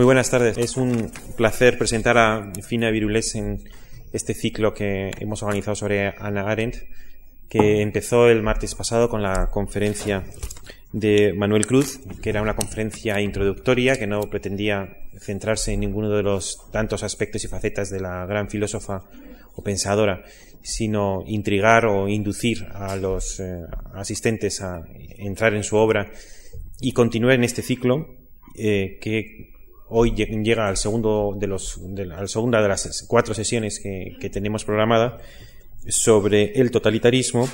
Muy 0.00 0.06
buenas 0.06 0.30
tardes. 0.30 0.56
Es 0.56 0.78
un 0.78 1.12
placer 1.36 1.76
presentar 1.76 2.16
a 2.16 2.52
Fina 2.66 2.88
Virules 2.90 3.34
en 3.34 3.62
este 4.14 4.32
ciclo 4.32 4.72
que 4.72 5.10
hemos 5.20 5.42
organizado 5.42 5.74
sobre 5.74 6.14
Ana 6.18 6.50
Arendt, 6.50 6.76
que 7.50 7.82
empezó 7.82 8.26
el 8.30 8.42
martes 8.42 8.74
pasado 8.74 9.10
con 9.10 9.22
la 9.22 9.50
conferencia 9.50 10.24
de 10.94 11.34
Manuel 11.34 11.66
Cruz, 11.66 12.00
que 12.22 12.30
era 12.30 12.40
una 12.40 12.56
conferencia 12.56 13.20
introductoria 13.20 13.98
que 13.98 14.06
no 14.06 14.22
pretendía 14.22 14.88
centrarse 15.20 15.74
en 15.74 15.80
ninguno 15.80 16.08
de 16.08 16.22
los 16.22 16.70
tantos 16.72 17.02
aspectos 17.02 17.44
y 17.44 17.48
facetas 17.48 17.90
de 17.90 18.00
la 18.00 18.24
gran 18.24 18.48
filósofa 18.48 19.02
o 19.54 19.62
pensadora, 19.62 20.24
sino 20.62 21.24
intrigar 21.26 21.84
o 21.84 22.08
inducir 22.08 22.66
a 22.72 22.96
los 22.96 23.38
eh, 23.38 23.66
asistentes 23.92 24.62
a 24.62 24.82
entrar 25.18 25.52
en 25.52 25.62
su 25.62 25.76
obra 25.76 26.10
y 26.80 26.92
continuar 26.92 27.34
en 27.34 27.44
este 27.44 27.60
ciclo 27.60 28.16
eh, 28.56 28.98
que 29.02 29.59
hoy 29.90 30.12
llega 30.14 30.68
al 30.68 30.76
segundo 30.76 31.36
de 31.38 31.46
los 31.46 31.78
la 31.78 32.26
segunda 32.26 32.62
de 32.62 32.68
las 32.68 33.04
cuatro 33.06 33.34
sesiones 33.34 33.80
que, 33.80 34.30
tenemos 34.30 34.64
programada 34.64 35.18
sobre 35.86 36.52
el 36.60 36.70
totalitarismo 36.70 37.48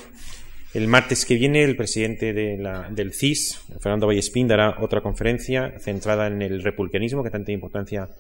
el 0.74 0.88
martes 0.88 1.24
que 1.24 1.36
viene, 1.36 1.64
el 1.64 1.74
presidente 1.74 2.34
del 2.34 3.14
CIS, 3.14 3.62
Fernando 3.80 4.06
Vallespín, 4.08 4.46
dará 4.46 4.76
otra 4.80 5.00
conferencia 5.00 5.72
centrada 5.78 6.26
en 6.26 6.42
el 6.42 6.62
republicanismo, 6.62 7.24
que 7.24 7.30
tanta 7.30 7.50
importancia 7.50 8.10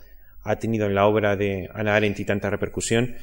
ha 0.42 0.56
tenido 0.56 0.86
en 0.86 0.94
la 0.94 1.06
obra 1.06 1.36
de 1.36 1.68
Ana 1.74 1.96
Arendt 1.96 2.20
y 2.20 2.24
tanta 2.24 2.48
repercusión 2.48 3.14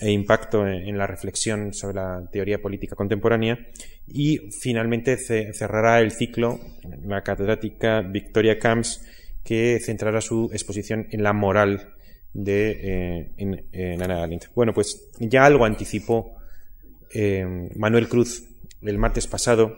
e 0.00 0.10
impacto 0.10 0.66
en, 0.66 0.98
la 0.98 1.06
reflexión 1.06 1.72
sobre 1.74 1.94
la 1.96 2.28
teoría 2.32 2.60
política 2.60 2.96
contemporánea. 2.96 3.68
Y 4.08 4.50
finalmente 4.50 5.16
cerrará 5.16 6.00
el 6.00 6.10
ciclo 6.10 6.58
la 7.06 7.22
catedrática 7.22 8.00
Victoria 8.00 8.58
Camps, 8.58 9.00
que 9.44 9.80
centrará 9.80 10.20
su 10.20 10.50
exposición 10.52 11.06
en 11.10 11.22
la 11.22 11.32
moral 11.32 11.94
de 12.32 13.30
eh, 13.36 13.98
Ana 14.00 14.22
Arendt. 14.22 14.46
Bueno, 14.54 14.72
pues 14.72 15.10
ya 15.18 15.44
algo 15.44 15.64
anticipó 15.64 16.36
eh, 17.12 17.68
Manuel 17.76 18.08
Cruz 18.08 18.44
el 18.80 18.98
martes 18.98 19.26
pasado 19.26 19.76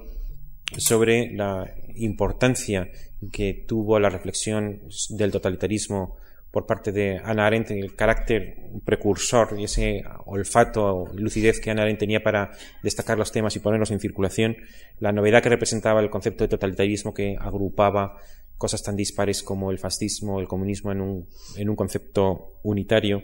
sobre 0.79 1.33
la 1.35 1.75
importancia 1.97 2.91
que 3.33 3.65
tuvo 3.67 3.99
la 3.99 4.11
reflexión 4.11 4.83
del 5.11 5.31
totalitarismo 5.31 6.17
por 6.51 6.67
parte 6.67 6.93
de 6.93 7.21
Ana 7.25 7.47
Arendt, 7.47 7.73
el 7.73 7.97
carácter 7.97 8.71
precursor 8.85 9.57
y 9.59 9.65
ese 9.65 10.05
olfato 10.27 10.85
o 10.85 11.13
lucidez 11.13 11.59
que 11.59 11.73
Ana 11.73 11.83
Arendt 11.83 11.99
tenía 11.99 12.23
para 12.23 12.53
destacar 12.81 13.19
los 13.19 13.33
temas 13.33 13.57
y 13.57 13.59
ponerlos 13.59 13.91
en 13.91 13.99
circulación, 13.99 14.57
la 15.01 15.11
novedad 15.11 15.43
que 15.43 15.49
representaba 15.49 16.01
el 16.01 16.11
concepto 16.11 16.45
de 16.45 16.49
totalitarismo 16.49 17.13
que 17.13 17.37
agrupaba 17.41 18.19
cosas 18.59 18.83
tan 18.83 18.97
dispares 18.97 19.43
como 19.43 19.71
el 19.71 19.79
fascismo, 19.79 20.41
el 20.41 20.49
comunismo 20.49 20.93
en 20.93 21.01
un, 21.01 21.29
en 21.57 21.69
un 21.69 21.77
concepto 21.77 22.61
unitario. 22.63 23.23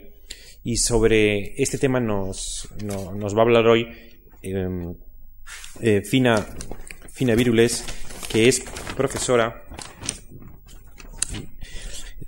Y 0.63 0.77
sobre 0.77 1.61
este 1.61 1.77
tema 1.77 1.99
nos, 1.99 2.69
nos 2.83 3.35
va 3.35 3.39
a 3.39 3.41
hablar 3.41 3.67
hoy 3.67 3.87
eh, 4.43 4.93
eh, 5.81 6.01
Fina, 6.01 6.45
Fina 7.09 7.35
Virules, 7.35 7.83
que 8.31 8.47
es 8.47 8.63
profesora 8.95 9.63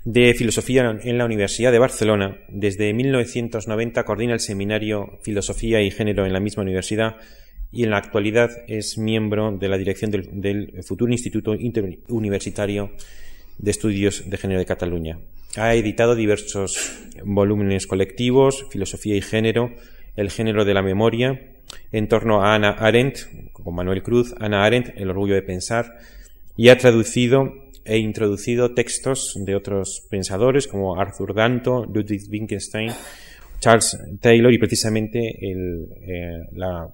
de 0.04 0.34
filosofía 0.34 0.98
en 1.02 1.18
la 1.18 1.24
Universidad 1.24 1.72
de 1.72 1.78
Barcelona. 1.78 2.38
Desde 2.48 2.92
1990 2.92 4.04
coordina 4.04 4.34
el 4.34 4.40
seminario 4.40 5.18
Filosofía 5.22 5.80
y 5.80 5.90
Género 5.90 6.26
en 6.26 6.32
la 6.32 6.40
misma 6.40 6.62
universidad 6.62 7.16
y 7.74 7.82
en 7.82 7.90
la 7.90 7.98
actualidad 7.98 8.50
es 8.68 8.98
miembro 8.98 9.50
de 9.50 9.68
la 9.68 9.76
dirección 9.76 10.10
del, 10.10 10.82
futuro 10.84 11.10
Instituto 11.10 11.54
Interuniversitario 11.54 12.92
de 13.58 13.70
Estudios 13.70 14.30
de 14.30 14.36
Género 14.36 14.60
de 14.60 14.66
Cataluña. 14.66 15.18
Ha 15.56 15.74
editado 15.74 16.14
diversos 16.14 16.92
volúmenes 17.24 17.86
colectivos, 17.86 18.66
Filosofía 18.70 19.16
y 19.16 19.22
Género, 19.22 19.72
El 20.16 20.30
género 20.30 20.64
de 20.64 20.74
la 20.74 20.82
memoria, 20.82 21.40
en 21.90 22.08
torno 22.08 22.42
a 22.42 22.54
Ana 22.54 22.70
Arendt, 22.70 23.52
con 23.52 23.74
Manuel 23.74 24.04
Cruz, 24.04 24.34
Ana 24.38 24.64
Arendt, 24.64 24.92
El 24.96 25.10
orgullo 25.10 25.34
de 25.34 25.42
pensar, 25.42 25.98
y 26.56 26.68
ha 26.68 26.78
traducido 26.78 27.52
e 27.84 27.98
introducido 27.98 28.72
textos 28.72 29.34
de 29.36 29.56
otros 29.56 30.06
pensadores 30.08 30.68
como 30.68 30.98
Arthur 30.98 31.34
Danto, 31.34 31.84
Ludwig 31.84 32.22
Wittgenstein, 32.30 32.92
Charles 33.60 33.98
Taylor 34.20 34.52
y 34.52 34.58
precisamente 34.58 35.20
eh, 35.20 36.48
la, 36.52 36.88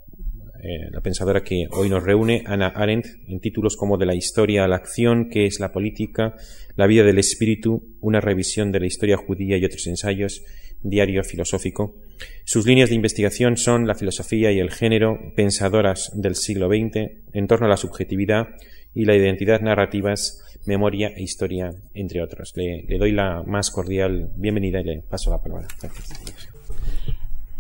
eh, 0.62 0.90
la, 0.90 1.00
pensadora 1.00 1.42
que 1.42 1.66
hoy 1.70 1.88
nos 1.88 2.02
reúne, 2.02 2.44
Ana 2.46 2.68
Arendt, 2.68 3.06
en 3.28 3.40
títulos 3.40 3.76
como 3.76 3.96
De 3.96 4.06
la 4.06 4.14
historia 4.14 4.64
a 4.64 4.68
la 4.68 4.76
acción, 4.76 5.28
qué 5.30 5.46
es 5.46 5.60
la 5.60 5.72
política, 5.72 6.34
La 6.76 6.86
vida 6.86 7.04
del 7.04 7.18
espíritu, 7.18 7.96
una 8.00 8.20
revisión 8.20 8.72
de 8.72 8.80
la 8.80 8.86
historia 8.86 9.16
judía 9.16 9.56
y 9.56 9.64
otros 9.64 9.86
ensayos, 9.86 10.42
diario 10.82 11.22
filosófico. 11.24 11.96
Sus 12.44 12.66
líneas 12.66 12.90
de 12.90 12.96
investigación 12.96 13.56
son 13.56 13.86
la 13.86 13.94
filosofía 13.94 14.52
y 14.52 14.58
el 14.58 14.70
género, 14.70 15.18
pensadoras 15.36 16.10
del 16.14 16.34
siglo 16.34 16.68
XX, 16.68 17.10
en 17.32 17.46
torno 17.46 17.66
a 17.66 17.70
la 17.70 17.76
subjetividad 17.76 18.48
y 18.94 19.04
la 19.04 19.16
identidad 19.16 19.60
narrativas, 19.60 20.42
memoria 20.66 21.08
e 21.08 21.22
historia, 21.22 21.72
entre 21.94 22.22
otros. 22.22 22.52
Le, 22.56 22.84
doy 22.98 23.12
la 23.12 23.42
más 23.44 23.70
cordial 23.70 24.30
bienvenida 24.36 24.80
y 24.80 24.84
le 24.84 25.02
paso 25.02 25.30
la 25.30 25.40
palabra. 25.40 25.68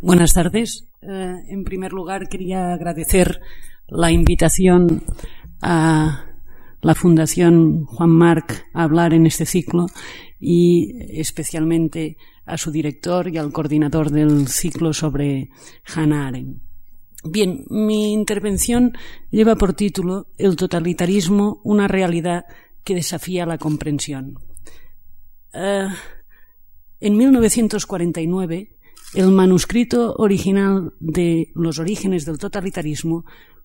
Buenas 0.00 0.32
tardes. 0.32 0.89
Eh, 1.02 1.42
en 1.48 1.64
primer 1.64 1.92
lugar, 1.92 2.28
quería 2.28 2.74
agradecer 2.74 3.40
la 3.88 4.10
invitación 4.10 5.02
a 5.62 6.26
la 6.82 6.94
Fundación 6.94 7.84
Juan 7.86 8.10
Marc 8.10 8.66
a 8.74 8.84
hablar 8.84 9.14
en 9.14 9.26
este 9.26 9.46
ciclo 9.46 9.86
y 10.38 11.20
especialmente 11.20 12.16
a 12.46 12.56
su 12.56 12.70
director 12.70 13.28
y 13.28 13.38
al 13.38 13.52
coordinador 13.52 14.10
del 14.10 14.48
ciclo 14.48 14.92
sobre 14.92 15.50
Hannah 15.94 16.28
Arendt. 16.28 16.62
Bien, 17.22 17.64
mi 17.68 18.12
intervención 18.12 18.92
lleva 19.30 19.56
por 19.56 19.74
título 19.74 20.28
El 20.38 20.56
totalitarismo, 20.56 21.60
una 21.64 21.86
realidad 21.86 22.44
que 22.82 22.94
desafía 22.94 23.44
la 23.44 23.58
comprensión. 23.58 24.38
Eh, 25.52 25.88
en 27.00 27.16
1949, 27.16 28.79
el 29.14 29.30
manuscrito 29.32 30.14
original 30.18 30.94
de 31.00 31.50
Los 31.54 31.78
orígenes 31.78 32.24
del 32.24 32.38
totalitarismo 32.38 33.24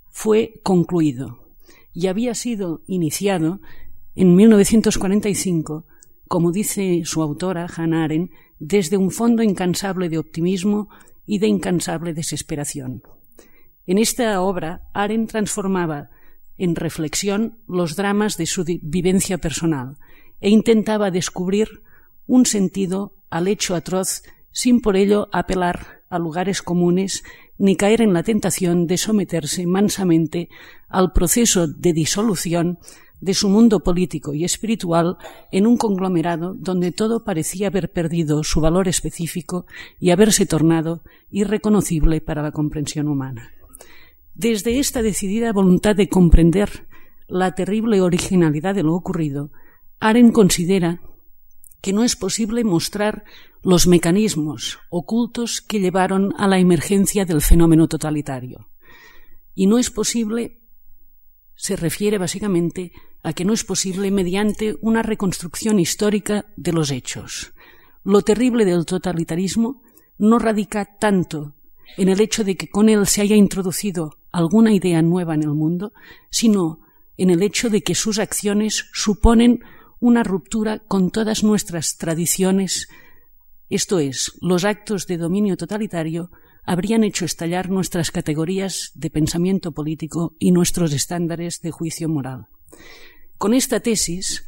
fue 0.10 0.60
concluido 0.64 1.40
y 1.94 2.08
había 2.08 2.34
sido 2.34 2.82
iniciado 2.88 3.62
en 4.16 4.36
1945, 4.36 5.86
como 6.28 6.52
dice 6.52 7.04
su 7.06 7.22
autora, 7.22 7.68
Hannah 7.68 8.06
Arendt, 8.06 8.32
desde 8.58 8.98
un 8.98 9.12
fondo 9.12 9.44
incansable 9.44 10.10
de 10.10 10.18
optimismo 10.18 10.90
y 11.26 11.40
de 11.40 11.48
incansable 11.48 12.14
desesperación. 12.14 13.04
En 13.86 13.98
esta 13.98 14.42
obra, 14.42 14.90
Arendt 14.94 15.30
transformaba 15.30 16.10
en 16.58 16.76
reflexión 16.76 17.60
los 17.68 17.96
dramas 17.96 18.38
de 18.38 18.46
su 18.46 18.64
vivencia 18.64 19.38
personal 19.38 19.98
e 20.40 20.50
intentaba 20.50 21.12
descubrir 21.12 21.84
un 22.26 22.46
sentido 22.46 23.14
al 23.30 23.48
hecho 23.48 23.76
atroz 23.76 24.24
sin 24.56 24.80
por 24.80 24.96
ello 24.96 25.28
apelar 25.34 26.02
a 26.10 26.18
lugares 26.18 26.62
comunes 26.62 27.24
ni 27.58 27.76
caer 27.76 28.02
en 28.02 28.14
la 28.14 28.24
tentación 28.24 28.88
de 28.88 28.98
someterse 28.98 29.68
mansamente 29.68 30.48
al 30.88 31.12
proceso 31.12 31.68
de 31.68 31.92
disolución 31.92 32.80
de 33.20 33.34
su 33.34 33.50
mundo 33.50 33.82
político 33.82 34.34
y 34.34 34.46
espiritual 34.46 35.18
en 35.52 35.68
un 35.68 35.76
conglomerado 35.76 36.54
donde 36.58 36.94
todo 36.94 37.26
parecía 37.26 37.68
haber 37.68 37.92
perdido 37.92 38.44
su 38.44 38.62
valor 38.62 38.88
específico 38.88 39.66
y 40.00 40.12
haberse 40.12 40.46
tornado 40.46 41.04
irreconocible 41.30 42.22
para 42.22 42.42
la 42.42 42.52
comprensión 42.52 43.10
humana. 43.10 43.52
Desde 44.36 44.80
esta 44.80 45.02
decidida 45.02 45.52
voluntad 45.52 45.98
de 45.98 46.08
comprender 46.08 46.88
la 47.28 47.52
terrible 47.56 48.00
originalidad 48.00 48.74
de 48.74 48.84
lo 48.84 48.94
ocurrido, 48.94 49.52
Aren 50.00 50.32
considera 50.32 51.02
que 51.86 51.94
no 51.94 52.04
es 52.04 52.16
posible 52.16 52.64
mostrar 52.64 53.26
los 53.62 53.86
mecanismos 53.86 54.80
ocultos 54.90 55.62
que 55.62 55.80
llevaron 55.80 56.34
a 56.36 56.48
la 56.48 56.58
emergencia 56.58 57.26
del 57.26 57.44
fenómeno 57.44 57.88
totalitario. 57.88 58.70
Y 59.54 59.68
no 59.68 59.78
es 59.78 59.92
posible 59.92 60.64
se 61.54 61.76
refiere 61.76 62.18
básicamente 62.18 62.92
a 63.22 63.34
que 63.34 63.46
no 63.46 63.54
es 63.54 63.64
posible 63.64 64.10
mediante 64.10 64.78
una 64.82 65.04
reconstrucción 65.04 65.78
histórica 65.80 66.48
de 66.58 66.74
los 66.74 66.90
hechos. 66.90 67.54
Lo 68.04 68.24
terrible 68.24 68.66
del 68.66 68.88
totalitarismo 68.88 69.84
no 70.18 70.40
radica 70.40 70.98
tanto 70.98 71.54
en 71.98 72.10
el 72.10 72.20
hecho 72.20 72.44
de 72.44 72.58
que 72.58 72.68
con 72.68 72.90
él 72.90 73.06
se 73.06 73.22
haya 73.22 73.36
introducido 73.36 74.18
alguna 74.32 74.74
idea 74.74 75.04
nueva 75.04 75.36
en 75.36 75.44
el 75.44 75.54
mundo, 75.54 75.94
sino 76.32 76.80
en 77.16 77.30
el 77.30 77.44
hecho 77.44 77.70
de 77.70 77.84
que 77.84 77.94
sus 77.94 78.18
acciones 78.18 78.90
suponen 78.92 79.60
una 80.06 80.24
ruptura 80.24 80.84
con 80.88 81.10
todas 81.10 81.44
nuestras 81.44 81.98
tradiciones, 81.98 82.88
esto 83.72 83.98
es, 83.98 84.38
los 84.40 84.64
actos 84.64 85.08
de 85.08 85.18
dominio 85.18 85.58
totalitario 85.58 86.30
habrían 86.64 87.04
hecho 87.04 87.26
estallar 87.26 87.72
nuestras 87.72 88.12
categorías 88.12 88.92
de 88.94 89.10
pensamiento 89.10 89.72
político 89.72 90.36
y 90.38 90.52
nuestros 90.52 90.94
estándares 90.94 91.60
de 91.62 91.72
juicio 91.72 92.08
moral. 92.08 92.46
Con 93.40 93.56
esta 93.56 93.80
tesis 93.80 94.48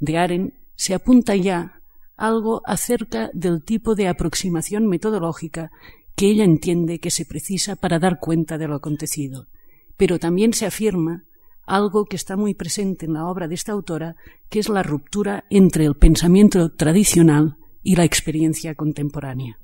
de 0.00 0.18
Aren 0.18 0.58
se 0.76 0.92
apunta 0.92 1.34
ya 1.34 1.80
algo 2.14 2.60
acerca 2.66 3.30
del 3.32 3.64
tipo 3.64 3.94
de 3.94 4.06
aproximación 4.06 4.86
metodológica 4.86 5.70
que 6.14 6.26
ella 6.26 6.44
entiende 6.44 7.00
que 7.00 7.10
se 7.10 7.24
precisa 7.24 7.74
para 7.74 7.98
dar 7.98 8.18
cuenta 8.20 8.58
de 8.58 8.68
lo 8.68 8.74
acontecido. 8.74 9.48
Pero 9.96 10.18
también 10.18 10.52
se 10.52 10.66
afirma 10.66 11.24
algo 11.66 12.04
que 12.04 12.16
está 12.16 12.36
muy 12.36 12.54
presente 12.54 13.06
en 13.06 13.14
la 13.14 13.26
obra 13.26 13.48
de 13.48 13.54
esta 13.54 13.72
autora, 13.72 14.16
que 14.48 14.58
es 14.58 14.68
la 14.68 14.82
ruptura 14.82 15.44
entre 15.50 15.84
el 15.84 15.94
pensamiento 15.94 16.72
tradicional 16.72 17.56
y 17.82 17.96
la 17.96 18.04
experiencia 18.04 18.74
contemporánea. 18.74 19.58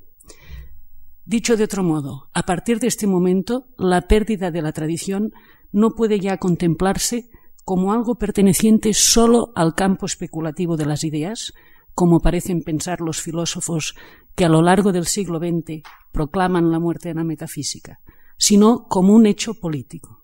Dicho 1.25 1.57
de 1.57 1.65
otro 1.65 1.83
modo, 1.83 2.31
a 2.33 2.45
partir 2.45 2.79
de 2.79 2.87
este 2.87 3.07
momento, 3.07 3.67
la 3.77 4.03
pérdida 4.03 4.51
de 4.51 4.63
la 4.63 4.73
tradición 4.73 5.33
no 5.73 5.91
puede 5.91 6.21
ya 6.21 6.39
contemplarse 6.39 7.29
como 7.65 7.93
algo 7.93 8.15
perteneciente 8.15 8.95
solo 8.95 9.51
al 9.57 9.75
campo 9.75 10.07
especulativo 10.07 10.77
de 10.77 10.87
las 10.87 11.03
ideas, 11.03 11.53
como 11.95 12.21
parecen 12.21 12.63
pensar 12.63 13.01
los 13.01 13.21
filósofos 13.21 13.97
que 14.37 14.45
a 14.45 14.49
lo 14.49 14.63
largo 14.63 14.93
del 14.93 15.07
siglo 15.07 15.39
XX 15.41 15.83
proclaman 16.13 16.71
la 16.71 16.79
muerte 16.79 17.09
de 17.09 17.17
la 17.17 17.25
metafísica, 17.25 17.99
sino 18.37 18.85
como 18.85 19.13
un 19.15 19.27
hecho 19.27 19.55
político. 19.55 20.16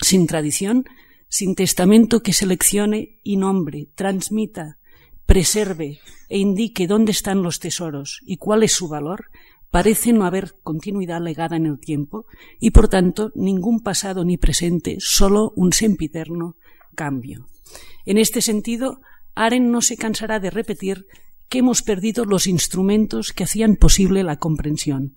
Sin 0.00 0.26
tradición, 0.26 0.84
sin 1.28 1.54
testamento 1.54 2.22
que 2.22 2.32
seleccione 2.32 3.20
y 3.22 3.36
nombre, 3.36 3.88
transmita, 3.94 4.78
preserve 5.26 6.00
e 6.28 6.38
indique 6.38 6.86
dónde 6.86 7.12
están 7.12 7.42
los 7.42 7.60
tesoros 7.60 8.20
y 8.24 8.36
cuál 8.36 8.62
es 8.62 8.72
su 8.72 8.88
valor, 8.88 9.26
parece 9.70 10.12
no 10.12 10.24
haber 10.24 10.56
continuidad 10.62 11.20
legada 11.20 11.56
en 11.56 11.66
el 11.66 11.78
tiempo 11.78 12.26
y, 12.58 12.70
por 12.70 12.88
tanto, 12.88 13.30
ningún 13.34 13.80
pasado 13.80 14.24
ni 14.24 14.36
presente, 14.36 14.96
solo 14.98 15.52
un 15.54 15.72
sempiterno 15.72 16.56
cambio. 16.94 17.46
En 18.04 18.18
este 18.18 18.42
sentido, 18.42 19.00
Aren 19.34 19.70
no 19.70 19.80
se 19.80 19.96
cansará 19.96 20.40
de 20.40 20.50
repetir 20.50 21.06
que 21.48 21.58
hemos 21.58 21.82
perdido 21.82 22.24
los 22.24 22.46
instrumentos 22.46 23.32
que 23.32 23.44
hacían 23.44 23.76
posible 23.76 24.24
la 24.24 24.38
comprensión, 24.38 25.14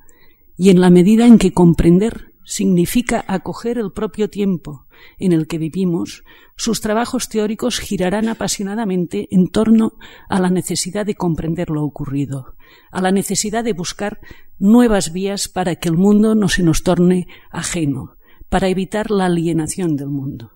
y 0.55 0.69
en 0.69 0.81
la 0.81 0.89
medida 0.89 1.25
en 1.25 1.39
que 1.39 1.53
comprender 1.53 2.32
significa 2.45 3.23
acoger 3.27 3.77
el 3.77 3.91
propio 3.91 4.29
tiempo 4.29 4.87
en 5.17 5.33
el 5.33 5.47
que 5.47 5.57
vivimos, 5.57 6.23
sus 6.55 6.81
trabajos 6.81 7.29
teóricos 7.29 7.79
girarán 7.79 8.29
apasionadamente 8.29 9.27
en 9.31 9.47
torno 9.47 9.93
a 10.29 10.39
la 10.39 10.49
necesidad 10.49 11.05
de 11.05 11.15
comprender 11.15 11.69
lo 11.69 11.83
ocurrido, 11.83 12.55
a 12.91 13.01
la 13.01 13.11
necesidad 13.11 13.63
de 13.63 13.73
buscar 13.73 14.19
nuevas 14.59 15.11
vías 15.11 15.47
para 15.47 15.75
que 15.75 15.89
el 15.89 15.97
mundo 15.97 16.35
no 16.35 16.49
se 16.49 16.63
nos 16.63 16.83
torne 16.83 17.27
ajeno, 17.51 18.17
para 18.49 18.67
evitar 18.67 19.11
la 19.11 19.25
alienación 19.25 19.95
del 19.95 20.09
mundo. 20.09 20.51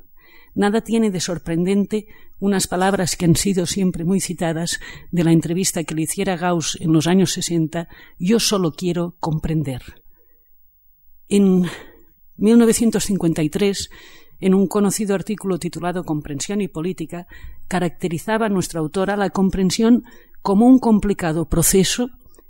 Nada 0.54 0.82
tiene 0.82 1.12
de 1.12 1.20
sorprendente 1.20 2.08
unas 2.40 2.68
palabras 2.68 3.16
que 3.16 3.26
han 3.26 3.36
sido 3.36 3.66
siempre 3.66 4.06
muy 4.06 4.20
citadas 4.20 4.80
de 5.12 5.24
la 5.24 5.32
entrevista 5.32 5.84
que 5.84 5.96
le 5.96 6.04
hiciera 6.04 6.38
Gauss 6.38 6.78
en 6.80 6.94
los 6.94 7.08
años 7.08 7.34
60, 7.34 7.88
yo 8.20 8.40
solo 8.40 8.72
quiero 8.72 9.16
comprender. 9.20 10.07
En 11.30 11.66
1953, 12.38 13.90
en 14.40 14.54
un 14.54 14.68
conocido 14.68 15.16
artículo 15.16 15.60
titulado 15.60 16.04
Comprensión 16.04 16.62
y 16.62 16.68
Política, 16.68 17.28
caracterizaba 17.68 18.50
nuestra 18.50 18.80
autora 18.80 19.18
la 19.18 19.30
comprensión 19.30 20.04
como 20.42 20.68
un 20.68 20.80
complicado 20.80 21.50
proceso 21.50 22.10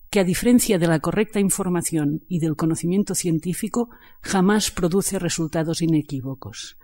que, 0.09 0.19
a 0.19 0.23
diferencia 0.23 0.77
de 0.77 0.87
la 0.87 0.99
correcta 0.99 1.39
información 1.39 2.23
y 2.27 2.39
del 2.39 2.55
conocimiento 2.55 3.15
científico, 3.15 3.89
jamás 4.21 4.71
produce 4.71 5.19
resultados 5.19 5.81
inequívocos. 5.81 6.77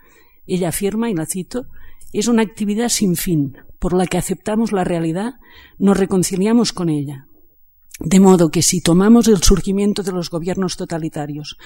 Ella 0.46 0.68
afirma, 0.70 1.10
y 1.10 1.14
la 1.14 1.26
cito, 1.26 1.66
es 2.12 2.28
una 2.28 2.42
actividad 2.42 2.88
sin 2.88 3.16
fin, 3.16 3.56
por 3.78 3.92
la 3.92 4.06
que 4.06 4.18
aceptamos 4.18 4.72
la 4.72 4.84
realidad, 4.84 5.34
nos 5.78 5.96
reconciliamos 5.96 6.72
con 6.72 6.88
ella, 6.88 7.28
de 8.00 8.20
modo 8.20 8.50
que 8.50 8.62
si 8.62 8.80
tomamos 8.80 9.28
el 9.28 9.42
surgimiento 9.42 10.02
de 10.02 10.12
los 10.12 10.30
gobiernos 10.30 10.76
totalitarios 10.76 11.56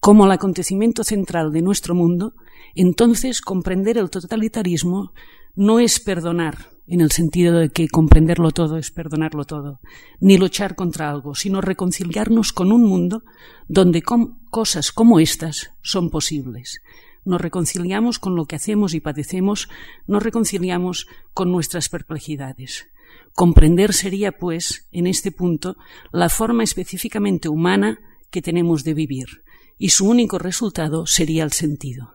como 0.00 0.26
el 0.26 0.32
acontecimiento 0.32 1.02
central 1.02 1.52
de 1.52 1.62
nuestro 1.62 1.94
mundo, 1.94 2.34
entonces 2.74 3.40
comprender 3.40 3.98
el 3.98 4.10
totalitarismo 4.10 5.12
no 5.54 5.80
es 5.80 6.00
perdonar, 6.00 6.70
en 6.86 7.00
el 7.00 7.10
sentido 7.10 7.58
de 7.58 7.70
que 7.70 7.88
comprenderlo 7.88 8.50
todo 8.50 8.76
es 8.76 8.90
perdonarlo 8.90 9.44
todo, 9.44 9.80
ni 10.20 10.36
luchar 10.38 10.74
contra 10.74 11.10
algo, 11.10 11.34
sino 11.34 11.60
reconciliarnos 11.60 12.52
con 12.52 12.72
un 12.72 12.84
mundo 12.84 13.24
donde 13.68 14.02
cosas 14.50 14.92
como 14.92 15.20
estas 15.20 15.72
son 15.82 16.10
posibles. 16.10 16.80
Nos 17.24 17.40
reconciliamos 17.40 18.18
con 18.18 18.34
lo 18.34 18.46
que 18.46 18.56
hacemos 18.56 18.94
y 18.94 19.00
padecemos, 19.00 19.68
nos 20.06 20.22
reconciliamos 20.22 21.06
con 21.34 21.52
nuestras 21.52 21.88
perplejidades. 21.88 22.86
Comprender 23.34 23.94
sería, 23.94 24.32
pues, 24.32 24.88
en 24.92 25.06
este 25.06 25.32
punto, 25.32 25.76
la 26.12 26.28
forma 26.28 26.64
específicamente 26.64 27.48
humana 27.48 27.98
que 28.30 28.42
tenemos 28.42 28.84
de 28.84 28.94
vivir, 28.94 29.42
y 29.78 29.90
su 29.90 30.06
único 30.08 30.38
resultado 30.38 31.06
sería 31.06 31.44
el 31.44 31.52
sentido. 31.52 32.14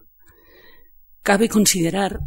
Cabe 1.23 1.49
considerar 1.49 2.19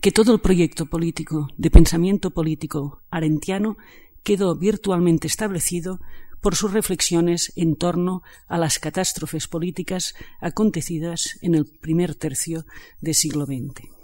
que 0.00 0.12
todo 0.12 0.34
el 0.34 0.40
proyecto 0.40 0.86
político, 0.86 1.48
de 1.56 1.70
pensamiento 1.70 2.30
político 2.30 3.02
arentiano, 3.10 3.76
quedó 4.22 4.56
virtualmente 4.56 5.26
establecido 5.26 6.00
por 6.40 6.54
sus 6.54 6.72
reflexiones 6.72 7.52
en 7.56 7.76
torno 7.76 8.22
a 8.46 8.58
las 8.58 8.78
catástrofes 8.78 9.48
políticas 9.48 10.14
acontecidas 10.40 11.38
en 11.40 11.54
el 11.54 11.64
primer 11.64 12.14
tercio 12.14 12.66
del 13.00 13.14
siglo 13.14 13.46
XX. 13.46 13.95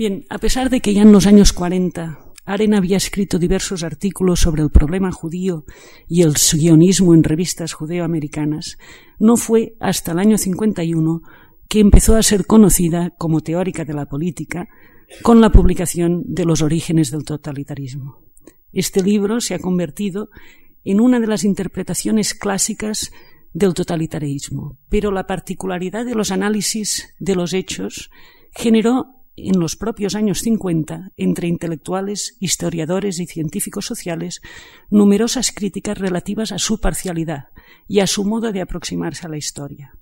Bien, 0.00 0.24
a 0.30 0.38
pesar 0.38 0.70
de 0.70 0.80
que 0.80 0.94
ya 0.94 1.02
en 1.02 1.12
los 1.12 1.26
años 1.26 1.52
40 1.52 2.32
Aren 2.46 2.72
había 2.72 2.96
escrito 2.96 3.38
diversos 3.38 3.82
artículos 3.82 4.40
sobre 4.40 4.62
el 4.62 4.70
problema 4.70 5.12
judío 5.12 5.66
y 6.08 6.22
el 6.22 6.38
sionismo 6.38 7.12
en 7.12 7.22
revistas 7.22 7.74
judeoamericanas, 7.74 8.78
no 9.18 9.36
fue 9.36 9.74
hasta 9.78 10.12
el 10.12 10.20
año 10.20 10.38
51 10.38 11.20
que 11.68 11.80
empezó 11.80 12.16
a 12.16 12.22
ser 12.22 12.46
conocida 12.46 13.10
como 13.18 13.42
teórica 13.42 13.84
de 13.84 13.92
la 13.92 14.06
política 14.06 14.68
con 15.20 15.42
la 15.42 15.52
publicación 15.52 16.22
de 16.24 16.46
Los 16.46 16.62
orígenes 16.62 17.10
del 17.10 17.26
totalitarismo. 17.26 18.22
Este 18.72 19.02
libro 19.02 19.42
se 19.42 19.52
ha 19.52 19.58
convertido 19.58 20.30
en 20.82 21.02
una 21.02 21.20
de 21.20 21.26
las 21.26 21.44
interpretaciones 21.44 22.32
clásicas 22.32 23.12
del 23.52 23.74
totalitarismo, 23.74 24.78
pero 24.88 25.10
la 25.10 25.26
particularidad 25.26 26.06
de 26.06 26.14
los 26.14 26.30
análisis 26.30 27.14
de 27.18 27.34
los 27.34 27.52
hechos 27.52 28.10
generó 28.52 29.19
en 29.48 29.58
los 29.58 29.76
propios 29.76 30.14
años 30.14 30.40
50, 30.40 31.12
entre 31.16 31.48
intelectuales, 31.48 32.36
historiadores 32.40 33.20
y 33.20 33.26
científicos 33.26 33.86
sociales, 33.86 34.40
numerosas 34.90 35.52
críticas 35.52 35.98
relativas 35.98 36.52
a 36.52 36.58
su 36.58 36.80
parcialidad 36.80 37.48
y 37.88 38.00
a 38.00 38.06
su 38.06 38.24
modo 38.24 38.52
de 38.52 38.60
aproximarse 38.60 39.26
a 39.26 39.30
la 39.30 39.36
historia. 39.36 39.94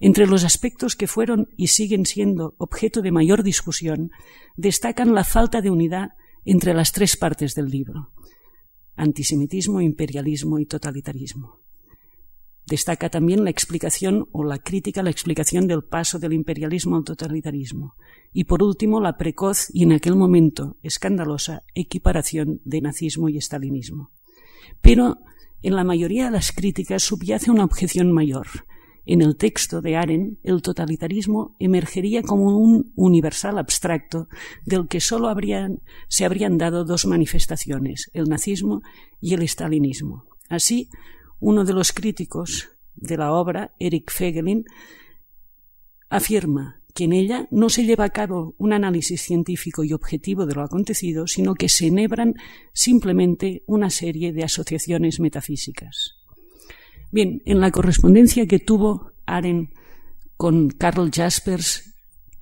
Entre 0.00 0.26
los 0.26 0.44
aspectos 0.44 0.96
que 0.96 1.06
fueron 1.06 1.48
y 1.56 1.68
siguen 1.68 2.06
siendo 2.06 2.54
objeto 2.58 3.02
de 3.02 3.12
mayor 3.12 3.42
discusión, 3.42 4.10
destacan 4.56 5.14
la 5.14 5.24
falta 5.24 5.60
de 5.60 5.70
unidad 5.70 6.10
entre 6.44 6.74
las 6.74 6.92
tres 6.92 7.16
partes 7.16 7.54
del 7.54 7.68
libro 7.68 8.10
antisemitismo, 8.96 9.80
imperialismo 9.80 10.58
y 10.58 10.66
totalitarismo. 10.66 11.60
Destaca 12.72 13.10
también 13.10 13.44
la 13.44 13.50
explicación 13.50 14.30
o 14.32 14.44
la 14.44 14.56
crítica 14.56 15.02
a 15.02 15.04
la 15.04 15.10
explicación 15.10 15.66
del 15.66 15.84
paso 15.84 16.18
del 16.18 16.32
imperialismo 16.32 16.96
al 16.96 17.04
totalitarismo. 17.04 17.96
Y 18.32 18.44
por 18.44 18.62
último, 18.62 18.98
la 18.98 19.18
precoz 19.18 19.66
y 19.74 19.82
en 19.82 19.92
aquel 19.92 20.16
momento 20.16 20.78
escandalosa 20.82 21.64
equiparación 21.74 22.62
de 22.64 22.80
nazismo 22.80 23.28
y 23.28 23.36
estalinismo. 23.36 24.10
Pero 24.80 25.18
en 25.60 25.76
la 25.76 25.84
mayoría 25.84 26.24
de 26.24 26.30
las 26.30 26.50
críticas 26.50 27.02
subyace 27.02 27.50
una 27.50 27.66
objeción 27.66 28.10
mayor. 28.10 28.46
En 29.04 29.20
el 29.20 29.36
texto 29.36 29.82
de 29.82 29.96
Aren, 29.96 30.38
el 30.42 30.62
totalitarismo 30.62 31.54
emergería 31.58 32.22
como 32.22 32.56
un 32.56 32.90
universal 32.96 33.58
abstracto 33.58 34.28
del 34.64 34.88
que 34.88 35.00
solo 35.00 35.28
se 36.08 36.24
habrían 36.24 36.56
dado 36.56 36.86
dos 36.86 37.04
manifestaciones, 37.04 38.10
el 38.14 38.30
nazismo 38.30 38.80
y 39.20 39.34
el 39.34 39.42
estalinismo. 39.42 40.24
Así, 40.48 40.88
uno 41.42 41.64
de 41.64 41.72
los 41.72 41.92
críticos 41.92 42.68
de 42.94 43.16
la 43.16 43.32
obra, 43.32 43.74
Eric 43.80 44.12
Fegelin, 44.12 44.64
afirma 46.08 46.80
que 46.94 47.04
en 47.04 47.12
ella 47.12 47.48
no 47.50 47.68
se 47.68 47.84
lleva 47.84 48.04
a 48.04 48.10
cabo 48.10 48.54
un 48.58 48.72
análisis 48.72 49.22
científico 49.22 49.82
y 49.82 49.92
objetivo 49.92 50.46
de 50.46 50.54
lo 50.54 50.62
acontecido, 50.62 51.26
sino 51.26 51.54
que 51.54 51.68
se 51.68 51.88
enhebran 51.88 52.34
simplemente 52.72 53.64
una 53.66 53.90
serie 53.90 54.32
de 54.32 54.44
asociaciones 54.44 55.18
metafísicas. 55.18 56.14
Bien, 57.10 57.42
en 57.44 57.60
la 57.60 57.72
correspondencia 57.72 58.46
que 58.46 58.60
tuvo 58.60 59.10
Aren 59.26 59.74
con 60.36 60.70
Karl 60.70 61.10
Jaspers 61.12 61.96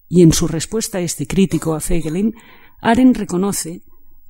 y 0.09 0.23
en 0.23 0.33
su 0.33 0.47
respuesta 0.47 0.99
a 0.99 1.00
este 1.00 1.26
crítico 1.26 1.75
a 1.75 1.80
Fegelin, 1.80 2.35
Aren 2.83 3.14
reconoce 3.14 3.83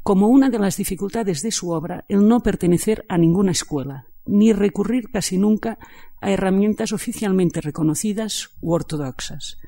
como 0.05 0.29
una 0.29 0.49
de 0.49 0.61
las 0.61 0.77
dificultades 0.77 1.43
de 1.43 1.51
su 1.51 1.71
obra 1.71 2.05
el 2.09 2.29
no 2.29 2.41
pertenecer 2.41 3.05
a 3.09 3.19
ninguna 3.19 3.51
escuela, 3.51 4.07
ni 4.31 4.53
recurrir 4.53 5.11
casi 5.11 5.39
nunca 5.39 5.79
a 6.21 6.31
herramientas 6.31 6.93
oficialmente 6.93 7.61
reconocidas 7.61 8.51
u 8.61 8.73
ortodoxas. 8.73 9.59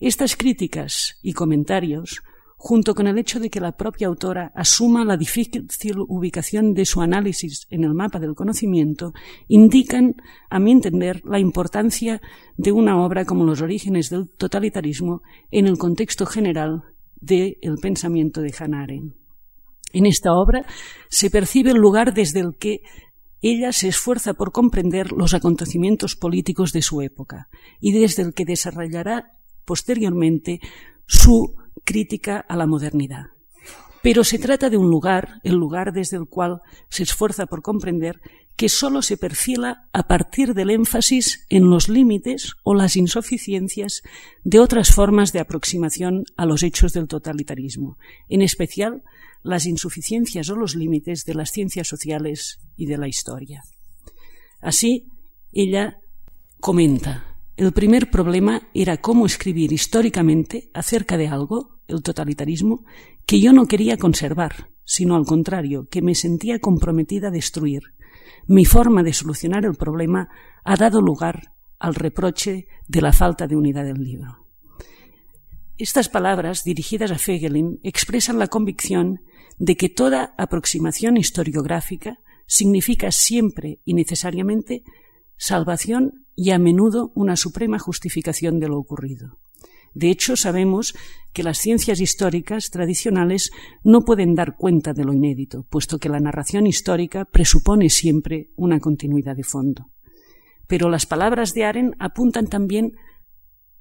Estas 0.00 0.36
críticas 0.36 1.18
y 1.22 1.34
comentarios 1.34 2.22
junto 2.62 2.94
con 2.94 3.06
el 3.06 3.16
hecho 3.16 3.40
de 3.40 3.48
que 3.48 3.58
la 3.58 3.72
propia 3.72 4.06
autora 4.06 4.52
asuma 4.54 5.02
la 5.02 5.16
difícil 5.16 5.66
ubicación 6.08 6.74
de 6.74 6.84
su 6.84 7.00
análisis 7.00 7.66
en 7.70 7.84
el 7.84 7.94
mapa 7.94 8.18
del 8.18 8.34
conocimiento, 8.34 9.14
indican, 9.48 10.16
a 10.50 10.58
mi 10.58 10.72
entender, 10.72 11.22
la 11.24 11.38
importancia 11.38 12.20
de 12.58 12.70
una 12.70 13.02
obra 13.02 13.24
como 13.24 13.44
Los 13.44 13.62
orígenes 13.62 14.10
del 14.10 14.28
totalitarismo 14.28 15.22
en 15.50 15.68
el 15.68 15.78
contexto 15.78 16.26
general 16.26 16.82
del 17.18 17.56
pensamiento 17.80 18.42
de 18.42 18.54
Hannah. 18.58 18.88
En 19.94 20.04
esta 20.04 20.34
obra 20.34 20.66
se 21.08 21.30
percibe 21.30 21.70
el 21.70 21.78
lugar 21.78 22.12
desde 22.12 22.40
el 22.40 22.58
que 22.58 22.82
ella 23.42 23.72
se 23.72 23.88
esfuerza 23.88 24.34
por 24.34 24.52
comprender 24.52 25.12
los 25.12 25.34
acontecimientos 25.34 26.16
políticos 26.16 26.72
de 26.72 26.82
su 26.82 27.00
época 27.02 27.48
y 27.80 27.92
desde 27.92 28.22
el 28.22 28.34
que 28.34 28.44
desarrollará 28.44 29.38
posteriormente 29.64 30.60
su 31.06 31.56
crítica 31.84 32.38
a 32.38 32.56
la 32.56 32.66
modernidad. 32.66 33.26
Pero 34.02 34.24
se 34.24 34.38
trata 34.38 34.70
de 34.70 34.78
un 34.78 34.88
lugar, 34.88 35.40
el 35.42 35.54
lugar 35.54 35.92
desde 35.92 36.16
el 36.16 36.26
cual 36.26 36.60
se 36.88 37.02
esfuerza 37.02 37.46
por 37.46 37.62
comprender 37.62 38.20
que 38.56 38.68
sólo 38.68 39.02
se 39.02 39.16
perfila 39.16 39.88
a 39.92 40.06
partir 40.06 40.54
del 40.54 40.70
énfasis 40.70 41.46
en 41.48 41.70
los 41.70 41.88
límites 41.88 42.54
o 42.62 42.74
las 42.74 42.96
insuficiencias 42.96 44.02
de 44.44 44.58
otras 44.58 44.92
formas 44.92 45.32
de 45.32 45.40
aproximación 45.40 46.24
a 46.36 46.46
los 46.46 46.62
hechos 46.62 46.92
del 46.92 47.08
totalitarismo, 47.08 47.98
en 48.28 48.42
especial 48.42 49.02
las 49.42 49.66
insuficiencias 49.66 50.48
o 50.50 50.56
los 50.56 50.74
límites 50.74 51.24
de 51.24 51.34
las 51.34 51.50
ciencias 51.50 51.88
sociales 51.88 52.58
y 52.76 52.86
de 52.86 52.98
la 52.98 53.08
historia. 53.08 53.62
Así, 54.60 55.06
ella 55.52 55.98
comenta, 56.60 57.36
el 57.56 57.72
primer 57.72 58.10
problema 58.10 58.68
era 58.74 58.98
cómo 58.98 59.26
escribir 59.26 59.72
históricamente 59.72 60.70
acerca 60.72 61.16
de 61.16 61.28
algo, 61.28 61.80
el 61.88 62.02
totalitarismo, 62.02 62.84
que 63.26 63.40
yo 63.40 63.52
no 63.52 63.66
quería 63.66 63.96
conservar, 63.96 64.70
sino 64.84 65.14
al 65.14 65.26
contrario, 65.26 65.86
que 65.90 66.02
me 66.02 66.14
sentía 66.14 66.58
comprometida 66.58 67.28
a 67.28 67.30
destruir. 67.30 67.82
Mi 68.46 68.64
forma 68.64 69.02
de 69.02 69.12
solucionar 69.12 69.64
el 69.64 69.74
problema 69.74 70.28
ha 70.64 70.76
dado 70.76 71.00
lugar 71.00 71.52
al 71.78 71.94
reproche 71.94 72.66
de 72.88 73.00
la 73.02 73.12
falta 73.12 73.46
de 73.46 73.56
unidad 73.56 73.84
del 73.84 74.02
libro. 74.02 74.46
Estas 75.80 76.10
palabras, 76.10 76.62
dirigidas 76.62 77.10
a 77.10 77.16
Fegelin, 77.16 77.80
expresan 77.82 78.38
la 78.38 78.48
convicción 78.48 79.20
de 79.58 79.78
que 79.78 79.88
toda 79.88 80.34
aproximación 80.36 81.16
historiográfica 81.16 82.18
significa 82.46 83.10
siempre 83.12 83.80
y 83.86 83.94
necesariamente 83.94 84.82
salvación 85.38 86.26
y 86.36 86.50
a 86.50 86.58
menudo 86.58 87.12
una 87.14 87.34
suprema 87.34 87.78
justificación 87.78 88.60
de 88.60 88.68
lo 88.68 88.76
ocurrido. 88.76 89.38
De 89.94 90.10
hecho, 90.10 90.36
sabemos 90.36 90.94
que 91.32 91.44
las 91.44 91.56
ciencias 91.56 91.98
históricas 92.02 92.68
tradicionales 92.68 93.50
no 93.82 94.04
pueden 94.04 94.34
dar 94.34 94.58
cuenta 94.58 94.92
de 94.92 95.04
lo 95.04 95.14
inédito, 95.14 95.64
puesto 95.70 95.98
que 95.98 96.10
la 96.10 96.20
narración 96.20 96.66
histórica 96.66 97.24
presupone 97.24 97.88
siempre 97.88 98.50
una 98.54 98.80
continuidad 98.80 99.34
de 99.34 99.44
fondo. 99.44 99.90
Pero 100.66 100.90
las 100.90 101.06
palabras 101.06 101.54
de 101.54 101.64
Aren 101.64 101.96
apuntan 101.98 102.48
también 102.48 102.92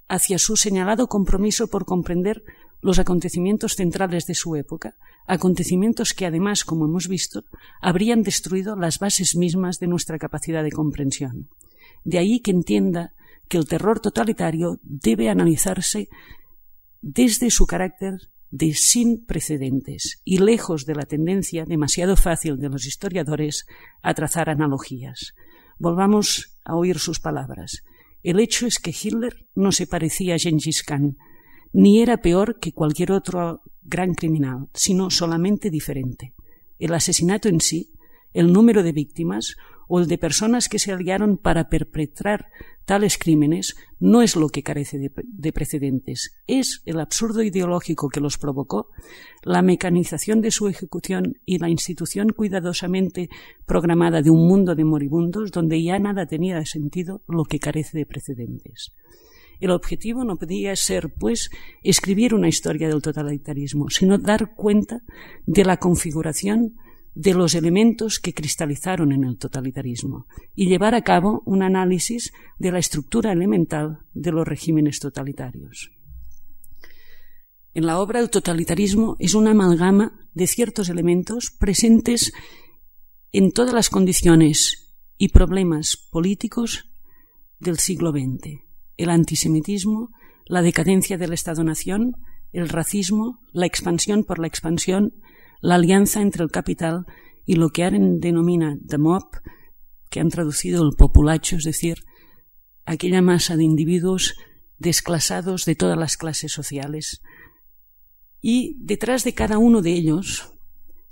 hacia 0.09 0.39
su 0.39 0.57
señalado 0.57 1.07
compromiso 1.07 1.67
por 1.67 1.85
comprender 1.85 2.43
los 2.81 2.99
acontecimientos 2.99 3.75
centrales 3.75 4.25
de 4.25 4.35
su 4.35 4.55
época, 4.55 4.95
acontecimientos 5.27 6.13
que 6.13 6.25
además, 6.25 6.65
como 6.65 6.85
hemos 6.85 7.07
visto, 7.07 7.43
habrían 7.81 8.23
destruido 8.23 8.75
las 8.75 8.99
bases 8.99 9.35
mismas 9.35 9.79
de 9.79 9.87
nuestra 9.87 10.17
capacidad 10.17 10.63
de 10.63 10.71
comprensión. 10.71 11.49
De 12.03 12.17
ahí 12.17 12.39
que 12.39 12.51
entienda 12.51 13.13
que 13.47 13.57
el 13.57 13.67
terror 13.67 13.99
totalitario 13.99 14.79
debe 14.83 15.29
analizarse 15.29 16.09
desde 17.01 17.51
su 17.51 17.65
carácter 17.65 18.31
de 18.51 18.73
sin 18.73 19.25
precedentes 19.25 20.21
y 20.23 20.39
lejos 20.39 20.85
de 20.85 20.95
la 20.95 21.03
tendencia 21.03 21.65
demasiado 21.65 22.15
fácil 22.15 22.57
de 22.57 22.69
los 22.69 22.85
historiadores 22.85 23.67
a 24.01 24.13
trazar 24.13 24.49
analogías. 24.49 25.35
Volvamos 25.77 26.57
a 26.63 26.75
oír 26.75 26.97
sus 26.97 27.19
palabras. 27.19 27.83
El 28.21 28.39
hecho 28.39 28.67
es 28.67 28.79
que 28.79 28.91
Hitler 28.91 29.47
no 29.55 29.71
se 29.71 29.87
parecía 29.87 30.35
a 30.35 30.37
Gengis 30.37 30.83
Khan, 30.83 31.17
ni 31.71 32.01
era 32.01 32.17
peor 32.17 32.59
que 32.59 32.73
cualquier 32.73 33.11
otro 33.11 33.61
gran 33.81 34.13
criminal, 34.13 34.69
sino 34.73 35.09
solamente 35.09 35.69
diferente. 35.69 36.33
El 36.77 36.93
asesinato 36.93 37.49
en 37.49 37.61
sí, 37.61 37.93
el 38.33 38.51
número 38.51 38.83
de 38.83 38.91
víctimas 38.91 39.55
o 39.87 39.99
el 39.99 40.07
de 40.07 40.17
personas 40.17 40.69
que 40.69 40.79
se 40.79 40.91
aliaron 40.91 41.37
para 41.37 41.69
perpetrar 41.69 42.47
tales 42.89 43.19
crímenes 43.19 43.75
no 43.99 44.23
es 44.23 44.35
lo 44.35 44.49
que 44.49 44.63
carece 44.63 44.97
de, 44.97 45.51
precedentes, 45.51 46.31
es 46.47 46.81
el 46.87 46.99
absurdo 46.99 47.43
ideológico 47.43 48.09
que 48.09 48.19
los 48.19 48.39
provocó, 48.39 48.87
la 49.43 49.61
mecanización 49.61 50.41
de 50.41 50.49
su 50.49 50.67
ejecución 50.67 51.37
y 51.45 51.59
la 51.59 51.69
institución 51.69 52.29
cuidadosamente 52.29 53.29
programada 53.67 54.23
de 54.23 54.31
un 54.31 54.47
mundo 54.47 54.73
de 54.73 54.85
moribundos 54.85 55.51
donde 55.51 55.83
ya 55.83 55.99
nada 55.99 56.25
tenía 56.25 56.65
sentido 56.65 57.21
lo 57.27 57.43
que 57.43 57.59
carece 57.59 57.95
de 57.95 58.07
precedentes. 58.07 58.89
El 59.59 59.69
objetivo 59.69 60.23
no 60.23 60.37
podía 60.37 60.75
ser, 60.75 61.13
pues, 61.13 61.51
escribir 61.83 62.33
una 62.33 62.47
historia 62.47 62.87
del 62.87 63.03
totalitarismo, 63.03 63.91
sino 63.91 64.17
dar 64.17 64.55
cuenta 64.55 65.03
de 65.45 65.63
la 65.63 65.77
configuración 65.77 66.73
de 67.19 67.33
los 67.33 67.53
elementos 67.53 68.17
que 68.21 68.33
cristalizaron 68.33 69.11
en 69.11 69.25
el 69.25 69.37
totalitarismo 69.37 70.25
y 70.55 70.69
llevar 70.69 70.95
a 70.95 71.01
cabo 71.01 71.43
un 71.45 71.63
análisis 71.63 72.31
de 72.57 72.71
la 72.71 72.79
estructura 72.79 73.33
elemental 73.33 74.05
de 74.13 74.31
los 74.31 74.47
regímenes 74.47 75.01
totalitarios. 75.01 75.91
En 77.73 77.85
la 77.85 77.99
obra 77.99 78.21
el 78.21 78.29
totalitarismo 78.29 79.17
es 79.19 79.33
una 79.33 79.51
amalgama 79.51 80.29
de 80.33 80.47
ciertos 80.47 80.87
elementos 80.87 81.51
presentes 81.51 82.31
en 83.33 83.51
todas 83.51 83.73
las 83.73 83.89
condiciones 83.89 84.95
y 85.17 85.27
problemas 85.27 85.97
políticos 85.97 86.85
del 87.59 87.79
siglo 87.79 88.11
XX. 88.11 88.61
El 88.95 89.09
antisemitismo, 89.09 90.11
la 90.45 90.61
decadencia 90.61 91.17
del 91.17 91.33
Estado-nación, 91.33 92.15
el 92.53 92.69
racismo, 92.69 93.41
la 93.51 93.65
expansión 93.65 94.23
por 94.23 94.39
la 94.39 94.47
expansión, 94.47 95.15
la 95.61 95.75
alianza 95.75 96.21
entre 96.21 96.43
el 96.43 96.51
capital 96.51 97.05
y 97.45 97.55
lo 97.55 97.69
que 97.69 97.83
Aren 97.83 98.19
denomina 98.19 98.77
the 98.87 98.97
mob, 98.97 99.25
que 100.09 100.19
han 100.19 100.29
traducido 100.29 100.83
el 100.83 100.95
populacho, 100.95 101.57
es 101.57 101.63
decir, 101.63 102.03
aquella 102.85 103.21
masa 103.21 103.57
de 103.57 103.63
individuos 103.63 104.35
desclasados 104.77 105.65
de 105.65 105.75
todas 105.75 105.97
las 105.97 106.17
clases 106.17 106.51
sociales. 106.51 107.21
Y 108.41 108.77
detrás 108.79 109.23
de 109.23 109.33
cada 109.33 109.57
uno 109.57 109.81
de 109.81 109.93
ellos, 109.93 110.53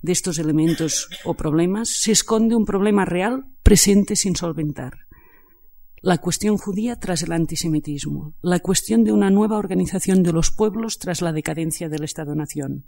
de 0.01 0.11
estos 0.11 0.39
elementos 0.39 1.09
o 1.25 1.33
problemas, 1.33 1.89
se 1.89 2.11
esconde 2.11 2.55
un 2.55 2.65
problema 2.65 3.05
real 3.05 3.45
presente 3.63 4.15
sin 4.15 4.35
solventar. 4.35 5.07
La 6.01 6.19
cuestión 6.19 6.57
judía 6.57 6.97
tras 6.97 7.23
el 7.23 7.31
antisemitismo, 7.31 8.35
la 8.41 8.59
cuestión 8.59 9.03
de 9.03 9.11
una 9.11 9.29
nueva 9.29 9.57
organización 9.57 10.23
de 10.23 10.31
los 10.31 10.51
pueblos 10.51 10.99
tras 10.99 11.21
la 11.21 11.33
decadencia 11.33 11.89
del 11.89 12.03
Estado-nación, 12.03 12.85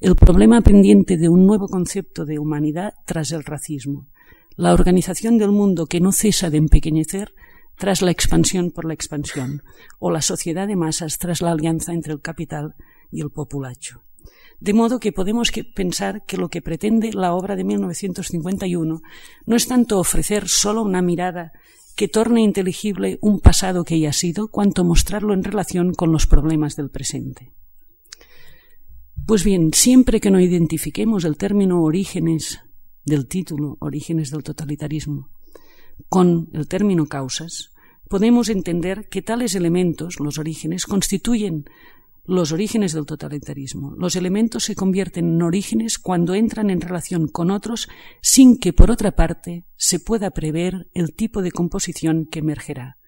el 0.00 0.16
problema 0.16 0.62
pendiente 0.62 1.18
de 1.18 1.28
un 1.28 1.46
nuevo 1.46 1.68
concepto 1.68 2.24
de 2.24 2.38
humanidad 2.38 2.94
tras 3.04 3.32
el 3.32 3.44
racismo, 3.44 4.08
la 4.56 4.72
organización 4.72 5.36
del 5.36 5.50
mundo 5.50 5.84
que 5.84 6.00
no 6.00 6.10
cesa 6.10 6.48
de 6.48 6.56
empequeñecer 6.56 7.34
tras 7.76 8.00
la 8.00 8.10
expansión 8.10 8.70
por 8.70 8.86
la 8.86 8.94
expansión, 8.94 9.62
o 9.98 10.10
la 10.10 10.22
sociedad 10.22 10.66
de 10.66 10.76
masas 10.76 11.18
tras 11.18 11.42
la 11.42 11.50
alianza 11.50 11.92
entre 11.92 12.14
el 12.14 12.22
capital 12.22 12.76
y 13.10 13.20
el 13.20 13.30
populacho. 13.30 14.02
De 14.58 14.72
modo 14.72 15.00
que 15.00 15.12
podemos 15.12 15.50
pensar 15.74 16.24
que 16.24 16.38
lo 16.38 16.48
que 16.48 16.62
pretende 16.62 17.12
la 17.12 17.34
obra 17.34 17.54
de 17.54 17.64
1951 17.64 19.02
no 19.44 19.56
es 19.56 19.68
tanto 19.68 19.98
ofrecer 19.98 20.48
solo 20.48 20.82
una 20.82 21.02
mirada 21.02 21.52
que 21.94 22.08
torne 22.08 22.40
inteligible 22.40 23.18
un 23.20 23.40
pasado 23.40 23.84
que 23.84 24.00
ya 24.00 24.10
ha 24.10 24.14
sido, 24.14 24.48
cuanto 24.48 24.82
mostrarlo 24.82 25.34
en 25.34 25.44
relación 25.44 25.92
con 25.92 26.10
los 26.10 26.26
problemas 26.26 26.74
del 26.76 26.88
presente. 26.88 27.52
Pues 29.26 29.44
bien, 29.44 29.72
siempre 29.72 30.20
que 30.20 30.30
no 30.30 30.40
identifiquemos 30.40 31.24
el 31.24 31.36
término 31.36 31.82
orígenes 31.82 32.60
del 33.04 33.26
título, 33.26 33.76
orígenes 33.80 34.30
del 34.30 34.42
totalitarismo, 34.42 35.30
con 36.08 36.50
el 36.52 36.66
término 36.66 37.06
causas, 37.06 37.72
podemos 38.08 38.48
entender 38.48 39.08
que 39.08 39.22
tales 39.22 39.54
elementos, 39.54 40.18
los 40.18 40.38
orígenes, 40.38 40.84
constituyen 40.84 41.66
los 42.24 42.52
orígenes 42.52 42.92
del 42.92 43.06
totalitarismo. 43.06 43.94
Los 43.96 44.16
elementos 44.16 44.64
se 44.64 44.74
convierten 44.74 45.26
en 45.34 45.42
orígenes 45.42 45.98
cuando 45.98 46.34
entran 46.34 46.70
en 46.70 46.80
relación 46.80 47.28
con 47.28 47.50
otros 47.50 47.88
sin 48.20 48.58
que, 48.58 48.72
por 48.72 48.90
otra 48.90 49.16
parte, 49.16 49.64
se 49.76 49.98
pueda 50.00 50.30
prever 50.30 50.88
el 50.94 51.14
tipo 51.14 51.42
de 51.42 51.50
composición 51.50 52.26
que 52.26 52.40
emergerá. 52.40 52.99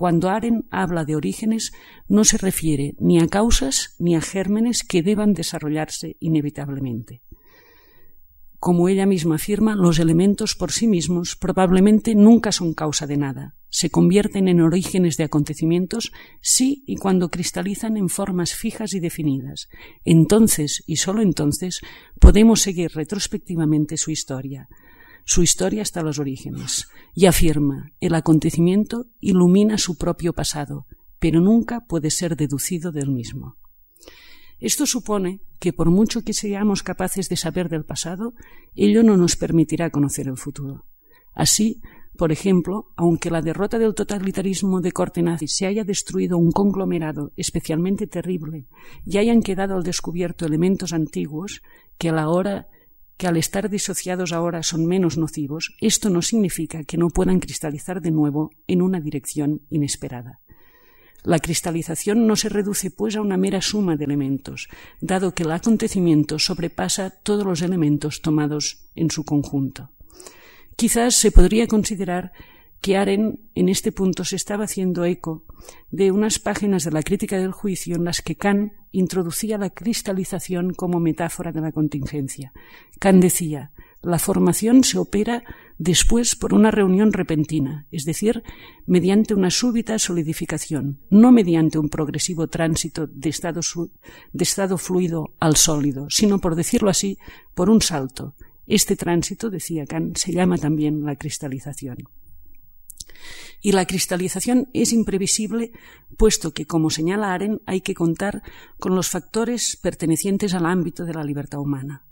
Cuando 0.00 0.30
Aren 0.30 0.64
habla 0.70 1.04
de 1.04 1.14
orígenes, 1.14 1.72
no 2.08 2.24
se 2.24 2.38
refiere 2.38 2.94
ni 2.98 3.20
a 3.20 3.28
causas 3.28 3.96
ni 3.98 4.16
a 4.16 4.22
gérmenes 4.22 4.82
que 4.82 5.02
deban 5.02 5.34
desarrollarse 5.34 6.16
inevitablemente. 6.20 7.20
Como 8.58 8.88
ella 8.88 9.04
misma 9.04 9.34
afirma, 9.34 9.74
los 9.74 9.98
elementos 9.98 10.54
por 10.54 10.72
sí 10.72 10.86
mismos 10.86 11.36
probablemente 11.36 12.14
nunca 12.14 12.50
son 12.50 12.72
causa 12.72 13.06
de 13.06 13.18
nada. 13.18 13.56
Se 13.68 13.90
convierten 13.90 14.48
en 14.48 14.62
orígenes 14.62 15.18
de 15.18 15.24
acontecimientos 15.24 16.12
sí 16.40 16.82
y 16.86 16.96
cuando 16.96 17.28
cristalizan 17.28 17.98
en 17.98 18.08
formas 18.08 18.54
fijas 18.54 18.94
y 18.94 19.00
definidas. 19.00 19.68
Entonces, 20.06 20.82
y 20.86 20.96
sólo 20.96 21.20
entonces, 21.20 21.82
podemos 22.18 22.62
seguir 22.62 22.92
retrospectivamente 22.94 23.98
su 23.98 24.10
historia 24.10 24.66
su 25.24 25.42
historia 25.42 25.82
hasta 25.82 26.02
los 26.02 26.18
orígenes, 26.18 26.88
y 27.14 27.26
afirma, 27.26 27.92
el 28.00 28.14
acontecimiento 28.14 29.06
ilumina 29.20 29.78
su 29.78 29.96
propio 29.96 30.32
pasado, 30.32 30.86
pero 31.18 31.40
nunca 31.40 31.86
puede 31.86 32.10
ser 32.10 32.36
deducido 32.36 32.92
del 32.92 33.10
mismo. 33.10 33.56
Esto 34.58 34.86
supone 34.86 35.40
que 35.58 35.72
por 35.72 35.90
mucho 35.90 36.22
que 36.22 36.34
seamos 36.34 36.82
capaces 36.82 37.28
de 37.28 37.36
saber 37.36 37.68
del 37.68 37.84
pasado, 37.84 38.34
ello 38.74 39.02
no 39.02 39.16
nos 39.16 39.36
permitirá 39.36 39.90
conocer 39.90 40.28
el 40.28 40.36
futuro. 40.36 40.84
Así, 41.34 41.80
por 42.16 42.32
ejemplo, 42.32 42.92
aunque 42.96 43.30
la 43.30 43.40
derrota 43.40 43.78
del 43.78 43.94
totalitarismo 43.94 44.82
de 44.82 44.92
corte 44.92 45.22
nazi 45.22 45.48
se 45.48 45.66
haya 45.66 45.84
destruido 45.84 46.36
un 46.36 46.52
conglomerado 46.52 47.32
especialmente 47.36 48.06
terrible 48.06 48.66
y 49.06 49.16
hayan 49.16 49.40
quedado 49.42 49.74
al 49.74 49.82
descubierto 49.82 50.44
elementos 50.44 50.92
antiguos 50.92 51.62
que 51.96 52.10
a 52.10 52.12
la 52.12 52.28
hora 52.28 52.68
que 53.20 53.28
al 53.28 53.36
estar 53.36 53.68
disociados 53.68 54.32
ahora 54.32 54.62
son 54.62 54.86
menos 54.86 55.18
nocivos, 55.18 55.76
esto 55.82 56.08
no 56.08 56.22
significa 56.22 56.84
que 56.84 56.96
no 56.96 57.10
puedan 57.10 57.38
cristalizar 57.38 58.00
de 58.00 58.10
nuevo 58.10 58.50
en 58.66 58.80
una 58.80 58.98
dirección 58.98 59.60
inesperada. 59.68 60.40
La 61.22 61.38
cristalización 61.38 62.26
no 62.26 62.34
se 62.34 62.48
reduce 62.48 62.90
pues 62.90 63.16
a 63.16 63.20
una 63.20 63.36
mera 63.36 63.60
suma 63.60 63.96
de 63.96 64.06
elementos, 64.06 64.70
dado 65.02 65.34
que 65.34 65.42
el 65.42 65.52
acontecimiento 65.52 66.38
sobrepasa 66.38 67.10
todos 67.10 67.44
los 67.44 67.60
elementos 67.60 68.22
tomados 68.22 68.88
en 68.94 69.10
su 69.10 69.26
conjunto. 69.26 69.90
Quizás 70.74 71.14
se 71.14 71.30
podría 71.30 71.66
considerar 71.66 72.32
que 72.80 72.96
Aren 72.96 73.40
en 73.54 73.68
este 73.68 73.92
punto 73.92 74.24
se 74.24 74.36
estaba 74.36 74.64
haciendo 74.64 75.04
eco 75.04 75.44
de 75.90 76.10
unas 76.10 76.38
páginas 76.38 76.84
de 76.84 76.90
la 76.90 77.02
crítica 77.02 77.38
del 77.38 77.52
juicio 77.52 77.96
en 77.96 78.04
las 78.04 78.22
que 78.22 78.36
Kant 78.36 78.72
introducía 78.92 79.58
la 79.58 79.70
cristalización 79.70 80.72
como 80.72 80.98
metáfora 80.98 81.52
de 81.52 81.60
la 81.60 81.72
contingencia. 81.72 82.52
Kant 82.98 83.22
decía, 83.22 83.72
la 84.02 84.18
formación 84.18 84.82
se 84.82 84.98
opera 84.98 85.44
después 85.76 86.34
por 86.34 86.54
una 86.54 86.70
reunión 86.70 87.12
repentina, 87.12 87.86
es 87.90 88.04
decir, 88.04 88.42
mediante 88.86 89.34
una 89.34 89.50
súbita 89.50 89.98
solidificación, 89.98 91.00
no 91.10 91.32
mediante 91.32 91.78
un 91.78 91.90
progresivo 91.90 92.48
tránsito 92.48 93.06
de 93.06 93.28
estado, 93.28 93.60
de 94.32 94.42
estado 94.42 94.78
fluido 94.78 95.34
al 95.38 95.56
sólido, 95.56 96.06
sino, 96.08 96.38
por 96.38 96.54
decirlo 96.54 96.88
así, 96.88 97.18
por 97.54 97.68
un 97.68 97.82
salto. 97.82 98.34
Este 98.66 98.96
tránsito, 98.96 99.50
decía 99.50 99.84
Kant, 99.84 100.16
se 100.16 100.32
llama 100.32 100.56
también 100.56 101.04
la 101.04 101.16
cristalización. 101.16 101.98
Y 103.60 103.72
la 103.72 103.86
cristalización 103.86 104.68
es 104.72 104.92
imprevisible, 104.92 105.72
puesto 106.16 106.52
que, 106.52 106.66
como 106.66 106.90
señala 106.90 107.34
Aren, 107.34 107.60
hay 107.66 107.80
que 107.80 107.94
contar 107.94 108.42
con 108.78 108.94
los 108.94 109.08
factores 109.08 109.78
pertenecientes 109.80 110.54
al 110.54 110.66
ámbito 110.66 111.04
de 111.04 111.14
la 111.14 111.24
libertad 111.24 111.60
humana. 111.60 112.06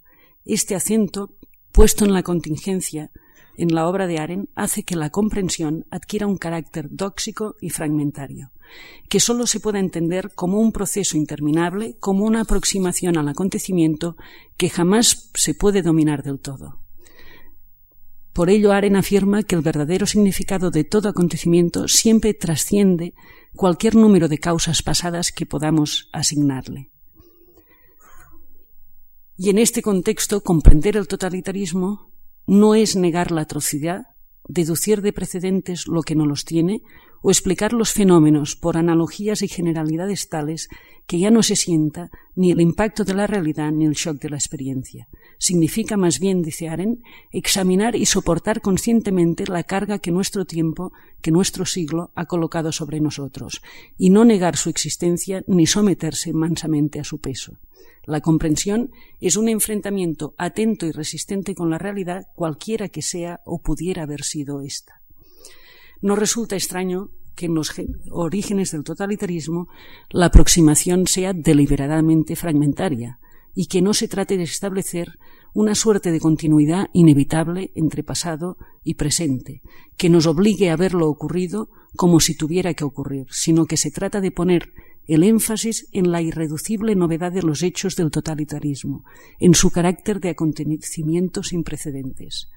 Este 0.44 0.74
acento, 0.74 1.36
puesto 1.72 2.04
en 2.04 2.12
la 2.12 2.22
contingencia, 2.22 3.10
en 3.58 3.74
la 3.74 3.88
obra 3.88 4.06
de 4.06 4.18
Aren, 4.18 4.48
hace 4.54 4.84
que 4.84 4.94
la 4.94 5.10
comprensión 5.10 5.84
adquiera 5.90 6.26
un 6.26 6.36
carácter 6.36 6.88
dóxico 6.90 7.56
y 7.60 7.70
fragmentario, 7.70 8.52
que 9.08 9.18
sólo 9.18 9.46
se 9.46 9.58
pueda 9.58 9.80
entender 9.80 10.30
como 10.34 10.60
un 10.60 10.70
proceso 10.70 11.16
interminable, 11.16 11.96
como 11.98 12.24
una 12.24 12.42
aproximación 12.42 13.18
al 13.18 13.28
acontecimiento 13.28 14.16
que 14.56 14.70
jamás 14.70 15.30
se 15.34 15.54
puede 15.54 15.82
dominar 15.82 16.22
del 16.22 16.38
todo. 16.38 16.80
Por 18.38 18.50
ello, 18.50 18.70
Aren 18.70 18.94
afirma 18.94 19.42
que 19.42 19.56
el 19.56 19.62
verdadero 19.62 20.06
significado 20.06 20.70
de 20.70 20.84
todo 20.84 21.08
acontecimiento 21.08 21.88
siempre 21.88 22.34
trasciende 22.34 23.12
cualquier 23.56 23.96
número 23.96 24.28
de 24.28 24.38
causas 24.38 24.80
pasadas 24.80 25.32
que 25.32 25.44
podamos 25.44 26.08
asignarle. 26.12 26.92
Y 29.36 29.50
en 29.50 29.58
este 29.58 29.82
contexto, 29.82 30.40
comprender 30.44 30.96
el 30.96 31.08
totalitarismo 31.08 32.12
no 32.46 32.76
es 32.76 32.94
negar 32.94 33.32
la 33.32 33.40
atrocidad, 33.40 34.02
deducir 34.46 35.02
de 35.02 35.12
precedentes 35.12 35.88
lo 35.88 36.02
que 36.02 36.14
no 36.14 36.24
los 36.24 36.44
tiene, 36.44 36.82
o 37.22 37.30
explicar 37.30 37.72
los 37.72 37.92
fenómenos 37.92 38.56
por 38.56 38.76
analogías 38.76 39.42
y 39.42 39.48
generalidades 39.48 40.28
tales 40.28 40.68
que 41.06 41.18
ya 41.18 41.30
no 41.30 41.42
se 41.42 41.56
sienta 41.56 42.10
ni 42.36 42.52
el 42.52 42.60
impacto 42.60 43.02
de 43.02 43.14
la 43.14 43.26
realidad 43.26 43.72
ni 43.72 43.86
el 43.86 43.94
shock 43.94 44.20
de 44.20 44.28
la 44.28 44.36
experiencia. 44.36 45.08
Significa 45.38 45.96
más 45.96 46.20
bien, 46.20 46.42
dice 46.42 46.68
Aren, 46.68 47.02
examinar 47.32 47.96
y 47.96 48.04
soportar 48.04 48.60
conscientemente 48.60 49.46
la 49.46 49.62
carga 49.62 50.00
que 50.00 50.10
nuestro 50.10 50.44
tiempo, 50.44 50.92
que 51.22 51.30
nuestro 51.30 51.64
siglo 51.64 52.12
ha 52.14 52.26
colocado 52.26 52.72
sobre 52.72 53.00
nosotros, 53.00 53.62
y 53.96 54.10
no 54.10 54.26
negar 54.26 54.56
su 54.56 54.68
existencia 54.68 55.42
ni 55.46 55.66
someterse 55.66 56.34
mansamente 56.34 57.00
a 57.00 57.04
su 57.04 57.18
peso. 57.18 57.58
La 58.04 58.20
comprensión 58.20 58.90
es 59.20 59.36
un 59.36 59.48
enfrentamiento 59.48 60.34
atento 60.36 60.86
y 60.86 60.92
resistente 60.92 61.54
con 61.54 61.70
la 61.70 61.78
realidad, 61.78 62.26
cualquiera 62.34 62.88
que 62.88 63.02
sea 63.02 63.40
o 63.44 63.60
pudiera 63.60 64.02
haber 64.02 64.24
sido 64.24 64.60
ésta. 64.60 64.97
No 66.00 66.16
resulta 66.16 66.56
extraño 66.56 67.10
que 67.34 67.46
en 67.46 67.54
los 67.54 67.72
orígenes 68.10 68.72
del 68.72 68.84
totalitarismo 68.84 69.68
la 70.10 70.26
aproximación 70.26 71.06
sea 71.06 71.32
deliberadamente 71.32 72.34
fragmentaria 72.34 73.20
y 73.54 73.66
que 73.66 73.82
no 73.82 73.94
se 73.94 74.08
trate 74.08 74.36
de 74.36 74.44
establecer 74.44 75.18
una 75.54 75.74
suerte 75.74 76.12
de 76.12 76.20
continuidad 76.20 76.88
inevitable 76.92 77.72
entre 77.74 78.02
pasado 78.02 78.58
y 78.84 78.94
presente, 78.94 79.62
que 79.96 80.08
nos 80.08 80.26
obligue 80.26 80.70
a 80.70 80.76
ver 80.76 80.94
lo 80.94 81.08
ocurrido 81.08 81.70
como 81.96 82.20
si 82.20 82.36
tuviera 82.36 82.74
que 82.74 82.84
ocurrir, 82.84 83.26
sino 83.30 83.66
que 83.66 83.76
se 83.76 83.90
trata 83.90 84.20
de 84.20 84.30
poner 84.30 84.72
el 85.06 85.24
énfasis 85.24 85.88
en 85.92 86.12
la 86.12 86.20
irreducible 86.20 86.94
novedad 86.94 87.32
de 87.32 87.42
los 87.42 87.62
hechos 87.62 87.96
del 87.96 88.10
totalitarismo, 88.10 89.04
en 89.40 89.54
su 89.54 89.70
carácter 89.70 90.20
de 90.20 90.30
acontecimiento 90.30 91.42
sin 91.42 91.64
precedentes. 91.64 92.50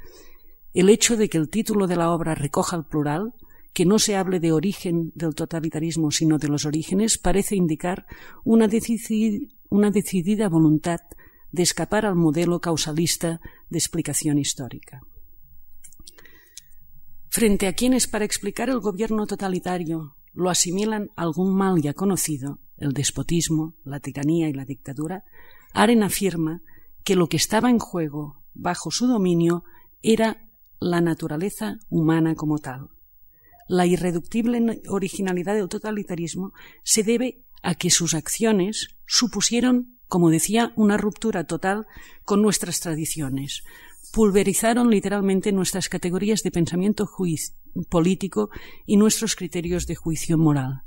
El 0.74 0.90
hecho 0.90 1.18
de 1.18 1.30
que 1.30 1.38
el 1.38 1.50
título 1.50 1.88
de 1.88 1.96
la 1.96 2.12
obra 2.12 2.36
recoja 2.36 2.78
el 2.78 2.86
plural, 2.86 3.34
que 3.74 3.86
no 3.86 4.00
se 4.00 4.16
hable 4.16 4.40
de 4.40 4.52
origen 4.52 5.12
del 5.16 5.36
totalitarismo, 5.36 6.12
sino 6.12 6.38
de 6.38 6.48
los 6.48 6.66
orígenes, 6.66 7.18
parece 7.18 7.56
indicar 7.56 8.06
una, 8.44 8.70
una 9.70 9.92
decidida 9.92 10.50
voluntad 10.50 11.00
de 11.52 11.64
escapar 11.64 12.06
al 12.06 12.16
modelo 12.16 12.60
causalista 12.60 13.42
de 13.70 13.78
explicación 13.78 14.38
histórica. 14.38 15.02
Frente 17.30 17.68
a 17.68 17.74
quienes, 17.74 18.08
para 18.08 18.26
explicar 18.26 18.70
el 18.70 18.80
gobierno 18.80 19.26
totalitario, 19.26 20.16
lo 20.34 20.50
asimilan 20.50 21.10
a 21.16 21.24
algún 21.24 21.56
mal 21.56 21.82
ya 21.82 21.94
conocido, 21.94 22.60
el 22.78 22.94
despotismo, 22.94 23.76
la 23.84 24.00
tiranía 24.00 24.50
y 24.50 24.54
la 24.54 24.66
dictadura, 24.66 25.24
Aren 25.74 26.04
afirma 26.04 26.62
que 27.04 27.16
lo 27.16 27.28
que 27.28 27.38
estaba 27.38 27.70
en 27.70 27.80
juego 27.80 28.42
bajo 28.54 28.92
su 28.92 29.08
dominio 29.08 29.64
era 30.02 30.51
la 30.82 31.00
naturaleza 31.00 31.78
humana 31.90 32.36
como 32.36 32.58
tal. 32.58 32.90
La 33.70 33.86
irreductible 33.86 34.82
originalidad 34.90 35.56
del 35.56 35.70
totalitarismo 35.70 36.52
se 36.84 37.04
debe 37.04 37.46
a 37.62 37.76
que 37.76 37.92
sus 37.92 38.16
acciones 38.16 38.90
supusieron, 39.06 40.00
como 40.08 40.32
decía, 40.32 40.74
una 40.76 40.98
ruptura 40.98 41.46
total 41.46 41.86
con 42.26 42.42
nuestras 42.42 42.80
tradiciones. 42.80 43.64
Pulverizaron 44.12 44.90
literalmente 44.90 45.52
nuestras 45.52 45.88
categorías 45.88 46.42
de 46.42 46.52
pensamiento 46.52 47.08
político 47.88 48.50
y 48.86 48.98
nuestros 48.98 49.36
criterios 49.36 49.86
de 49.86 49.96
juicio 49.96 50.38
moral. 50.38 50.82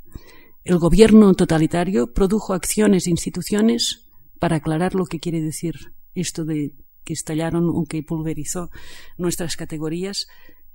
El 0.64 0.78
gobierno 0.78 1.32
totalitario 1.34 2.12
produjo 2.12 2.52
acciones 2.52 3.06
e 3.06 3.10
instituciones 3.10 4.08
para 4.40 4.56
aclarar 4.56 4.94
lo 4.94 5.06
que 5.06 5.20
quiere 5.20 5.40
decir 5.40 5.94
esto 6.14 6.44
de 6.44 6.74
que 7.04 7.12
estallaron 7.12 7.68
o 7.68 7.84
que 7.84 8.02
pulverizó 8.02 8.70
nuestras 9.16 9.56
categorías, 9.56 10.26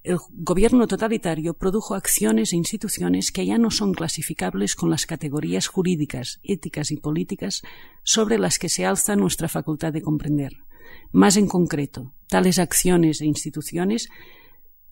el 0.03 0.17
gobierno 0.31 0.87
totalitario 0.87 1.55
produjo 1.55 1.93
acciones 1.93 2.53
e 2.53 2.55
instituciones 2.55 3.31
que 3.31 3.45
ya 3.45 3.57
no 3.57 3.69
son 3.69 3.93
clasificables 3.93 4.75
con 4.75 4.89
las 4.89 5.05
categorías 5.05 5.67
jurídicas, 5.67 6.39
éticas 6.43 6.91
y 6.91 6.97
políticas 6.97 7.63
sobre 8.03 8.37
las 8.37 8.59
que 8.59 8.69
se 8.69 8.85
alza 8.85 9.17
nuestra 9.17 9.49
facultad 9.49 9.91
de 9.91 10.01
comprender. 10.01 10.63
Más 11.11 11.35
en 11.35 11.47
concreto, 11.47 12.13
tales 12.27 12.59
acciones 12.59 13.19
e 13.19 13.25
instituciones 13.25 14.09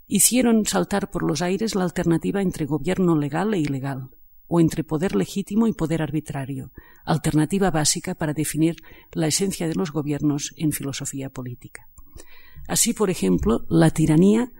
hicieron 0.07 0.65
saltar 0.65 1.09
por 1.09 1.23
los 1.23 1.41
aires 1.41 1.75
la 1.75 1.83
alternativa 1.83 2.41
entre 2.41 2.65
gobierno 2.65 3.15
legal 3.15 3.53
e 3.53 3.59
ilegal, 3.59 4.09
o 4.47 4.59
entre 4.59 4.83
poder 4.83 5.15
legítimo 5.15 5.67
y 5.67 5.73
poder 5.73 6.01
arbitrario, 6.01 6.71
alternativa 7.05 7.71
básica 7.71 8.15
para 8.15 8.33
definir 8.33 8.77
la 9.13 9.27
esencia 9.27 9.67
de 9.67 9.75
los 9.75 9.91
gobiernos 9.91 10.53
en 10.57 10.71
filosofía 10.71 11.29
política. 11.29 11.87
Así, 12.67 12.93
por 12.93 13.09
ejemplo, 13.09 13.65
la 13.69 13.91
tiranía 13.91 14.51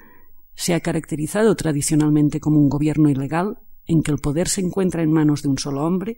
se 0.56 0.74
ha 0.74 0.80
caracterizado 0.80 1.56
tradicionalmente 1.56 2.40
como 2.40 2.60
un 2.60 2.70
gobierno 2.70 3.10
ilegal 3.10 3.60
en 3.86 4.02
que 4.02 4.12
el 4.12 4.18
poder 4.18 4.48
se 4.50 4.62
encuentra 4.62 5.04
en 5.04 5.12
manos 5.12 5.44
de 5.44 5.50
un 5.50 5.58
solo 5.58 5.86
hombre, 5.86 6.18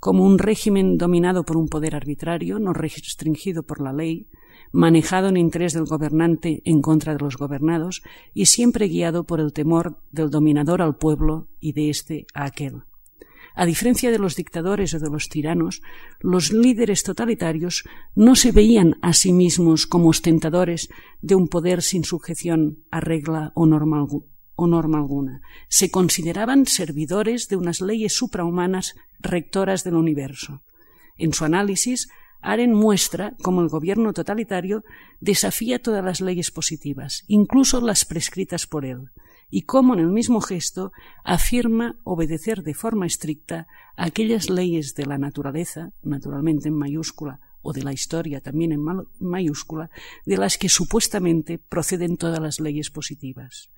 como 0.00 0.24
un 0.24 0.38
régimen 0.38 0.98
dominado 0.98 1.44
por 1.44 1.56
un 1.56 1.68
poder 1.68 1.94
arbitrario, 1.94 2.58
no 2.58 2.72
restringido 2.72 3.62
por 3.62 3.80
la 3.80 3.92
ley, 3.92 4.28
manejado 4.72 5.28
en 5.28 5.36
interés 5.36 5.72
del 5.72 5.84
gobernante 5.84 6.62
en 6.64 6.82
contra 6.82 7.14
de 7.14 7.20
los 7.20 7.36
gobernados 7.36 8.02
y 8.34 8.46
siempre 8.46 8.88
guiado 8.88 9.24
por 9.24 9.40
el 9.40 9.52
temor 9.52 10.00
del 10.10 10.30
dominador 10.30 10.82
al 10.82 10.96
pueblo 10.96 11.48
y 11.60 11.72
de 11.72 11.90
éste 11.90 12.26
a 12.34 12.44
aquel. 12.44 12.82
A 13.58 13.64
diferencia 13.64 14.10
de 14.10 14.18
los 14.18 14.36
dictadores 14.36 14.92
o 14.92 15.00
de 15.00 15.08
los 15.08 15.30
tiranos, 15.30 15.80
los 16.20 16.52
líderes 16.52 17.02
totalitarios 17.02 17.84
no 18.14 18.36
se 18.36 18.52
veían 18.52 18.98
a 19.00 19.14
sí 19.14 19.32
mismos 19.32 19.86
como 19.86 20.10
ostentadores 20.10 20.90
de 21.22 21.36
un 21.36 21.48
poder 21.48 21.80
sin 21.80 22.04
sujeción 22.04 22.84
a 22.90 23.00
regla 23.00 23.52
o 23.54 23.64
norma, 23.64 24.98
alguna. 24.98 25.40
Se 25.68 25.90
consideraban 25.90 26.66
servidores 26.66 27.48
de 27.48 27.56
unas 27.56 27.80
leyes 27.80 28.14
suprahumanas 28.14 28.94
rectoras 29.20 29.84
del 29.84 29.94
universo. 29.94 30.62
En 31.16 31.32
su 31.32 31.46
análisis, 31.46 32.08
Aren 32.40 32.72
muestra 32.72 33.34
cómo 33.42 33.60
el 33.60 33.68
gobierno 33.68 34.12
totalitario 34.12 34.84
desafía 35.20 35.82
todas 35.82 36.04
las 36.04 36.20
leyes 36.20 36.50
positivas, 36.50 37.24
incluso 37.26 37.80
las 37.80 38.04
prescritas 38.04 38.66
por 38.66 38.84
él, 38.84 39.10
y 39.50 39.62
cómo 39.62 39.94
en 39.94 40.00
el 40.00 40.08
mismo 40.08 40.40
gesto 40.40 40.92
afirma 41.24 41.98
obedecer 42.04 42.62
de 42.62 42.74
forma 42.74 43.06
estricta 43.06 43.66
aquellas 43.96 44.50
leyes 44.50 44.94
de 44.94 45.06
la 45.06 45.18
naturaleza, 45.18 45.92
naturalmente 46.02 46.68
en 46.68 46.74
mayúscula, 46.74 47.40
o 47.62 47.72
de 47.72 47.82
la 47.82 47.92
historia 47.92 48.40
también 48.40 48.72
en 48.72 48.84
mayúscula, 49.18 49.90
de 50.24 50.36
las 50.36 50.56
que 50.56 50.68
supuestamente 50.68 51.58
proceden 51.58 52.16
todas 52.16 52.38
las 52.38 52.60
leyes 52.60 52.90
positivas. 52.90 53.70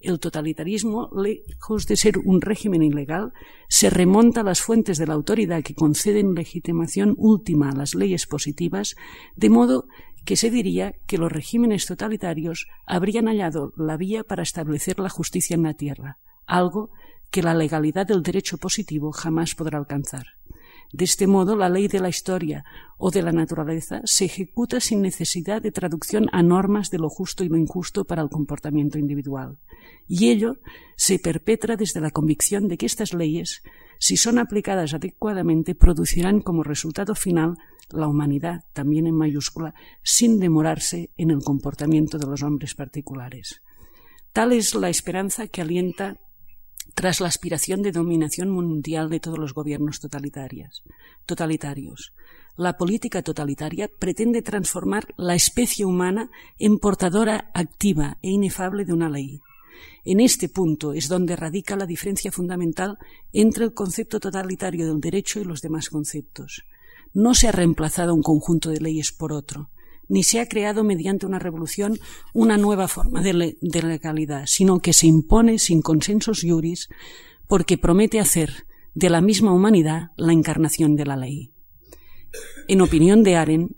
El 0.00 0.18
totalitarismo, 0.18 1.10
lejos 1.14 1.86
de 1.86 1.96
ser 1.96 2.16
un 2.18 2.40
régimen 2.40 2.82
ilegal, 2.82 3.32
se 3.68 3.90
remonta 3.90 4.40
a 4.40 4.44
las 4.44 4.62
fuentes 4.62 4.96
de 4.96 5.06
la 5.06 5.12
autoridad 5.12 5.62
que 5.62 5.74
conceden 5.74 6.34
legitimación 6.34 7.14
última 7.18 7.68
a 7.68 7.74
las 7.74 7.94
leyes 7.94 8.26
positivas, 8.26 8.96
de 9.36 9.50
modo 9.50 9.88
que 10.24 10.36
se 10.36 10.50
diría 10.50 10.94
que 11.06 11.18
los 11.18 11.30
regímenes 11.30 11.84
totalitarios 11.84 12.66
habrían 12.86 13.26
hallado 13.26 13.72
la 13.76 13.98
vía 13.98 14.24
para 14.24 14.42
establecer 14.42 14.98
la 14.98 15.10
justicia 15.10 15.54
en 15.54 15.64
la 15.64 15.74
tierra, 15.74 16.18
algo 16.46 16.90
que 17.30 17.42
la 17.42 17.54
legalidad 17.54 18.06
del 18.06 18.22
derecho 18.22 18.56
positivo 18.56 19.12
jamás 19.12 19.54
podrá 19.54 19.78
alcanzar. 19.78 20.26
De 20.92 21.04
este 21.04 21.26
modo, 21.28 21.56
la 21.56 21.68
ley 21.68 21.86
de 21.86 22.00
la 22.00 22.08
historia 22.08 22.64
o 22.98 23.10
de 23.10 23.22
la 23.22 23.30
naturaleza 23.30 24.00
se 24.04 24.24
ejecuta 24.24 24.80
sin 24.80 25.02
necesidad 25.02 25.62
de 25.62 25.70
traducción 25.70 26.26
a 26.32 26.42
normas 26.42 26.90
de 26.90 26.98
lo 26.98 27.08
justo 27.08 27.44
y 27.44 27.48
lo 27.48 27.56
injusto 27.56 28.04
para 28.04 28.22
el 28.22 28.28
comportamiento 28.28 28.98
individual. 28.98 29.58
Y 30.08 30.30
ello 30.30 30.56
se 30.96 31.20
perpetra 31.20 31.76
desde 31.76 32.00
la 32.00 32.10
convicción 32.10 32.66
de 32.66 32.76
que 32.76 32.86
estas 32.86 33.14
leyes, 33.14 33.62
si 34.00 34.16
son 34.16 34.38
aplicadas 34.38 34.92
adecuadamente, 34.92 35.76
producirán 35.76 36.40
como 36.40 36.64
resultado 36.64 37.14
final 37.14 37.56
la 37.90 38.08
humanidad, 38.08 38.64
también 38.72 39.06
en 39.06 39.14
mayúscula, 39.14 39.74
sin 40.02 40.40
demorarse 40.40 41.10
en 41.16 41.30
el 41.30 41.42
comportamiento 41.42 42.18
de 42.18 42.26
los 42.26 42.42
hombres 42.42 42.74
particulares. 42.74 43.62
Tal 44.32 44.52
es 44.52 44.74
la 44.74 44.88
esperanza 44.88 45.48
que 45.48 45.60
alienta 45.60 46.20
tras 46.94 47.20
la 47.20 47.28
aspiración 47.28 47.82
de 47.82 47.92
dominación 47.92 48.50
mundial 48.50 49.10
de 49.10 49.20
todos 49.20 49.38
los 49.38 49.54
gobiernos 49.54 50.00
totalitarios. 50.00 50.82
La 52.56 52.76
política 52.76 53.22
totalitaria 53.22 53.88
pretende 53.88 54.42
transformar 54.42 55.14
la 55.16 55.34
especie 55.34 55.84
humana 55.84 56.30
en 56.58 56.78
portadora 56.78 57.50
activa 57.54 58.18
e 58.22 58.30
inefable 58.30 58.84
de 58.84 58.92
una 58.92 59.08
ley. 59.08 59.40
En 60.04 60.20
este 60.20 60.48
punto 60.48 60.92
es 60.92 61.08
donde 61.08 61.36
radica 61.36 61.76
la 61.76 61.86
diferencia 61.86 62.32
fundamental 62.32 62.98
entre 63.32 63.64
el 63.64 63.74
concepto 63.74 64.20
totalitario 64.20 64.86
del 64.86 65.00
derecho 65.00 65.40
y 65.40 65.44
los 65.44 65.62
demás 65.62 65.88
conceptos. 65.88 66.64
No 67.12 67.34
se 67.34 67.48
ha 67.48 67.52
reemplazado 67.52 68.14
un 68.14 68.22
conjunto 68.22 68.70
de 68.70 68.80
leyes 68.80 69.12
por 69.12 69.32
otro, 69.32 69.70
ni 70.10 70.24
se 70.24 70.40
ha 70.40 70.46
creado 70.46 70.82
mediante 70.82 71.24
una 71.24 71.38
revolución 71.38 71.98
una 72.34 72.58
nueva 72.58 72.88
forma 72.88 73.22
de, 73.22 73.56
legalidad, 73.62 74.44
sino 74.46 74.80
que 74.80 74.92
se 74.92 75.06
impone 75.06 75.58
sin 75.60 75.82
consensos 75.82 76.42
juris 76.42 76.88
porque 77.46 77.78
promete 77.78 78.18
hacer 78.18 78.66
de 78.92 79.08
la 79.08 79.20
misma 79.20 79.52
humanidad 79.52 80.10
la 80.16 80.32
encarnación 80.32 80.96
de 80.96 81.06
la 81.06 81.16
ley. 81.16 81.52
En 82.66 82.80
opinión 82.80 83.22
de 83.22 83.36
Aren, 83.36 83.76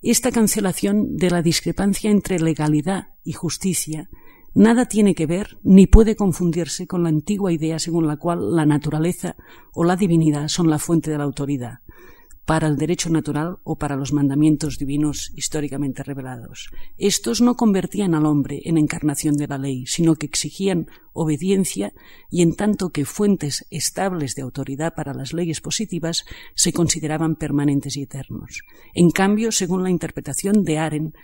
esta 0.00 0.30
cancelación 0.30 1.16
de 1.16 1.30
la 1.30 1.42
discrepancia 1.42 2.10
entre 2.10 2.38
legalidad 2.38 3.08
y 3.24 3.32
justicia 3.32 4.08
nada 4.54 4.86
tiene 4.86 5.16
que 5.16 5.26
ver 5.26 5.58
ni 5.64 5.88
puede 5.88 6.14
confundirse 6.14 6.86
con 6.86 7.02
la 7.02 7.08
antigua 7.08 7.52
idea 7.52 7.80
según 7.80 8.06
la 8.06 8.16
cual 8.16 8.54
la 8.54 8.64
naturaleza 8.64 9.34
o 9.72 9.82
la 9.82 9.96
divinidad 9.96 10.46
son 10.46 10.70
la 10.70 10.78
fuente 10.78 11.10
de 11.10 11.18
la 11.18 11.24
autoridad 11.24 11.80
para 12.44 12.68
el 12.68 12.76
derecho 12.76 13.08
natural 13.08 13.58
o 13.64 13.76
para 13.76 13.96
los 13.96 14.12
mandamientos 14.12 14.78
divinos 14.78 15.32
históricamente 15.34 16.02
revelados. 16.02 16.68
Estos 16.98 17.40
no 17.40 17.56
convertían 17.56 18.14
al 18.14 18.26
hombre 18.26 18.60
en 18.64 18.76
encarnación 18.76 19.36
de 19.36 19.48
la 19.48 19.56
ley, 19.56 19.86
sino 19.86 20.16
que 20.16 20.26
exigían 20.26 20.88
obediencia 21.12 21.94
y 22.30 22.42
en 22.42 22.54
tanto 22.54 22.90
que 22.90 23.06
fuentes 23.06 23.66
estables 23.70 24.34
de 24.34 24.42
autoridad 24.42 24.94
para 24.94 25.14
las 25.14 25.32
leyes 25.32 25.60
positivas 25.60 26.24
se 26.54 26.72
consideraban 26.72 27.36
permanentes 27.36 27.96
y 27.96 28.02
eternos. 28.02 28.60
En 28.92 29.10
cambio, 29.10 29.50
según 29.50 29.82
la 29.82 29.90
interpretación 29.90 30.64
de 30.64 30.78
Aren, 30.78 31.14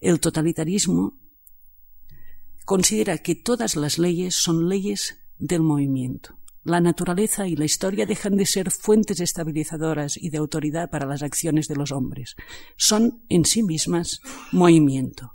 el 0.00 0.20
totalitarismo 0.20 1.18
considera 2.64 3.18
que 3.18 3.34
todas 3.34 3.74
las 3.74 3.98
leyes 3.98 4.36
son 4.36 4.68
leyes 4.68 5.18
del 5.38 5.62
movimiento. 5.62 6.38
La 6.64 6.80
naturaleza 6.80 7.48
y 7.48 7.56
la 7.56 7.64
historia 7.64 8.06
dejan 8.06 8.36
de 8.36 8.46
ser 8.46 8.70
fuentes 8.70 9.20
estabilizadoras 9.20 10.16
y 10.16 10.30
de 10.30 10.38
autoridad 10.38 10.90
para 10.90 11.06
las 11.06 11.22
acciones 11.22 11.66
de 11.66 11.74
los 11.74 11.90
hombres. 11.90 12.36
Son 12.76 13.24
en 13.28 13.44
sí 13.44 13.64
mismas 13.64 14.20
movimiento. 14.52 15.32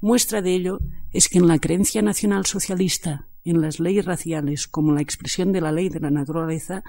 Muestra 0.00 0.42
de 0.42 0.54
ello 0.54 0.78
es 1.12 1.28
que 1.28 1.38
en 1.38 1.48
la 1.48 1.58
creencia 1.58 2.02
nacional 2.02 2.44
socialista, 2.44 3.26
en 3.42 3.62
las 3.62 3.80
leyes 3.80 4.04
raciales 4.04 4.68
como 4.68 4.92
la 4.92 5.00
expresión 5.00 5.52
de 5.52 5.62
la 5.62 5.72
ley 5.72 5.88
de 5.88 6.00
la 6.00 6.10
naturaleza 6.10 6.82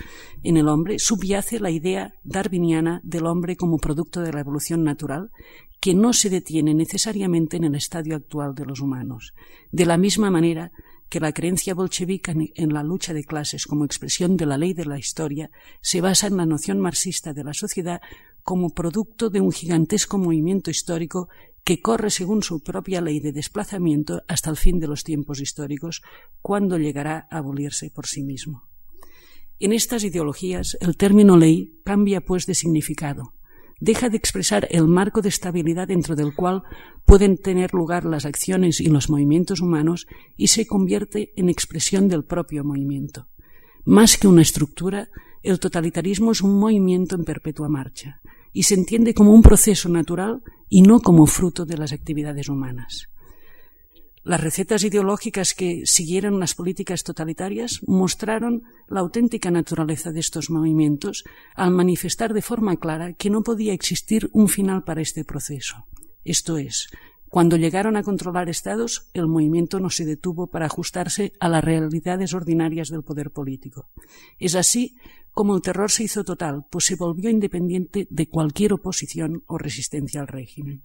en 0.43 0.57
el 0.57 0.67
hombre, 0.67 0.99
subyace 0.99 1.61
la 1.61 1.69
idea 1.69 2.13
darwiniana 2.23 2.99
del 3.03 3.25
hombre 3.25 3.55
como 3.55 3.77
producto 3.77 4.19
de 4.19 4.33
la 4.33 4.41
evolución 4.41 4.83
natural 4.83 5.31
que 5.79 5.93
no 5.93 6.11
se 6.11 6.29
detiene 6.29 6.73
necesariamente 6.73 7.55
en 7.55 7.63
el 7.63 7.75
estadio 7.75 8.15
actual 8.15 8.53
de 8.55 8.65
los 8.65 8.81
humanos. 8.81 9.33
De 9.71 9.85
la 9.85 9.97
misma 9.97 10.29
manera 10.29 10.71
que 11.09 11.19
la 11.19 11.31
creencia 11.31 11.73
bolchevica 11.73 12.33
en 12.33 12.73
la 12.73 12.83
lucha 12.83 13.13
de 13.13 13.23
clases 13.23 13.65
como 13.65 13.85
expresión 13.85 14.37
de 14.37 14.45
la 14.45 14.57
ley 14.57 14.73
de 14.73 14.85
la 14.85 14.99
historia 14.99 15.49
se 15.81 16.01
basa 16.01 16.27
en 16.27 16.37
la 16.37 16.45
noción 16.45 16.79
marxista 16.79 17.33
de 17.33 17.43
la 17.43 17.53
sociedad 17.53 18.01
como 18.43 18.69
producto 18.69 19.29
de 19.29 19.41
un 19.41 19.51
gigantesco 19.51 20.17
movimiento 20.17 20.69
histórico 20.69 21.29
que 21.63 21.81
corre 21.81 22.09
según 22.09 22.43
su 22.43 22.61
propia 22.61 23.01
ley 23.01 23.19
de 23.19 23.33
desplazamiento 23.33 24.23
hasta 24.27 24.49
el 24.49 24.55
fin 24.55 24.79
de 24.79 24.87
los 24.87 25.03
tiempos 25.03 25.41
históricos, 25.41 26.01
cuando 26.41 26.77
llegará 26.77 27.27
a 27.29 27.39
abolirse 27.39 27.89
por 27.89 28.07
sí 28.07 28.23
mismo. 28.23 28.63
En 29.59 29.73
estas 29.73 30.03
ideologías 30.03 30.77
el 30.79 30.95
término 30.95 31.35
ley 31.35 31.81
cambia 31.83 32.21
pues 32.21 32.45
de 32.45 32.55
significado 32.55 33.33
deja 33.79 34.09
de 34.09 34.17
expresar 34.17 34.67
el 34.71 34.87
marco 34.87 35.21
de 35.21 35.29
estabilidad 35.29 35.87
dentro 35.87 36.15
del 36.15 36.33
cual 36.35 36.63
pueden 37.05 37.37
tener 37.37 37.73
lugar 37.73 38.05
las 38.05 38.25
acciones 38.25 38.79
y 38.79 38.87
los 38.87 39.09
movimientos 39.09 39.61
humanos 39.61 40.07
y 40.35 40.47
se 40.47 40.65
convierte 40.65 41.33
en 41.35 41.49
expresión 41.49 42.07
del 42.07 42.23
propio 42.23 42.63
movimiento. 42.63 43.27
Más 43.85 44.17
que 44.17 44.27
una 44.27 44.41
estructura, 44.41 45.09
el 45.43 45.59
totalitarismo 45.59 46.31
es 46.31 46.41
un 46.41 46.59
movimiento 46.59 47.15
en 47.15 47.23
perpetua 47.23 47.69
marcha 47.69 48.21
y 48.51 48.63
se 48.63 48.73
entiende 48.73 49.13
como 49.13 49.33
un 49.33 49.41
proceso 49.41 49.87
natural 49.89 50.41
y 50.67 50.81
no 50.81 50.99
como 50.99 51.25
fruto 51.25 51.65
de 51.65 51.77
las 51.77 51.93
actividades 51.93 52.49
humanas. 52.49 53.09
Las 54.27 54.41
recetas 54.41 54.83
ideológicas 54.83 55.53
que 55.53 55.83
siguieron 55.85 56.37
las 56.37 56.53
políticas 56.53 57.05
totalitarias 57.05 57.79
mostraron 57.87 58.63
la 58.89 58.99
auténtica 58.99 59.51
naturaleza 59.51 60.11
de 60.11 60.19
estos 60.19 60.49
movimientos 60.49 61.23
al 61.55 61.71
manifestar 61.71 62.33
de 62.33 62.41
forma 62.41 62.75
clara 62.75 63.13
que 63.13 63.29
no 63.29 63.41
podía 63.41 63.71
existir 63.71 64.29
un 64.33 64.49
final 64.49 64.83
para 64.83 64.99
este 64.99 65.23
proceso. 65.23 65.85
Esto 66.25 66.57
es, 66.57 66.89
cuando 67.29 67.55
llegaron 67.55 67.95
a 67.95 68.03
controlar 68.03 68.49
estados, 68.49 69.09
el 69.13 69.27
movimiento 69.27 69.79
no 69.79 69.89
se 69.89 70.03
detuvo 70.03 70.47
para 70.47 70.65
ajustarse 70.65 71.31
a 71.39 71.47
las 71.47 71.63
realidades 71.63 72.33
ordinarias 72.33 72.89
del 72.89 73.03
poder 73.03 73.31
político. 73.31 73.87
Es 74.39 74.55
así 74.55 74.97
como 75.31 75.55
el 75.55 75.61
terror 75.61 75.89
se 75.89 76.03
hizo 76.03 76.25
total, 76.25 76.65
pues 76.69 76.83
se 76.83 76.97
volvió 76.97 77.29
independiente 77.29 78.09
de 78.09 78.27
cualquier 78.27 78.73
oposición 78.73 79.45
o 79.47 79.57
resistencia 79.57 80.19
al 80.19 80.27
régimen. 80.27 80.83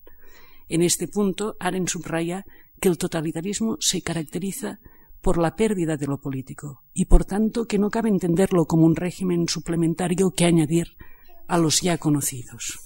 En 0.68 0.82
este 0.82 1.08
punto, 1.08 1.56
Aren 1.60 1.88
subraya 1.88 2.44
que 2.80 2.88
el 2.88 2.98
totalitarismo 2.98 3.76
se 3.80 4.02
caracteriza 4.02 4.80
por 5.20 5.38
la 5.38 5.54
pérdida 5.54 5.96
de 5.96 6.06
lo 6.06 6.20
político 6.20 6.82
y, 6.92 7.04
por 7.06 7.24
tanto, 7.24 7.66
que 7.66 7.78
no 7.78 7.90
cabe 7.90 8.08
entenderlo 8.08 8.66
como 8.66 8.86
un 8.86 8.96
régimen 8.96 9.48
suplementario 9.48 10.32
que 10.32 10.44
añadir 10.44 10.88
a 11.46 11.58
los 11.58 11.80
ya 11.80 11.98
conocidos. 11.98 12.78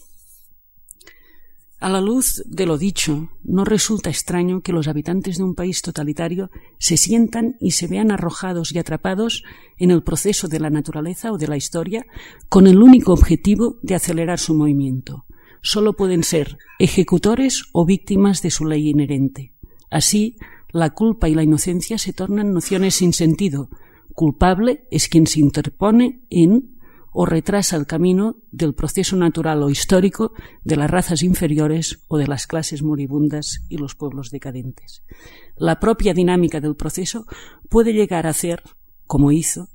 A 1.79 1.91
la 1.91 2.01
luz 2.01 2.43
de 2.47 2.65
lo 2.65 2.79
dicho, 2.79 3.29
no 3.43 3.65
resulta 3.65 4.09
extraño 4.09 4.63
que 4.63 4.73
los 4.73 4.89
habitantes 4.89 5.37
de 5.37 5.45
un 5.45 5.55
país 5.55 5.83
totalitario 5.83 6.51
se 6.79 6.97
sientan 6.97 7.57
y 7.61 7.73
se 7.73 7.87
vean 7.87 8.11
arrojados 8.11 8.73
y 8.73 8.79
atrapados 8.79 9.45
en 9.77 9.91
el 9.91 10.03
proceso 10.03 10.49
de 10.49 10.59
la 10.59 10.71
naturaleza 10.71 11.33
o 11.33 11.39
de 11.39 11.49
la 11.49 11.59
historia 11.59 12.07
con 12.49 12.67
el 12.67 12.83
único 12.83 13.13
objetivo 13.13 13.79
de 13.83 13.95
acelerar 13.95 14.39
su 14.39 14.55
movimiento, 14.55 15.27
solo 15.63 15.95
pueden 15.95 16.23
ser 16.23 16.59
ejecutores 16.79 17.65
o 17.73 17.85
víctimas 17.85 18.43
de 18.43 18.51
su 18.51 18.65
ley 18.65 18.89
inherente. 18.89 19.53
Así, 19.91 20.37
la 20.71 20.91
culpa 20.91 21.29
y 21.29 21.35
la 21.35 21.43
inocencia 21.43 21.99
se 21.99 22.13
tornan 22.13 22.53
nociones 22.53 22.97
sin 22.97 23.13
sentido. 23.13 23.71
Culpable 24.15 24.87
es 24.91 25.09
quien 25.09 25.27
se 25.27 25.41
interpone 25.41 26.23
en 26.31 26.77
o 27.19 27.25
retrasa 27.25 27.77
el 27.77 27.87
camino 27.87 28.37
del 28.51 28.75
proceso 28.75 29.17
natural 29.17 29.63
o 29.63 29.71
histórico 29.71 30.33
de 30.65 30.77
las 30.77 30.91
razas 30.91 31.23
inferiores 31.23 32.05
o 32.09 32.19
de 32.19 32.27
las 32.27 32.47
clases 32.47 32.83
moribundas 32.83 33.65
y 33.71 33.79
los 33.79 33.95
pueblos 33.95 34.31
decadentes. 34.31 35.03
La 35.57 35.81
propia 35.81 36.13
dinámica 36.13 36.61
del 36.61 36.77
proceso 36.77 37.25
puede 37.71 37.95
llegar 37.95 38.27
a 38.27 38.31
hacer, 38.31 38.63
como 39.07 39.33
hizo, 39.33 39.71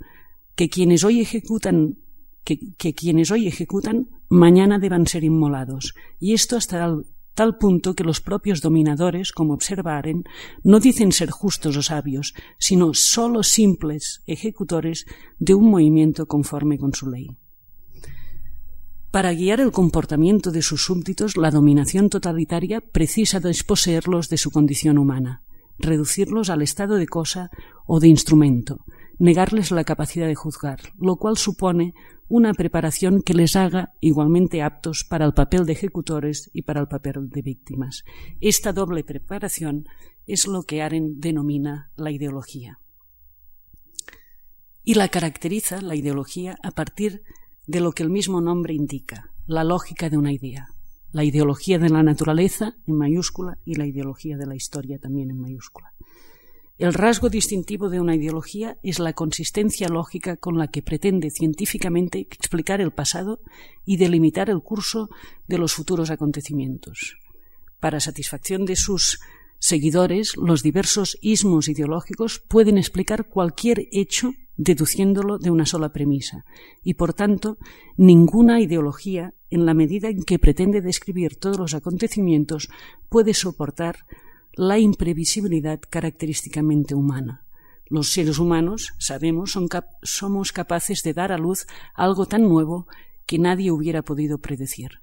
que 0.54 0.70
quienes 0.70 1.04
hoy 1.04 1.20
ejecutan 1.20 1.98
que, 2.44 2.94
quienes 2.94 3.32
hoy 3.32 3.48
ejecutan 3.48 4.10
mañana 4.30 4.80
deban 4.80 5.08
ser 5.08 5.24
inmolados, 5.24 5.94
y 6.20 6.34
esto 6.34 6.58
hasta 6.58 6.96
tal 7.34 7.58
punto 7.58 7.96
que 7.96 8.04
los 8.04 8.22
propios 8.22 8.62
dominadores, 8.62 9.32
como 9.32 9.54
observaren, 9.54 10.24
no 10.64 10.80
dicen 10.80 11.12
ser 11.12 11.30
justos 11.30 11.78
o 11.78 11.82
sabios, 11.82 12.34
sino 12.58 12.94
sólo 12.94 13.44
simples 13.44 14.22
ejecutores 14.26 15.06
de 15.40 15.54
un 15.54 15.70
movimiento 15.70 16.28
conforme 16.28 16.78
con 16.78 16.94
su 16.94 17.10
ley. 17.10 17.38
Para 19.12 19.34
guiar 19.34 19.60
el 19.60 19.72
comportamiento 19.72 20.52
de 20.52 20.62
sus 20.62 20.86
súbditos, 20.86 21.36
la 21.36 21.52
dominación 21.52 22.10
totalitaria 22.10 22.80
precisa 22.80 23.42
desposeerlos 23.42 24.30
de 24.30 24.38
su 24.38 24.52
condición 24.52 24.98
humana, 24.98 25.44
reducirlos 25.82 26.50
al 26.50 26.62
estado 26.62 26.96
de 26.96 27.08
cosa 27.08 27.50
o 27.86 28.00
de 28.00 28.08
instrumento, 28.08 28.86
negarles 29.20 29.72
la 29.72 29.84
capacidad 29.84 30.28
de 30.28 30.36
juzgar, 30.36 30.80
lo 30.98 31.18
cual 31.18 31.38
supone 31.38 31.94
una 32.28 32.54
preparación 32.54 33.22
que 33.22 33.34
les 33.34 33.58
haga 33.58 33.94
igualmente 34.00 34.62
aptos 34.62 35.04
para 35.04 35.26
el 35.26 35.34
papel 35.34 35.66
de 35.66 35.74
ejecutores 35.74 36.50
y 36.54 36.62
para 36.62 36.80
el 36.80 36.88
papel 36.88 37.30
de 37.30 37.42
víctimas. 37.42 38.04
Esta 38.40 38.72
doble 38.72 39.04
preparación 39.04 39.86
es 40.26 40.48
lo 40.48 40.64
que 40.64 40.82
Aren 40.82 41.20
denomina 41.20 41.92
la 41.98 42.10
ideología. 42.10 42.80
Y 44.84 44.94
la 44.94 45.10
caracteriza, 45.10 45.82
la 45.82 45.96
ideología, 45.96 46.58
a 46.64 46.72
partir 46.72 47.22
de 47.68 47.82
lo 47.82 47.92
que 47.92 48.04
el 48.04 48.10
mismo 48.10 48.40
nombre 48.40 48.74
indica, 48.74 49.32
la 49.46 49.64
lógica 49.64 50.10
de 50.10 50.18
una 50.18 50.32
idea. 50.32 50.70
La 51.12 51.24
ideología 51.24 51.78
de 51.78 51.90
la 51.90 52.04
naturaleza 52.04 52.76
en 52.88 52.96
mayúscula 52.96 53.58
y 53.66 53.76
la 53.76 53.86
ideología 53.86 54.38
de 54.38 54.46
la 54.46 54.56
historia 54.56 54.98
también 54.98 55.30
en 55.30 55.40
mayúscula. 55.40 55.94
El 56.78 56.94
rasgo 56.94 57.30
distintivo 57.30 57.90
de 57.90 58.00
una 58.00 58.16
ideología 58.16 58.78
es 58.82 58.98
la 58.98 59.14
consistencia 59.14 59.88
lógica 59.88 60.38
con 60.38 60.58
la 60.58 60.70
que 60.70 60.82
pretende 60.82 61.30
científicamente 61.30 62.20
explicar 62.20 62.82
el 62.82 62.92
pasado 62.92 63.40
y 63.86 63.98
delimitar 63.98 64.50
el 64.50 64.62
curso 64.62 65.10
de 65.48 65.60
los 65.60 65.74
futuros 65.74 66.10
acontecimientos. 66.10 67.18
Para 67.80 68.00
satisfacción 68.00 68.66
de 68.66 68.76
sus 68.76 69.20
seguidores, 69.60 70.36
los 70.38 70.64
diversos 70.64 71.20
ismos 71.22 71.68
ideológicos 71.68 72.40
pueden 72.40 72.80
explicar 72.80 73.28
cualquier 73.30 73.88
hecho 73.92 74.34
deduciéndolo 74.58 75.38
de 75.38 75.52
una 75.52 75.68
sola 75.68 75.94
premisa, 75.94 76.46
y 76.84 76.96
por 76.96 77.14
tanto 77.14 77.58
ninguna 77.96 78.60
ideología, 78.60 79.36
en 79.52 79.66
la 79.66 79.74
medida 79.74 80.10
en 80.10 80.24
que 80.24 80.40
pretende 80.40 80.82
describir 80.82 81.36
todos 81.36 81.60
los 81.60 81.74
acontecimientos, 81.74 82.70
puede 83.10 83.34
soportar 83.34 84.06
la 84.54 84.80
imprevisibilidad 84.80 85.80
característicamente 85.90 86.96
humana. 86.96 87.46
Los 87.86 88.12
seres 88.12 88.40
humanos, 88.40 88.94
sabemos, 88.98 89.58
somos 90.02 90.52
capaces 90.54 91.04
de 91.04 91.14
dar 91.14 91.32
a 91.32 91.38
luz 91.38 91.68
algo 91.94 92.26
tan 92.26 92.44
nuevo 92.48 92.88
que 93.26 93.38
nadie 93.38 93.72
hubiera 93.72 94.02
podido 94.02 94.40
predecir. 94.40 95.02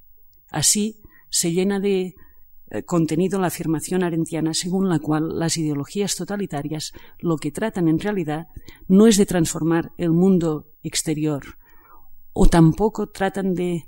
Así 0.49 1.01
se 1.29 1.51
llena 1.51 1.79
de 1.79 2.15
eh, 2.71 2.83
contenido 2.83 3.39
la 3.39 3.47
afirmación 3.47 4.03
arentiana 4.03 4.53
según 4.53 4.89
la 4.89 4.99
cual 4.99 5.39
las 5.39 5.57
ideologías 5.57 6.15
totalitarias 6.15 6.93
lo 7.19 7.37
que 7.37 7.51
tratan 7.51 7.87
en 7.87 7.99
realidad 7.99 8.47
no 8.87 9.07
es 9.07 9.17
de 9.17 9.25
transformar 9.25 9.91
el 9.97 10.11
mundo 10.11 10.67
exterior 10.83 11.57
o 12.33 12.45
tampoco 12.47 13.07
tratan 13.07 13.55
de 13.55 13.85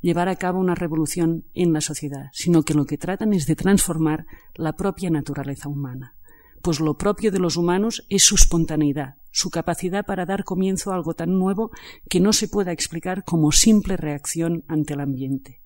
llevar 0.00 0.28
a 0.28 0.36
cabo 0.36 0.58
una 0.58 0.74
revolución 0.74 1.44
en 1.54 1.72
la 1.72 1.80
sociedad, 1.80 2.26
sino 2.32 2.62
que 2.62 2.74
lo 2.74 2.86
que 2.86 2.98
tratan 2.98 3.32
es 3.32 3.46
de 3.46 3.56
transformar 3.56 4.26
la 4.54 4.74
propia 4.74 5.10
naturaleza 5.10 5.68
humana. 5.68 6.14
Pues 6.62 6.80
lo 6.80 6.96
propio 6.96 7.30
de 7.30 7.38
los 7.38 7.56
humanos 7.56 8.04
es 8.08 8.24
su 8.24 8.34
espontaneidad, 8.34 9.16
su 9.30 9.50
capacidad 9.50 10.04
para 10.04 10.26
dar 10.26 10.44
comienzo 10.44 10.90
a 10.90 10.96
algo 10.96 11.14
tan 11.14 11.38
nuevo 11.38 11.70
que 12.08 12.20
no 12.20 12.32
se 12.32 12.48
pueda 12.48 12.72
explicar 12.72 13.24
como 13.24 13.52
simple 13.52 13.96
reacción 13.96 14.64
ante 14.68 14.94
el 14.94 15.00
ambiente. 15.00 15.60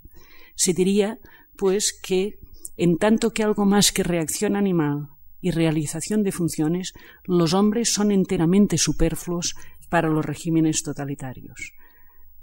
Se 0.54 0.74
diría, 0.74 1.18
pues, 1.56 1.98
que 2.02 2.38
en 2.76 2.98
tanto 2.98 3.30
que 3.32 3.42
algo 3.42 3.64
más 3.64 3.92
que 3.92 4.02
reacción 4.02 4.56
animal 4.56 5.08
y 5.40 5.50
realización 5.50 6.22
de 6.22 6.32
funciones, 6.32 6.92
los 7.24 7.54
hombres 7.54 7.92
son 7.92 8.12
enteramente 8.12 8.76
superfluos 8.76 9.54
para 9.88 10.08
los 10.08 10.24
regímenes 10.24 10.82
totalitarios 10.82 11.72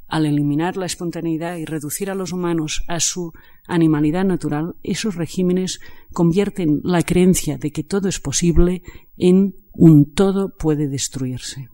al 0.09 0.25
eliminar 0.25 0.75
la 0.75 0.85
espontaneidad 0.85 1.57
y 1.57 1.65
reducir 1.65 2.09
a 2.09 2.15
los 2.15 2.33
humanos 2.33 2.83
a 2.87 2.99
su 2.99 3.31
animalidad 3.67 4.25
natural, 4.25 4.75
esos 4.83 5.15
regímenes 5.15 5.79
convierten 6.13 6.81
la 6.83 7.03
creencia 7.03 7.57
de 7.57 7.71
que 7.71 7.83
todo 7.83 8.09
es 8.09 8.19
posible 8.19 8.81
en 9.17 9.55
un 9.71 10.13
todo 10.13 10.55
puede 10.57 10.87
destruirse. 10.87 11.69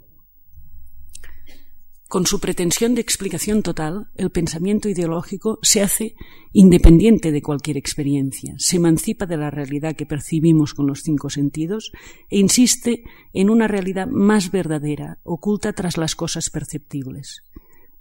Con 2.08 2.28
su 2.28 2.40
pretensión 2.40 2.94
de 2.94 3.02
explicación 3.02 3.64
total, 3.64 4.10
el 4.16 4.30
pensamiento 4.30 4.88
ideológico 4.88 5.58
se 5.64 5.82
hace 5.82 6.16
independiente 6.54 7.32
de 7.32 7.42
cualquier 7.42 7.78
experiencia, 7.78 8.54
se 8.58 8.78
emancipa 8.78 9.26
de 9.26 9.38
la 9.38 9.50
realidad 9.50 9.96
que 9.96 10.06
percibimos 10.06 10.74
con 10.74 10.86
los 10.86 11.02
cinco 11.02 11.30
sentidos 11.30 11.92
e 12.30 12.38
insiste 12.38 13.04
en 13.34 13.50
una 13.50 13.68
realidad 13.68 14.08
más 14.08 14.52
verdadera, 14.52 15.18
oculta 15.24 15.74
tras 15.74 15.98
las 15.98 16.16
cosas 16.16 16.50
perceptibles. 16.52 17.42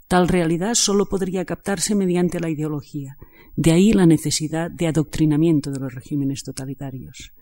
Tal 0.09 0.29
realidad 0.29 0.75
solo 0.75 1.07
podría 1.07 1.45
captarse 1.45 1.95
mediante 1.95 2.41
la 2.41 2.51
ideología. 2.51 3.17
De 3.57 3.73
ahí 3.73 3.93
la 3.93 4.07
necesidad 4.07 4.71
de 4.71 4.87
adoctrinamiento 4.87 5.71
de 5.71 5.81
los 5.81 5.95
regímenes 5.95 6.43
totalitarios. 6.43 7.33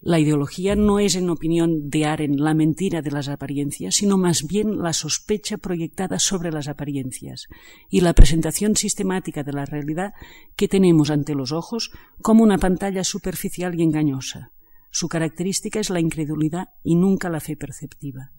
La 0.00 0.20
ideología 0.20 0.76
no 0.76 1.00
es, 1.00 1.16
en 1.16 1.30
opinión 1.30 1.88
de 1.88 2.04
Aren, 2.04 2.36
la 2.36 2.54
mentira 2.54 3.02
de 3.02 3.10
las 3.10 3.28
apariencias, 3.28 3.96
sino 3.96 4.18
más 4.18 4.46
bien 4.46 4.78
la 4.78 4.92
sospecha 4.92 5.56
proyectada 5.56 6.18
sobre 6.18 6.52
las 6.52 6.68
apariencias 6.68 7.46
y 7.90 8.02
la 8.02 8.12
presentación 8.12 8.76
sistemática 8.76 9.42
de 9.42 9.52
la 9.52 9.64
realidad 9.64 10.12
que 10.54 10.68
tenemos 10.68 11.10
ante 11.10 11.34
los 11.34 11.50
ojos 11.50 11.90
como 12.22 12.44
una 12.44 12.58
pantalla 12.58 13.02
superficial 13.02 13.74
y 13.74 13.82
engañosa. 13.82 14.52
Su 14.90 15.08
característica 15.08 15.80
es 15.80 15.90
la 15.90 15.98
incredulidad 15.98 16.68
y 16.84 16.94
nunca 16.94 17.28
la 17.28 17.40
fe 17.40 17.56
perceptiva 17.56 18.30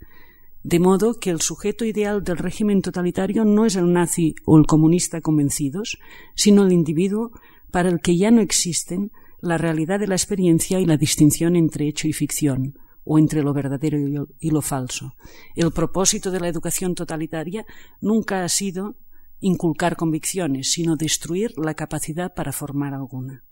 de 0.67 0.81
modo 0.81 1.13
que 1.13 1.29
el 1.29 1.39
sujeto 1.39 1.85
ideal 1.85 2.25
del 2.25 2.37
régimen 2.37 2.81
totalitario 2.81 3.45
no 3.45 3.65
es 3.65 3.77
el 3.77 3.93
nazi 3.93 4.35
o 4.45 4.57
el 4.57 4.65
comunista 4.65 5.21
convencidos, 5.21 5.97
sino 6.35 6.65
el 6.65 6.73
individuo 6.73 7.31
para 7.71 7.87
el 7.87 8.01
que 8.01 8.17
ya 8.17 8.31
no 8.31 8.41
existen 8.41 9.13
la 9.39 9.57
realidad 9.57 9.97
de 9.97 10.07
la 10.07 10.15
experiencia 10.15 10.81
y 10.81 10.85
la 10.85 10.97
distinción 10.97 11.55
entre 11.55 11.87
hecho 11.87 12.09
y 12.09 12.11
ficción, 12.11 12.73
o 13.05 13.17
entre 13.17 13.43
lo 13.43 13.53
verdadero 13.53 14.27
y 14.41 14.51
lo 14.51 14.61
falso. 14.61 15.13
El 15.55 15.71
propósito 15.71 16.31
de 16.31 16.41
la 16.41 16.49
educación 16.49 16.95
totalitaria 16.95 17.65
nunca 18.01 18.43
ha 18.43 18.49
sido 18.49 18.97
inculcar 19.39 19.95
convicciones, 19.95 20.73
sino 20.73 20.97
destruir 20.97 21.53
la 21.55 21.75
capacidad 21.75 22.33
para 22.33 22.51
formar 22.51 22.93
alguna. 22.93 23.46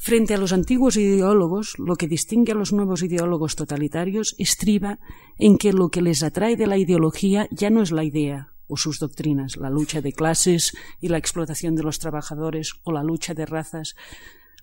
Frente 0.00 0.32
a 0.32 0.38
los 0.38 0.52
antiguos 0.52 0.96
ideólogos, 0.96 1.76
lo 1.76 1.96
que 1.96 2.06
distingue 2.06 2.52
a 2.52 2.54
los 2.54 2.72
nuevos 2.72 3.02
ideólogos 3.02 3.56
totalitarios 3.56 4.36
estriba 4.38 5.00
en 5.38 5.58
que 5.58 5.72
lo 5.72 5.90
que 5.90 6.02
les 6.02 6.22
atrae 6.22 6.56
de 6.56 6.68
la 6.68 6.78
ideología 6.78 7.48
ya 7.50 7.68
no 7.68 7.82
es 7.82 7.90
la 7.90 8.04
idea 8.04 8.52
o 8.68 8.76
sus 8.76 9.00
doctrinas, 9.00 9.56
la 9.56 9.70
lucha 9.70 10.00
de 10.00 10.12
clases 10.12 10.72
y 11.00 11.08
la 11.08 11.18
explotación 11.18 11.74
de 11.74 11.82
los 11.82 11.98
trabajadores 11.98 12.74
o 12.84 12.92
la 12.92 13.02
lucha 13.02 13.34
de 13.34 13.44
razas 13.44 13.96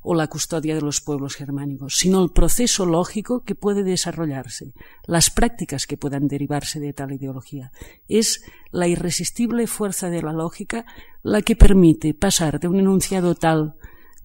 o 0.01 0.15
la 0.15 0.27
custodia 0.27 0.75
de 0.75 0.81
los 0.81 1.01
pueblos 1.01 1.35
germánicos, 1.35 1.97
sino 1.97 2.23
el 2.23 2.29
proceso 2.29 2.85
lógico 2.85 3.43
que 3.43 3.55
puede 3.55 3.83
desarrollarse, 3.83 4.73
las 5.05 5.31
prácticas 5.31 5.85
que 5.85 5.97
puedan 5.97 6.27
derivarse 6.27 6.79
de 6.79 6.93
tal 6.93 7.11
ideología. 7.11 7.71
Es 8.07 8.41
la 8.71 8.87
irresistible 8.87 9.67
fuerza 9.67 10.09
de 10.09 10.21
la 10.21 10.31
lógica 10.31 10.85
la 11.23 11.41
que 11.41 11.55
permite 11.55 12.13
pasar 12.13 12.59
de 12.59 12.67
un 12.67 12.79
enunciado 12.79 13.35
tal 13.35 13.75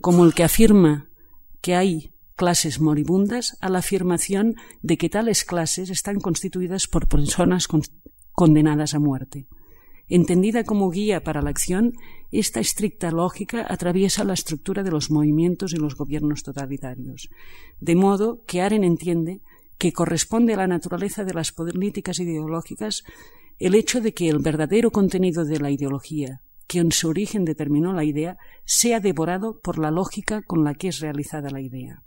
como 0.01 0.25
el 0.25 0.35
que 0.35 0.45
afirma 0.45 1.09
que 1.61 1.75
hay 1.75 2.13
clases 2.37 2.81
moribundas 2.81 3.57
a 3.61 3.69
la 3.69 3.81
afirmación 3.81 4.57
de 4.83 4.97
que 4.97 5.11
tales 5.11 5.45
clases 5.45 5.91
están 5.91 6.21
constituidas 6.21 6.87
por 6.87 7.07
personas 7.07 7.69
condenadas 8.33 8.95
a 8.95 8.99
muerte. 8.99 9.47
Entendida 10.09 10.65
como 10.65 10.91
guía 10.91 11.23
para 11.23 11.43
la 11.43 11.51
acción, 11.51 11.93
esta 12.33 12.59
estricta 12.59 13.11
lógica 13.11 13.67
atraviesa 13.69 14.25
la 14.25 14.33
estructura 14.33 14.83
de 14.83 14.91
los 14.91 15.11
movimientos 15.11 15.73
y 15.73 15.77
los 15.77 15.95
gobiernos 15.95 16.43
totalitarios, 16.43 17.29
de 17.79 17.95
modo 17.95 18.43
que 18.47 18.63
Aren 18.63 18.85
entiende 18.85 19.43
que 19.79 19.93
corresponde 19.93 20.55
a 20.55 20.57
la 20.57 20.67
naturaleza 20.67 21.25
de 21.25 21.35
las 21.35 21.53
políticas 21.53 22.19
ideológicas 22.19 23.05
el 23.59 23.75
hecho 23.75 24.01
de 24.01 24.15
que 24.15 24.29
el 24.29 24.39
verdadero 24.39 24.91
contenido 24.91 25.45
de 25.45 25.61
la 25.61 25.71
ideología 25.71 26.41
que 26.71 26.79
en 26.79 26.93
su 26.93 27.09
origen 27.09 27.45
determinó 27.45 27.93
la 27.93 28.05
idea 28.05 28.39
sea 28.65 29.01
devorado 29.01 29.59
por 29.59 29.77
la 29.77 29.91
lógica 29.91 30.41
con 30.43 30.63
la 30.63 30.73
que 30.75 30.87
es 30.87 31.01
realizada 31.01 31.51
la 31.51 31.61
idea. 31.61 32.05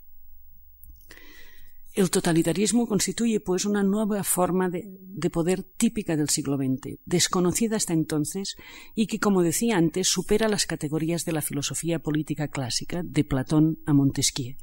El 1.94 2.10
totalitarismo 2.10 2.88
constituye, 2.88 3.40
pues, 3.40 3.66
una 3.66 3.84
nueva 3.84 4.24
forma 4.24 4.68
de, 4.68 4.90
poder 5.32 5.62
típica 5.62 6.18
del 6.18 6.30
siglo 6.30 6.58
XX, 6.58 6.98
desconocida 7.06 7.76
hasta 7.76 7.94
entonces 7.94 8.56
y 8.96 9.06
que, 9.06 9.20
como 9.20 9.44
decía 9.44 9.78
antes, 9.78 10.08
supera 10.08 10.48
las 10.48 10.66
categorías 10.66 11.24
de 11.24 11.34
la 11.34 11.44
filosofía 11.44 12.00
política 12.00 12.48
clásica, 12.48 13.04
de 13.04 13.24
Platón 13.24 13.78
a 13.86 13.94
Montesquieu. 13.94 14.56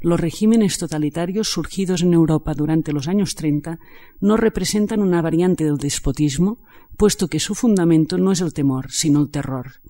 Los 0.00 0.18
regímenes 0.18 0.76
totalitarios 0.76 1.48
surgidos 1.48 2.02
en 2.02 2.12
Europa 2.12 2.54
durante 2.54 2.92
los 2.92 3.06
años 3.06 3.36
30 3.36 3.78
no 4.20 4.36
representan 4.36 5.00
una 5.00 5.22
variante 5.22 5.64
del 5.64 5.78
despotismo, 5.78 6.58
puesto 6.96 7.28
que 7.28 7.40
su 7.40 7.54
fundamento 7.54 8.18
no 8.18 8.32
es 8.32 8.40
el 8.40 8.52
temor, 8.52 8.90
sino 8.90 9.22
el 9.22 9.30
terror. 9.30 9.80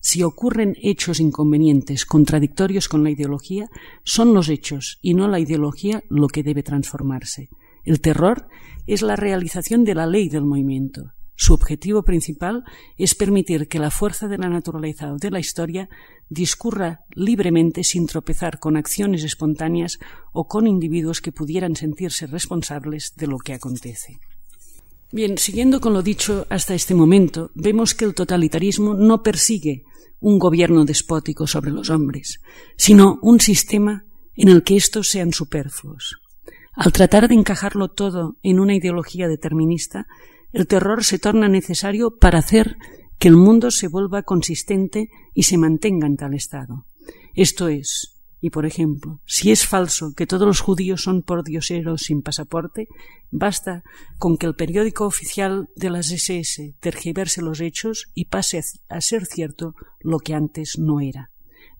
Si 0.00 0.22
ocurren 0.22 0.76
hechos 0.80 1.20
inconvenientes 1.20 2.06
contradictorios 2.06 2.88
con 2.88 3.02
la 3.02 3.10
ideología, 3.10 3.68
son 4.04 4.32
los 4.32 4.48
hechos 4.48 4.98
y 5.02 5.14
no 5.14 5.28
la 5.28 5.40
ideología 5.40 6.02
lo 6.08 6.28
que 6.28 6.42
debe 6.42 6.62
transformarse. 6.62 7.48
El 7.84 8.00
terror 8.00 8.48
es 8.86 9.02
la 9.02 9.16
realización 9.16 9.84
de 9.84 9.94
la 9.94 10.06
ley 10.06 10.28
del 10.28 10.44
movimiento. 10.44 11.12
Su 11.40 11.54
objetivo 11.54 12.02
principal 12.02 12.64
es 12.96 13.14
permitir 13.14 13.68
que 13.68 13.78
la 13.78 13.92
fuerza 13.92 14.26
de 14.26 14.38
la 14.38 14.48
naturaleza 14.48 15.12
o 15.12 15.18
de 15.18 15.30
la 15.30 15.38
historia 15.38 15.88
discurra 16.28 17.04
libremente 17.14 17.84
sin 17.84 18.06
tropezar 18.06 18.58
con 18.58 18.76
acciones 18.76 19.22
espontáneas 19.22 20.00
o 20.32 20.48
con 20.48 20.66
individuos 20.66 21.20
que 21.20 21.30
pudieran 21.30 21.76
sentirse 21.76 22.26
responsables 22.26 23.14
de 23.16 23.28
lo 23.28 23.38
que 23.38 23.54
acontece. 23.54 24.18
Bien, 25.10 25.38
siguiendo 25.38 25.80
con 25.80 25.94
lo 25.94 26.02
dicho 26.02 26.46
hasta 26.50 26.74
este 26.74 26.94
momento, 26.94 27.50
vemos 27.54 27.94
que 27.94 28.04
el 28.04 28.14
totalitarismo 28.14 28.92
no 28.94 29.22
persigue 29.22 29.84
un 30.20 30.38
gobierno 30.38 30.84
despótico 30.84 31.46
sobre 31.46 31.70
los 31.70 31.88
hombres, 31.88 32.40
sino 32.76 33.18
un 33.22 33.40
sistema 33.40 34.04
en 34.34 34.48
el 34.48 34.62
que 34.62 34.76
estos 34.76 35.08
sean 35.08 35.32
superfluos. 35.32 36.18
Al 36.74 36.92
tratar 36.92 37.28
de 37.28 37.34
encajarlo 37.34 37.88
todo 37.88 38.36
en 38.42 38.60
una 38.60 38.74
ideología 38.74 39.28
determinista, 39.28 40.06
el 40.52 40.66
terror 40.66 41.02
se 41.04 41.18
torna 41.18 41.48
necesario 41.48 42.16
para 42.18 42.38
hacer 42.38 42.76
que 43.18 43.28
el 43.28 43.36
mundo 43.36 43.70
se 43.70 43.88
vuelva 43.88 44.22
consistente 44.22 45.08
y 45.34 45.44
se 45.44 45.58
mantenga 45.58 46.06
en 46.06 46.16
tal 46.16 46.34
estado. 46.34 46.86
Esto 47.34 47.68
es, 47.68 48.17
y, 48.40 48.50
por 48.50 48.66
ejemplo, 48.66 49.20
si 49.26 49.50
es 49.50 49.66
falso 49.66 50.12
que 50.16 50.26
todos 50.26 50.46
los 50.46 50.60
judíos 50.60 51.02
son 51.02 51.22
pordioseros 51.22 52.02
sin 52.02 52.22
pasaporte, 52.22 52.88
basta 53.30 53.82
con 54.18 54.36
que 54.36 54.46
el 54.46 54.54
periódico 54.54 55.06
oficial 55.06 55.68
de 55.74 55.90
las 55.90 56.10
SS 56.10 56.74
tergiverse 56.80 57.42
los 57.42 57.60
hechos 57.60 58.06
y 58.14 58.26
pase 58.26 58.62
a 58.88 59.00
ser 59.00 59.26
cierto 59.26 59.74
lo 60.00 60.18
que 60.20 60.34
antes 60.34 60.78
no 60.78 61.00
era. 61.00 61.30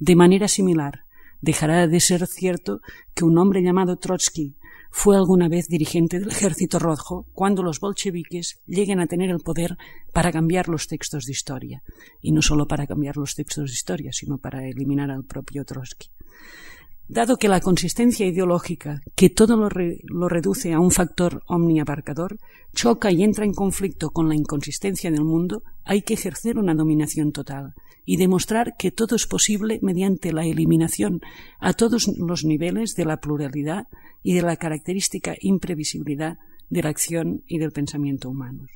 De 0.01 0.17
manera 0.17 0.49
similar, 0.49 1.05
dejará 1.41 1.87
de 1.87 2.01
ser 2.01 2.27
cierto 2.27 2.81
que 3.15 3.25
un 3.25 3.39
hombre 3.39 3.63
llamado 3.63 3.97
Trotsky 3.97 4.57
fue 4.91 5.17
alguna 5.17 5.49
vez 5.49 5.69
dirigente 5.69 6.19
del 6.19 6.31
Ejército 6.31 6.79
Rojo 6.79 7.27
cuando 7.33 7.63
los 7.63 7.81
bolcheviques 7.81 8.61
lleguen 8.67 9.01
a 9.01 9.07
tener 9.07 9.31
el 9.31 9.41
poder 9.41 9.77
para 10.13 10.33
cambiar 10.33 10.69
los 10.69 10.87
textos 10.87 11.25
de 11.25 11.33
historia. 11.33 11.83
Y 12.21 12.33
no 12.33 12.43
solo 12.43 12.67
para 12.67 12.87
cambiar 12.87 13.17
los 13.17 13.35
textos 13.35 13.71
de 13.71 13.75
historia, 13.75 14.13
sino 14.13 14.39
para 14.39 14.67
eliminar 14.67 15.11
al 15.11 15.25
propio 15.25 15.65
Trotsky. 15.65 16.09
Dado 17.11 17.39
que 17.39 17.49
la 17.49 17.61
consistencia 17.61 18.27
ideológica, 18.27 19.01
que 19.15 19.31
todo 19.31 19.57
lo, 19.57 20.29
reduce 20.29 20.75
a 20.75 20.81
un 20.81 20.91
factor 20.91 21.43
omniabarcador, 21.47 22.39
choca 22.75 23.11
y 23.11 23.23
entra 23.23 23.47
en 23.47 23.55
conflicto 23.55 24.11
con 24.11 24.29
la 24.29 24.35
inconsistencia 24.35 25.11
del 25.11 25.25
mundo, 25.25 25.63
hay 25.85 26.03
que 26.03 26.15
ejercer 26.15 26.59
una 26.59 26.75
dominación 26.75 27.33
total 27.33 27.75
y 28.09 28.17
demostrar 28.17 28.75
que 28.79 28.91
todo 28.91 29.17
es 29.17 29.27
posible 29.27 29.81
mediante 29.83 30.33
la 30.33 30.47
eliminación 30.47 31.21
a 31.61 31.75
todos 31.75 32.09
los 32.17 32.43
niveles 32.43 32.95
de 32.95 33.05
la 33.05 33.21
pluralidad 33.21 33.87
y 34.23 34.33
de 34.33 34.41
la 34.41 34.57
característica 34.57 35.35
imprevisibilidad 35.43 36.39
de 36.71 36.83
la 36.83 36.89
acción 36.89 37.45
y 37.47 37.59
del 37.59 37.71
pensamiento 37.71 38.31
humanos. 38.31 38.71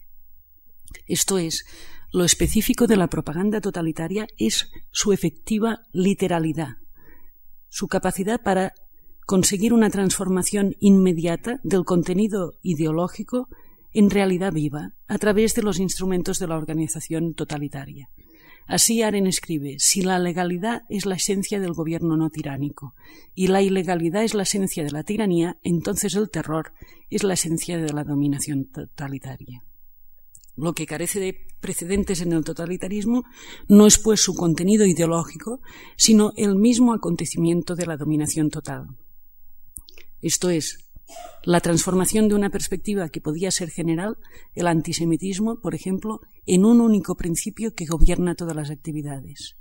Esto 1.07 1.39
es, 1.39 1.65
lo 2.13 2.27
específico 2.27 2.87
de 2.87 2.99
la 2.99 3.09
propaganda 3.09 3.63
totalitaria 3.63 4.27
es 4.37 4.69
su 4.91 5.15
efectiva 5.15 5.81
literalidad, 5.93 6.77
su 7.71 7.89
capacidad 7.89 8.43
para 8.43 8.75
conseguir 9.25 9.73
una 9.73 9.89
transformación 9.89 10.77
inmediata 10.79 11.59
del 11.63 11.87
contenido 11.87 12.53
ideológico 12.61 13.49
en 13.95 14.11
realidad 14.11 14.53
viva 14.53 14.93
a 15.09 15.17
través 15.17 15.55
de 15.55 15.63
los 15.63 15.79
instrumentos 15.79 16.39
de 16.39 16.49
la 16.49 16.59
organización 16.59 17.33
totalitaria. 17.33 18.11
Así 18.67 19.03
Aren 19.03 19.27
escribe, 19.27 19.77
si 19.79 20.03
la 20.03 20.19
legalidad 20.19 20.83
es 20.89 21.07
la 21.07 21.17
esencia 21.17 21.61
del 21.61 21.73
gobierno 21.73 22.17
no 22.17 22.31
tiránico 22.31 22.95
y 23.35 23.49
la 23.49 23.63
ilegalidad 23.63 24.23
es 24.23 24.35
la 24.35 24.45
esencia 24.45 24.85
de 24.85 24.93
la 24.93 25.03
tiranía, 25.03 25.59
entonces 25.63 26.15
el 26.15 26.31
terror 26.31 26.73
es 27.11 27.25
la 27.25 27.35
esencia 27.35 27.79
de 27.79 27.93
la 27.93 28.05
dominación 28.05 28.67
totalitaria. 28.67 29.63
Lo 30.57 30.75
que 30.75 30.87
carece 30.87 31.19
de 31.19 31.47
precedentes 31.61 32.21
en 32.21 32.33
el 32.33 32.45
totalitarismo 32.45 33.25
no 33.69 33.87
es 33.87 33.99
pues 33.99 34.21
su 34.21 34.35
contenido 34.35 34.85
ideológico, 34.85 35.61
sino 35.97 36.33
el 36.37 36.57
mismo 36.57 36.93
acontecimiento 36.93 37.75
de 37.75 37.87
la 37.87 37.97
dominación 37.97 38.51
total. 38.51 38.89
Esto 40.21 40.51
es, 40.51 40.82
la 41.45 41.61
transformación 41.61 42.29
de 42.29 42.35
una 42.35 42.51
perspectiva 42.51 43.09
que 43.09 43.21
podía 43.21 43.51
ser 43.51 43.71
general, 43.71 44.19
el 44.55 44.67
antisemitismo, 44.67 45.61
por 45.61 45.75
ejemplo, 45.75 46.21
en 46.47 46.65
un 46.65 46.81
único 46.81 47.17
principio 47.17 47.75
que 47.75 47.87
gobierna 47.87 48.35
todas 48.35 48.57
las 48.57 48.71
actividades. 48.71 49.57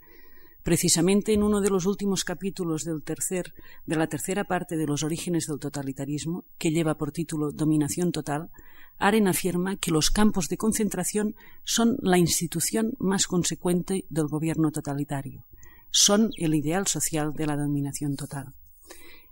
Precisamente 0.63 1.33
en 1.33 1.41
uno 1.41 1.59
de 1.59 1.71
los 1.71 1.87
últimos 1.87 2.23
capítulos 2.23 2.83
del 2.83 3.01
tercer, 3.01 3.53
de 3.87 3.95
la 3.95 4.07
tercera 4.07 4.43
parte 4.43 4.77
de 4.77 4.85
los 4.85 5.01
orígenes 5.01 5.47
del 5.47 5.59
totalitarismo, 5.59 6.45
que 6.59 6.71
lleva 6.71 6.97
por 6.97 7.11
título 7.11 7.51
Dominación 7.51 8.11
Total, 8.11 8.51
Aren 8.99 9.27
afirma 9.27 9.77
que 9.77 9.89
los 9.89 10.11
campos 10.11 10.47
de 10.47 10.57
concentración 10.57 11.35
son 11.63 11.97
la 12.01 12.19
institución 12.19 12.93
más 12.99 13.25
consecuente 13.25 14.05
del 14.09 14.27
gobierno 14.27 14.71
totalitario. 14.71 15.45
Son 15.89 16.29
el 16.37 16.53
ideal 16.53 16.85
social 16.85 17.33
de 17.33 17.47
la 17.47 17.57
dominación 17.57 18.15
total. 18.15 18.53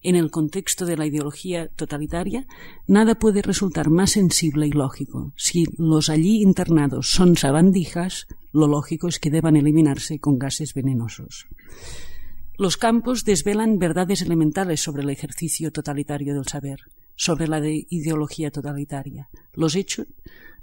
En 0.02 0.16
el 0.16 0.32
contexto 0.32 0.86
de 0.86 0.98
la 0.98 1.06
ideología 1.06 1.68
totalitaria, 1.68 2.48
nada 2.88 3.16
puede 3.16 3.42
resultar 3.42 3.90
más 3.90 4.12
sensible 4.12 4.68
y 4.68 4.72
lógico. 4.72 5.34
Si 5.36 5.66
los 5.78 6.10
allí 6.10 6.42
internados 6.42 7.12
son 7.12 7.36
sabandijas, 7.36 8.28
lo 8.54 8.68
lógico 8.68 9.08
es 9.08 9.20
que 9.20 9.30
deban 9.30 9.58
eliminarse 9.58 10.20
con 10.20 10.40
gases 10.40 10.74
venenosos. 10.74 11.48
Los 12.58 12.78
campos 12.78 13.24
desvelan 13.24 13.78
verdades 13.78 14.22
elementales 14.22 14.82
sobre 14.82 15.04
el 15.04 15.10
ejercicio 15.10 15.72
totalitario 15.72 16.34
del 16.34 16.48
saber 16.48 16.80
sobre 17.20 17.50
la 17.50 17.60
de 17.60 17.86
ideología 17.90 18.50
totalitaria. 18.50 19.28
Los 19.52 19.76
hechos, 19.76 20.08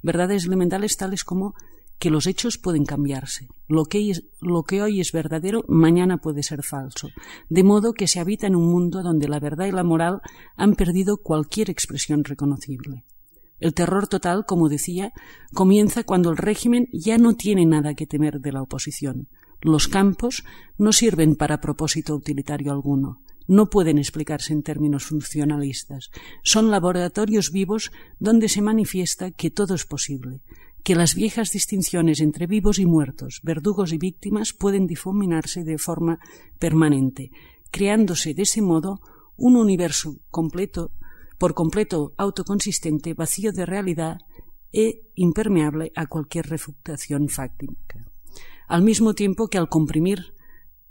verdades 0.00 0.46
elementales 0.46 0.96
tales 0.96 1.22
como 1.22 1.54
que 1.98 2.10
los 2.10 2.26
hechos 2.26 2.58
pueden 2.58 2.84
cambiarse. 2.84 3.48
Lo 3.68 3.84
que, 3.86 4.12
lo 4.40 4.62
que, 4.62 4.82
hoy 4.82 5.00
es 5.00 5.12
verdadero, 5.12 5.64
mañana 5.68 6.18
puede 6.18 6.42
ser 6.42 6.62
falso. 6.62 7.08
De 7.48 7.62
modo 7.62 7.94
que 7.94 8.06
se 8.06 8.20
habita 8.20 8.46
en 8.46 8.56
un 8.56 8.70
mundo 8.70 9.02
donde 9.02 9.28
la 9.28 9.40
verdad 9.40 9.66
y 9.66 9.72
la 9.72 9.84
moral 9.84 10.20
han 10.56 10.74
perdido 10.74 11.16
cualquier 11.18 11.70
expresión 11.70 12.24
reconocible. 12.24 13.04
El 13.58 13.72
terror 13.72 14.06
total, 14.06 14.44
como 14.46 14.68
decía, 14.68 15.12
comienza 15.54 16.04
cuando 16.04 16.30
el 16.30 16.36
régimen 16.36 16.88
ya 16.92 17.16
no 17.16 17.34
tiene 17.34 17.64
nada 17.64 17.94
que 17.94 18.06
temer 18.06 18.40
de 18.40 18.52
la 18.52 18.62
oposición. 18.62 19.28
Los 19.62 19.88
campos 19.88 20.44
no 20.76 20.92
sirven 20.92 21.36
para 21.36 21.60
propósito 21.60 22.14
utilitario 22.14 22.70
alguno 22.70 23.22
no 23.46 23.70
pueden 23.70 23.98
explicarse 23.98 24.52
en 24.52 24.62
términos 24.62 25.04
funcionalistas. 25.04 26.10
Son 26.42 26.70
laboratorios 26.70 27.52
vivos 27.52 27.92
donde 28.18 28.48
se 28.48 28.62
manifiesta 28.62 29.30
que 29.30 29.50
todo 29.50 29.74
es 29.74 29.84
posible, 29.84 30.42
que 30.86 30.94
las 30.94 31.16
viejas 31.16 31.50
distinciones 31.50 32.20
entre 32.20 32.46
vivos 32.46 32.78
y 32.78 32.86
muertos, 32.86 33.40
verdugos 33.42 33.92
y 33.92 33.98
víctimas 33.98 34.52
pueden 34.52 34.86
difuminarse 34.86 35.64
de 35.64 35.78
forma 35.78 36.20
permanente, 36.60 37.32
creándose 37.72 38.34
de 38.34 38.42
ese 38.42 38.62
modo 38.62 39.00
un 39.36 39.56
universo 39.56 40.20
completo, 40.30 40.92
por 41.38 41.54
completo 41.54 42.14
autoconsistente, 42.16 43.14
vacío 43.14 43.50
de 43.50 43.66
realidad 43.66 44.18
e 44.72 45.10
impermeable 45.16 45.90
a 45.96 46.06
cualquier 46.06 46.46
refutación 46.46 47.28
fáctica. 47.28 48.08
Al 48.68 48.82
mismo 48.82 49.14
tiempo 49.14 49.48
que 49.48 49.58
al 49.58 49.68
comprimir 49.68 50.35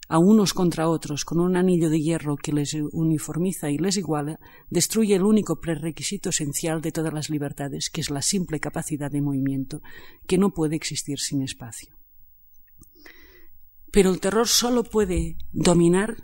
a 0.08 0.20
unos 0.20 0.54
contra 0.54 0.88
otros 0.88 1.26
con 1.26 1.40
un 1.40 1.56
anillo 1.58 1.90
de 1.90 2.02
hierro 2.02 2.36
que 2.36 2.52
les 2.52 2.74
uniformiza 2.74 3.70
y 3.72 3.78
les 3.78 3.98
iguala, 3.98 4.40
destruye 4.70 5.16
el 5.16 5.24
único 5.24 5.60
prerequisito 5.60 6.30
esencial 6.30 6.82
de 6.82 6.92
todas 6.92 7.14
las 7.14 7.30
libertades, 7.30 7.90
que 7.90 8.02
es 8.02 8.10
la 8.10 8.22
simple 8.22 8.60
capacidad 8.60 9.12
de 9.12 9.22
movimiento, 9.22 9.82
que 10.28 10.38
no 10.38 10.52
puede 10.52 10.76
existir 10.76 11.20
sin 11.20 11.42
espacio. 11.42 11.96
Pero 13.92 14.12
el 14.12 14.20
terror 14.20 14.48
solo 14.48 14.84
puede 14.84 15.38
dominar 15.52 16.18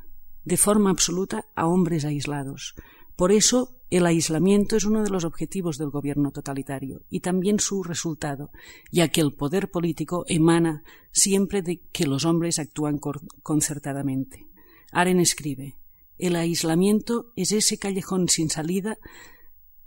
de 0.43 0.57
forma 0.57 0.89
absoluta 0.89 1.45
a 1.55 1.67
hombres 1.67 2.05
aislados. 2.05 2.75
Por 3.15 3.31
eso 3.31 3.80
el 3.91 4.05
aislamiento 4.05 4.77
es 4.77 4.85
uno 4.85 5.03
de 5.03 5.09
los 5.09 5.25
objetivos 5.25 5.77
del 5.77 5.89
gobierno 5.89 6.31
totalitario 6.31 7.01
y 7.09 7.19
también 7.19 7.59
su 7.59 7.83
resultado, 7.83 8.49
ya 8.89 9.09
que 9.09 9.19
el 9.19 9.33
poder 9.33 9.69
político 9.69 10.23
emana 10.27 10.83
siempre 11.11 11.61
de 11.61 11.81
que 11.91 12.07
los 12.07 12.23
hombres 12.23 12.57
actúan 12.57 12.99
concertadamente. 13.43 14.47
Aren 14.93 15.19
escribe, 15.19 15.75
el 16.17 16.37
aislamiento 16.37 17.33
es 17.35 17.51
ese 17.51 17.77
callejón 17.77 18.29
sin 18.29 18.49
salida 18.49 18.97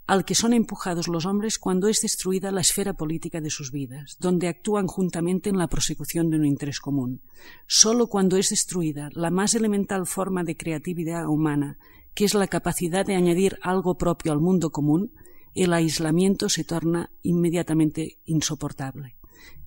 al 0.05 0.23
que 0.23 0.35
son 0.35 0.53
empujados 0.53 1.07
los 1.07 1.25
hombres 1.25 1.57
cuando 1.57 1.87
es 1.87 2.01
destruida 2.01 2.51
la 2.51 2.61
esfera 2.61 2.93
política 2.93 3.41
de 3.41 3.49
sus 3.49 3.71
vidas, 3.71 4.17
donde 4.19 4.47
actúan 4.47 4.85
juntamente 4.85 5.49
en 5.49 5.57
la 5.57 5.67
prosecución 5.67 6.29
de 6.29 6.37
un 6.37 6.45
interés 6.45 6.79
común. 6.79 7.23
Solo 7.65 8.05
cuando 8.05 8.37
es 8.37 8.51
destruida 8.51 9.09
la 9.13 9.31
más 9.31 9.55
elemental 9.55 10.05
forma 10.05 10.43
de 10.43 10.55
creatividad 10.55 11.27
humana, 11.27 11.79
que 12.15 12.25
es 12.25 12.33
la 12.33 12.47
capacidad 12.47 13.05
de 13.05 13.15
añadir 13.15 13.59
algo 13.61 13.97
propio 13.97 14.31
al 14.31 14.39
mundo 14.39 14.71
común, 14.71 15.11
el 15.53 15.73
aislamiento 15.73 16.49
se 16.49 16.63
torna 16.63 17.11
inmediatamente 17.21 18.19
insoportable. 18.25 19.15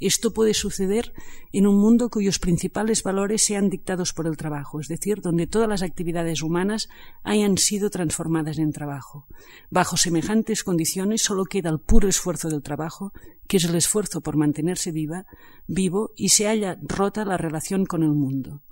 Esto 0.00 0.32
puede 0.32 0.54
suceder 0.54 1.12
en 1.52 1.66
un 1.66 1.78
mundo 1.78 2.08
cuyos 2.08 2.38
principales 2.38 3.02
valores 3.02 3.44
sean 3.44 3.68
dictados 3.68 4.12
por 4.12 4.26
el 4.26 4.36
trabajo, 4.36 4.80
es 4.80 4.88
decir, 4.88 5.20
donde 5.20 5.46
todas 5.46 5.68
las 5.68 5.82
actividades 5.82 6.42
humanas 6.42 6.88
hayan 7.22 7.58
sido 7.58 7.90
transformadas 7.90 8.58
en 8.58 8.72
trabajo. 8.72 9.26
Bajo 9.70 9.96
semejantes 9.96 10.62
condiciones 10.62 11.22
solo 11.22 11.44
queda 11.44 11.70
el 11.70 11.80
puro 11.80 12.08
esfuerzo 12.08 12.48
del 12.48 12.62
trabajo, 12.62 13.12
que 13.46 13.56
es 13.56 13.64
el 13.64 13.74
esfuerzo 13.74 14.20
por 14.20 14.36
mantenerse 14.36 14.92
viva, 14.92 15.26
vivo 15.66 16.10
y 16.16 16.30
se 16.30 16.48
haya 16.48 16.78
rota 16.82 17.24
la 17.24 17.36
relación 17.36 17.84
con 17.84 18.02
el 18.02 18.12
mundo. 18.12 18.62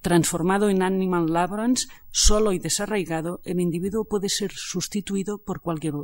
Transformado 0.00 0.68
en 0.68 0.82
animal 0.82 1.32
laborans, 1.32 1.88
solo 2.10 2.52
y 2.52 2.58
desarraigado, 2.58 3.40
el 3.44 3.60
individuo 3.60 4.04
puede 4.04 4.28
ser 4.28 4.52
sustituido 4.52 5.38
por 5.38 5.60
cualquier, 5.60 5.94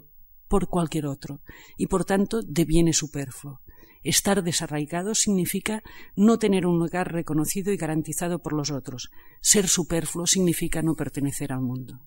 por 0.48 0.68
cualquier 0.68 1.06
otro 1.06 1.40
y 1.76 1.86
por 1.86 2.04
tanto 2.04 2.42
deviene 2.42 2.92
superfluo. 2.92 3.60
Estar 4.02 4.42
desarraigado 4.44 5.14
significa 5.14 5.82
no 6.14 6.38
tener 6.38 6.66
un 6.66 6.78
lugar 6.78 7.10
reconocido 7.12 7.72
y 7.72 7.78
garantizado 7.78 8.40
por 8.40 8.52
los 8.52 8.70
otros. 8.70 9.10
Ser 9.40 9.66
superfluo 9.66 10.26
significa 10.26 10.82
no 10.82 10.94
pertenecer 10.94 11.52
al 11.52 11.62
mundo. 11.62 12.02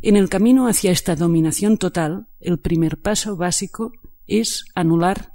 En 0.00 0.16
el 0.16 0.28
camino 0.28 0.68
hacia 0.68 0.92
esta 0.92 1.16
dominación 1.16 1.76
total, 1.76 2.28
el 2.38 2.60
primer 2.60 3.00
paso 3.00 3.36
básico 3.36 3.90
es 4.28 4.64
anular 4.76 5.32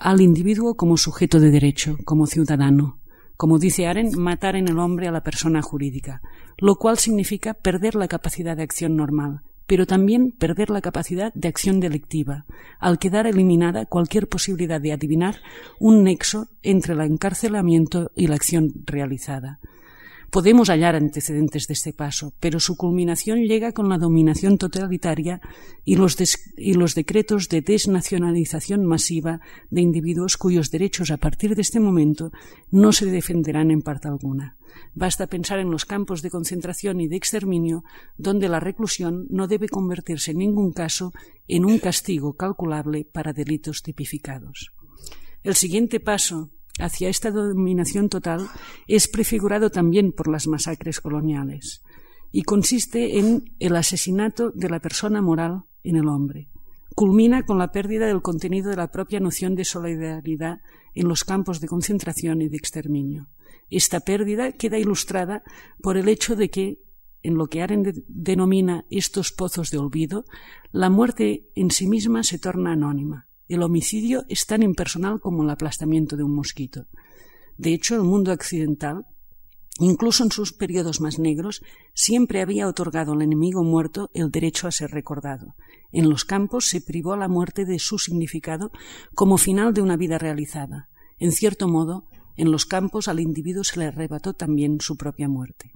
al 0.00 0.20
individuo 0.22 0.76
como 0.76 0.96
sujeto 0.96 1.38
de 1.38 1.50
derecho, 1.50 1.98
como 2.04 2.26
ciudadano. 2.26 3.00
Como 3.36 3.58
dice 3.58 3.86
Aren, 3.86 4.10
matar 4.16 4.54
en 4.56 4.68
el 4.68 4.78
hombre 4.78 5.08
a 5.08 5.12
la 5.12 5.22
persona 5.22 5.60
jurídica, 5.60 6.20
lo 6.58 6.76
cual 6.76 6.98
significa 6.98 7.54
perder 7.54 7.96
la 7.96 8.08
capacidad 8.08 8.56
de 8.56 8.62
acción 8.62 8.96
normal, 8.96 9.42
pero 9.66 9.86
también 9.86 10.30
perder 10.30 10.70
la 10.70 10.80
capacidad 10.80 11.32
de 11.34 11.48
acción 11.48 11.80
delictiva, 11.80 12.46
al 12.78 12.98
quedar 12.98 13.26
eliminada 13.26 13.86
cualquier 13.86 14.28
posibilidad 14.28 14.80
de 14.80 14.92
adivinar 14.92 15.36
un 15.80 16.04
nexo 16.04 16.48
entre 16.62 16.94
el 16.94 17.00
encarcelamiento 17.00 18.12
y 18.14 18.28
la 18.28 18.36
acción 18.36 18.72
realizada. 18.86 19.58
Podemos 20.34 20.68
hallar 20.68 20.96
antecedentes 20.96 21.68
de 21.68 21.74
este 21.74 21.92
paso, 21.92 22.34
pero 22.40 22.58
su 22.58 22.76
culminación 22.76 23.44
llega 23.44 23.70
con 23.70 23.88
la 23.88 23.98
dominación 23.98 24.58
totalitaria 24.58 25.40
y 25.84 25.94
los, 25.94 26.16
y 26.56 26.74
los, 26.74 26.96
decretos 26.96 27.48
de 27.48 27.60
desnacionalización 27.60 28.84
masiva 28.84 29.40
de 29.70 29.82
individuos 29.82 30.36
cuyos 30.36 30.72
derechos 30.72 31.12
a 31.12 31.18
partir 31.18 31.54
de 31.54 31.62
este 31.62 31.78
momento 31.78 32.32
no 32.72 32.90
se 32.90 33.06
defenderán 33.06 33.70
en 33.70 33.82
parte 33.82 34.08
alguna. 34.08 34.56
Basta 34.92 35.28
pensar 35.28 35.60
en 35.60 35.70
los 35.70 35.84
campos 35.84 36.20
de 36.20 36.30
concentración 36.30 37.00
y 37.00 37.06
de 37.06 37.14
exterminio, 37.14 37.84
donde 38.16 38.48
la 38.48 38.58
reclusión 38.58 39.28
no 39.30 39.46
debe 39.46 39.68
convertirse 39.68 40.32
en 40.32 40.38
ningún 40.38 40.72
caso 40.72 41.12
en 41.46 41.64
un 41.64 41.78
castigo 41.78 42.34
calculable 42.34 43.04
para 43.04 43.32
delitos 43.32 43.84
tipificados. 43.84 44.72
El 45.44 45.54
siguiente 45.54 46.00
paso 46.00 46.50
hacia 46.78 47.08
esta 47.08 47.30
dominación 47.30 48.08
total 48.08 48.48
es 48.88 49.08
prefigurado 49.08 49.70
también 49.70 50.12
por 50.12 50.28
las 50.28 50.46
masacres 50.46 51.00
coloniales 51.00 51.82
y 52.32 52.42
consiste 52.42 53.18
en 53.18 53.54
el 53.60 53.76
asesinato 53.76 54.50
de 54.50 54.68
la 54.68 54.80
persona 54.80 55.22
moral 55.22 55.64
en 55.84 55.96
el 55.96 56.08
hombre. 56.08 56.48
Culmina 56.96 57.44
con 57.44 57.58
la 57.58 57.70
pérdida 57.70 58.06
del 58.06 58.22
contenido 58.22 58.70
de 58.70 58.76
la 58.76 58.90
propia 58.90 59.20
noción 59.20 59.54
de 59.54 59.64
solidaridad 59.64 60.58
en 60.94 61.08
los 61.08 61.24
campos 61.24 61.60
de 61.60 61.68
concentración 61.68 62.42
y 62.42 62.48
de 62.48 62.56
exterminio. 62.56 63.28
Esta 63.70 64.00
pérdida 64.00 64.52
queda 64.52 64.78
ilustrada 64.78 65.42
por 65.80 65.96
el 65.96 66.08
hecho 66.08 66.36
de 66.36 66.50
que, 66.50 66.80
en 67.22 67.34
lo 67.34 67.46
que 67.46 67.62
Aren 67.62 68.04
denomina 68.08 68.84
estos 68.90 69.32
pozos 69.32 69.70
de 69.70 69.78
olvido, 69.78 70.24
la 70.72 70.90
muerte 70.90 71.48
en 71.54 71.70
sí 71.70 71.86
misma 71.86 72.22
se 72.22 72.38
torna 72.38 72.72
anónima. 72.72 73.28
El 73.48 73.62
homicidio 73.62 74.24
es 74.28 74.46
tan 74.46 74.62
impersonal 74.62 75.20
como 75.20 75.42
el 75.42 75.50
aplastamiento 75.50 76.16
de 76.16 76.22
un 76.22 76.34
mosquito. 76.34 76.86
De 77.58 77.74
hecho, 77.74 77.94
el 77.94 78.02
mundo 78.02 78.32
occidental, 78.32 79.06
incluso 79.78 80.24
en 80.24 80.30
sus 80.30 80.52
periodos 80.52 81.00
más 81.00 81.18
negros, 81.18 81.62
siempre 81.94 82.40
había 82.40 82.66
otorgado 82.68 83.12
al 83.12 83.22
enemigo 83.22 83.62
muerto 83.62 84.10
el 84.14 84.30
derecho 84.30 84.66
a 84.66 84.72
ser 84.72 84.90
recordado. 84.90 85.54
En 85.92 86.08
los 86.08 86.24
campos 86.24 86.66
se 86.66 86.80
privó 86.80 87.12
a 87.12 87.18
la 87.18 87.28
muerte 87.28 87.64
de 87.64 87.78
su 87.78 87.98
significado 87.98 88.72
como 89.14 89.36
final 89.36 89.74
de 89.74 89.82
una 89.82 89.96
vida 89.96 90.18
realizada. 90.18 90.88
En 91.18 91.30
cierto 91.30 91.68
modo, 91.68 92.08
en 92.36 92.50
los 92.50 92.66
campos 92.66 93.08
al 93.08 93.20
individuo 93.20 93.62
se 93.62 93.78
le 93.78 93.86
arrebató 93.86 94.32
también 94.34 94.80
su 94.80 94.96
propia 94.96 95.28
muerte. 95.28 95.72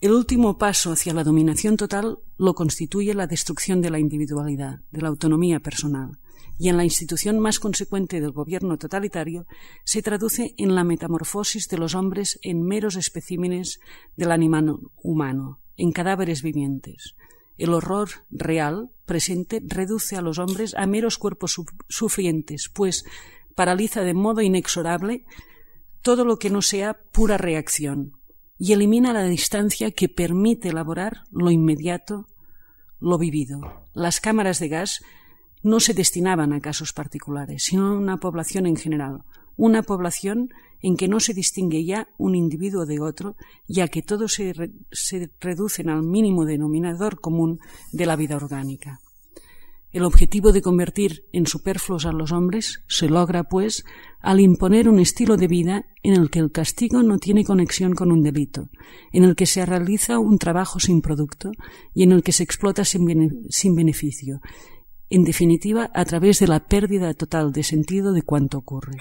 El 0.00 0.12
último 0.12 0.56
paso 0.56 0.92
hacia 0.92 1.12
la 1.12 1.24
dominación 1.24 1.76
total 1.76 2.20
lo 2.38 2.54
constituye 2.54 3.12
la 3.12 3.26
destrucción 3.26 3.82
de 3.82 3.90
la 3.90 3.98
individualidad, 3.98 4.80
de 4.90 5.02
la 5.02 5.08
autonomía 5.08 5.60
personal, 5.60 6.18
y 6.58 6.70
en 6.70 6.78
la 6.78 6.84
institución 6.84 7.38
más 7.38 7.58
consecuente 7.58 8.18
del 8.18 8.30
gobierno 8.30 8.78
totalitario 8.78 9.46
se 9.84 10.00
traduce 10.00 10.54
en 10.56 10.74
la 10.74 10.84
metamorfosis 10.84 11.68
de 11.68 11.76
los 11.76 11.94
hombres 11.94 12.38
en 12.42 12.62
meros 12.62 12.96
especímenes 12.96 13.78
del 14.16 14.32
animal 14.32 14.78
humano, 15.02 15.60
en 15.76 15.92
cadáveres 15.92 16.42
vivientes. 16.42 17.14
El 17.58 17.74
horror 17.74 18.08
real 18.30 18.90
presente 19.04 19.62
reduce 19.62 20.16
a 20.16 20.22
los 20.22 20.38
hombres 20.38 20.74
a 20.78 20.86
meros 20.86 21.18
cuerpos 21.18 21.60
sufrientes, 21.90 22.70
pues 22.72 23.04
paraliza 23.54 24.00
de 24.00 24.14
modo 24.14 24.40
inexorable 24.40 25.26
todo 26.00 26.24
lo 26.24 26.38
que 26.38 26.48
no 26.48 26.62
sea 26.62 27.02
pura 27.12 27.36
reacción 27.36 28.19
y 28.60 28.74
elimina 28.74 29.14
la 29.14 29.24
distancia 29.24 29.90
que 29.90 30.10
permite 30.10 30.68
elaborar 30.68 31.24
lo 31.32 31.50
inmediato, 31.50 32.28
lo 33.00 33.16
vivido. 33.16 33.62
Las 33.94 34.20
cámaras 34.20 34.60
de 34.60 34.68
gas 34.68 35.00
no 35.62 35.80
se 35.80 35.94
destinaban 35.94 36.52
a 36.52 36.60
casos 36.60 36.92
particulares, 36.92 37.62
sino 37.64 37.86
a 37.86 37.98
una 37.98 38.18
población 38.18 38.66
en 38.66 38.76
general, 38.76 39.24
una 39.56 39.82
población 39.82 40.50
en 40.82 40.98
que 40.98 41.08
no 41.08 41.20
se 41.20 41.32
distingue 41.32 41.86
ya 41.86 42.08
un 42.18 42.34
individuo 42.34 42.84
de 42.84 43.00
otro, 43.00 43.34
ya 43.66 43.88
que 43.88 44.02
todos 44.02 44.34
se, 44.34 44.52
se 44.92 45.30
reducen 45.40 45.88
al 45.88 46.02
mínimo 46.02 46.44
denominador 46.44 47.18
común 47.18 47.60
de 47.92 48.04
la 48.04 48.16
vida 48.16 48.36
orgánica. 48.36 49.00
El 49.92 50.04
objetivo 50.04 50.52
de 50.52 50.62
convertir 50.62 51.24
en 51.32 51.46
superfluos 51.46 52.06
a 52.06 52.12
los 52.12 52.30
hombres 52.30 52.84
se 52.86 53.08
logra, 53.08 53.44
pues, 53.44 53.84
al 54.20 54.38
imponer 54.38 54.88
un 54.88 55.00
estilo 55.00 55.36
de 55.36 55.48
vida 55.48 55.86
en 56.04 56.14
el 56.14 56.30
que 56.30 56.38
el 56.38 56.52
castigo 56.52 57.02
no 57.02 57.18
tiene 57.18 57.44
conexión 57.44 57.94
con 57.94 58.12
un 58.12 58.22
delito, 58.22 58.68
en 59.12 59.24
el 59.24 59.34
que 59.34 59.46
se 59.46 59.66
realiza 59.66 60.20
un 60.20 60.38
trabajo 60.38 60.78
sin 60.78 61.00
producto 61.02 61.50
y 61.92 62.04
en 62.04 62.12
el 62.12 62.22
que 62.22 62.30
se 62.30 62.44
explota 62.44 62.84
sin, 62.84 63.04
beneficio, 63.74 64.40
en 65.08 65.24
definitiva, 65.24 65.90
a 65.92 66.04
través 66.04 66.38
de 66.38 66.46
la 66.46 66.66
pérdida 66.66 67.12
total 67.14 67.50
de 67.50 67.64
sentido 67.64 68.12
de 68.12 68.22
cuanto 68.22 68.58
ocurre. 68.58 68.96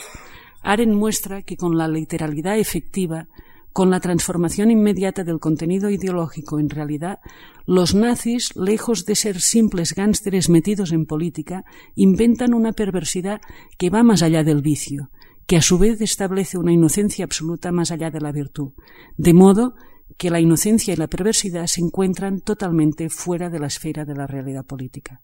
Aren 0.64 0.96
muestra 0.96 1.44
que 1.44 1.56
con 1.56 1.78
la 1.78 1.88
literalidad 1.88 2.58
efectiva 2.58 3.28
con 3.74 3.90
la 3.90 4.00
transformación 4.00 4.72
inmediata 4.72 5.24
del 5.24 5.40
contenido 5.40 5.90
ideológico 5.90 6.60
en 6.60 6.70
realidad, 6.70 7.20
los 7.66 7.94
nazis, 7.94 8.56
lejos 8.56 9.06
de 9.06 9.16
ser 9.16 9.40
simples 9.42 9.94
gánsteres 9.94 10.50
metidos 10.50 10.92
en 10.92 11.06
política, 11.06 11.66
inventan 11.96 12.54
una 12.54 12.74
perversidad 12.74 13.42
que 13.78 13.90
va 13.90 14.04
más 14.04 14.24
allá 14.24 14.44
del 14.44 14.62
vicio, 14.62 15.12
que 15.46 15.58
a 15.58 15.62
su 15.62 15.78
vez 15.78 16.02
establece 16.02 16.58
una 16.58 16.74
inocencia 16.74 17.26
absoluta 17.26 17.72
más 17.72 17.92
allá 17.92 18.12
de 18.12 18.22
la 18.22 18.32
virtud, 18.32 18.74
de 19.18 19.34
modo 19.34 19.76
que 20.18 20.30
la 20.30 20.40
inocencia 20.40 20.94
y 20.94 20.98
la 20.98 21.08
perversidad 21.08 21.68
se 21.68 21.82
encuentran 21.82 22.42
totalmente 22.42 23.10
fuera 23.10 23.50
de 23.50 23.60
la 23.60 23.68
esfera 23.68 24.06
de 24.06 24.16
la 24.16 24.28
realidad 24.28 24.66
política. 24.66 25.22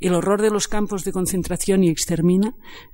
El 0.00 0.14
horror 0.14 0.42
de 0.42 0.50
los 0.50 0.68
campos 0.68 1.04
de 1.04 1.12
concentración 1.12 1.82
y, 1.82 1.94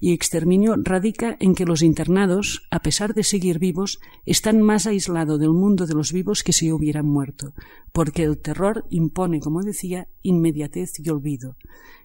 y 0.00 0.12
exterminio 0.12 0.76
radica 0.76 1.36
en 1.40 1.54
que 1.54 1.66
los 1.66 1.82
internados, 1.82 2.66
a 2.70 2.80
pesar 2.80 3.14
de 3.14 3.24
seguir 3.24 3.58
vivos, 3.58 4.00
están 4.24 4.62
más 4.62 4.86
aislados 4.86 5.38
del 5.40 5.50
mundo 5.50 5.86
de 5.86 5.94
los 5.94 6.12
vivos 6.12 6.42
que 6.42 6.52
si 6.52 6.72
hubieran 6.72 7.06
muerto, 7.06 7.54
porque 7.92 8.22
el 8.22 8.38
terror 8.38 8.86
impone, 8.90 9.40
como 9.40 9.62
decía, 9.62 10.08
inmediatez 10.22 10.98
y 10.98 11.08
olvido. 11.10 11.56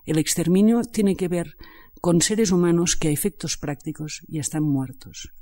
El 0.05 0.17
exterminio 0.17 0.81
tiene 0.81 1.15
que 1.15 1.27
ver 1.27 1.55
con 2.01 2.21
seres 2.21 2.51
humanos 2.51 2.95
que 2.95 3.09
a 3.09 3.11
efectos 3.11 3.57
prácticos 3.57 4.21
ya 4.27 4.41
están 4.41 4.63
muertos. 4.63 5.33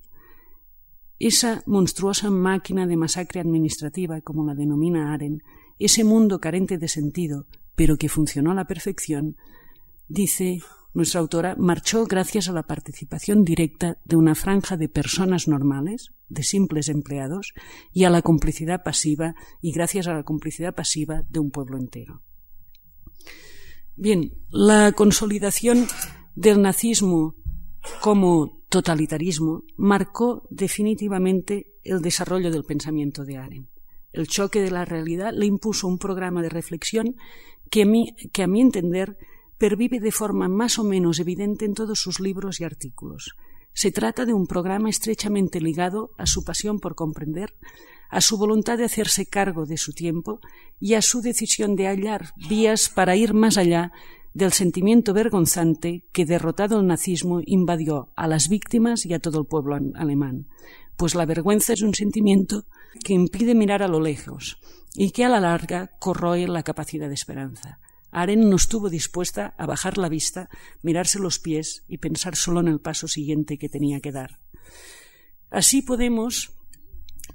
Esa 1.20 1.64
monstruosa 1.66 2.30
máquina 2.30 2.86
de 2.86 2.98
masacre 2.98 3.40
administrativa, 3.40 4.22
como 4.22 4.46
la 4.46 4.54
denomina 4.54 5.14
Aren, 5.14 5.42
ese 5.80 6.04
mundo 6.04 6.40
carente 6.40 6.78
de 6.78 6.88
sentido, 6.88 7.48
pero 7.76 7.98
que 7.98 8.10
funcionó 8.10 8.52
a 8.52 8.56
la 8.56 8.66
perfección, 8.66 9.38
dice 10.08 10.62
nuestra 10.94 11.20
autora, 11.20 11.56
marchó 11.60 12.06
gracias 12.06 12.50
a 12.50 12.54
la 12.54 12.64
participación 12.64 13.44
directa 13.44 14.00
de 14.04 14.16
una 14.16 14.34
franja 14.34 14.78
de 14.78 14.90
personas 14.90 15.48
normales, 15.48 16.12
de 16.28 16.42
simples 16.42 16.90
empleados, 16.90 17.54
y 17.94 18.06
a 18.06 18.10
la 18.10 18.24
complicidad 18.24 18.84
pasiva, 18.84 19.36
y 19.62 19.72
gracias 19.72 20.08
a 20.08 20.16
la 20.16 20.24
complicidad 20.24 20.74
pasiva 20.74 21.24
de 21.30 21.40
un 21.40 21.52
pueblo 21.52 21.78
entero. 21.78 22.24
Bien, 23.96 24.34
la 24.50 24.92
consolidación 24.92 25.88
del 26.36 26.62
nazismo 26.62 27.36
como 28.02 28.57
totalitarismo 28.70 29.64
marcó 29.76 30.48
definitivamente 30.50 31.74
el 31.84 32.02
desarrollo 32.02 32.52
del 32.52 32.64
pensamiento 32.64 33.24
de 33.24 33.38
Arendt. 33.38 33.70
El 34.12 34.28
choque 34.28 34.62
de 34.62 34.72
la 34.72 34.86
realidad 34.86 35.34
le 35.34 35.46
impuso 35.46 35.88
un 35.88 36.00
programa 36.00 36.42
de 36.42 36.50
reflexión 36.50 37.16
que 37.70 37.84
a, 37.84 37.86
mí, 37.86 38.16
que 38.34 38.44
a 38.44 38.48
mi 38.48 38.62
entender 38.62 39.18
pervive 39.58 40.00
de 40.00 40.12
forma 40.12 40.48
más 40.48 40.80
o 40.80 40.84
menos 40.84 41.20
evidente 41.20 41.66
en 41.66 41.74
todos 41.74 42.00
sus 42.00 42.20
libros 42.20 42.60
y 42.60 42.64
artículos. 42.64 43.36
Se 43.74 43.92
trata 43.92 44.26
de 44.26 44.34
un 44.34 44.48
programa 44.48 44.90
estrechamente 44.90 45.62
ligado 45.62 46.12
a 46.18 46.26
su 46.26 46.44
pasión 46.44 46.80
por 46.80 46.96
comprender, 46.96 47.54
a 48.10 48.22
su 48.22 48.38
voluntad 48.38 48.78
de 48.78 48.86
hacerse 48.86 49.26
cargo 49.26 49.66
de 49.66 49.78
su 49.78 49.94
tiempo 49.94 50.40
y 50.80 50.94
a 50.96 51.02
su 51.02 51.22
decisión 51.22 51.76
de 51.76 51.88
hallar 51.88 52.34
vías 52.50 52.90
para 52.90 53.16
ir 53.16 53.34
más 53.34 53.58
allá 53.58 53.92
del 54.38 54.54
sentimiento 54.54 55.16
vergonzante 55.16 56.06
que, 56.14 56.24
derrotado 56.24 56.80
el 56.80 56.86
nazismo, 56.86 57.42
invadió 57.44 58.12
a 58.16 58.28
las 58.28 58.50
víctimas 58.50 59.04
y 59.08 59.14
a 59.16 59.20
todo 59.20 59.40
el 59.40 59.48
pueblo 59.48 59.76
alemán. 59.96 60.48
Pues 60.96 61.16
la 61.16 61.26
vergüenza 61.26 61.74
es 61.74 61.82
un 61.82 61.96
sentimiento 61.96 62.66
que 63.04 63.14
impide 63.14 63.56
mirar 63.56 63.82
a 63.82 63.88
lo 63.88 64.00
lejos 64.00 64.60
y 64.94 65.10
que 65.10 65.26
a 65.26 65.30
la 65.30 65.40
larga 65.40 65.90
corroe 66.00 66.48
la 66.48 66.62
capacidad 66.62 67.08
de 67.08 67.16
esperanza. 67.16 67.80
Aren 68.12 68.48
no 68.48 68.58
estuvo 68.58 68.92
dispuesta 68.92 69.56
a 69.58 69.66
bajar 69.66 69.98
la 69.98 70.08
vista, 70.08 70.50
mirarse 70.84 71.18
los 71.18 71.40
pies 71.40 71.84
y 71.88 71.98
pensar 71.98 72.36
solo 72.36 72.60
en 72.60 72.68
el 72.68 72.80
paso 72.80 73.08
siguiente 73.08 73.58
que 73.58 73.70
tenía 73.70 74.02
que 74.02 74.12
dar. 74.12 74.40
Así 75.50 75.82
podemos 75.82 76.54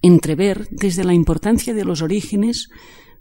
entrever 0.03 0.69
desde 0.71 1.03
la 1.03 1.15
importancia 1.15 1.75
de 1.75 1.85
los 1.85 2.01
orígenes 2.01 2.69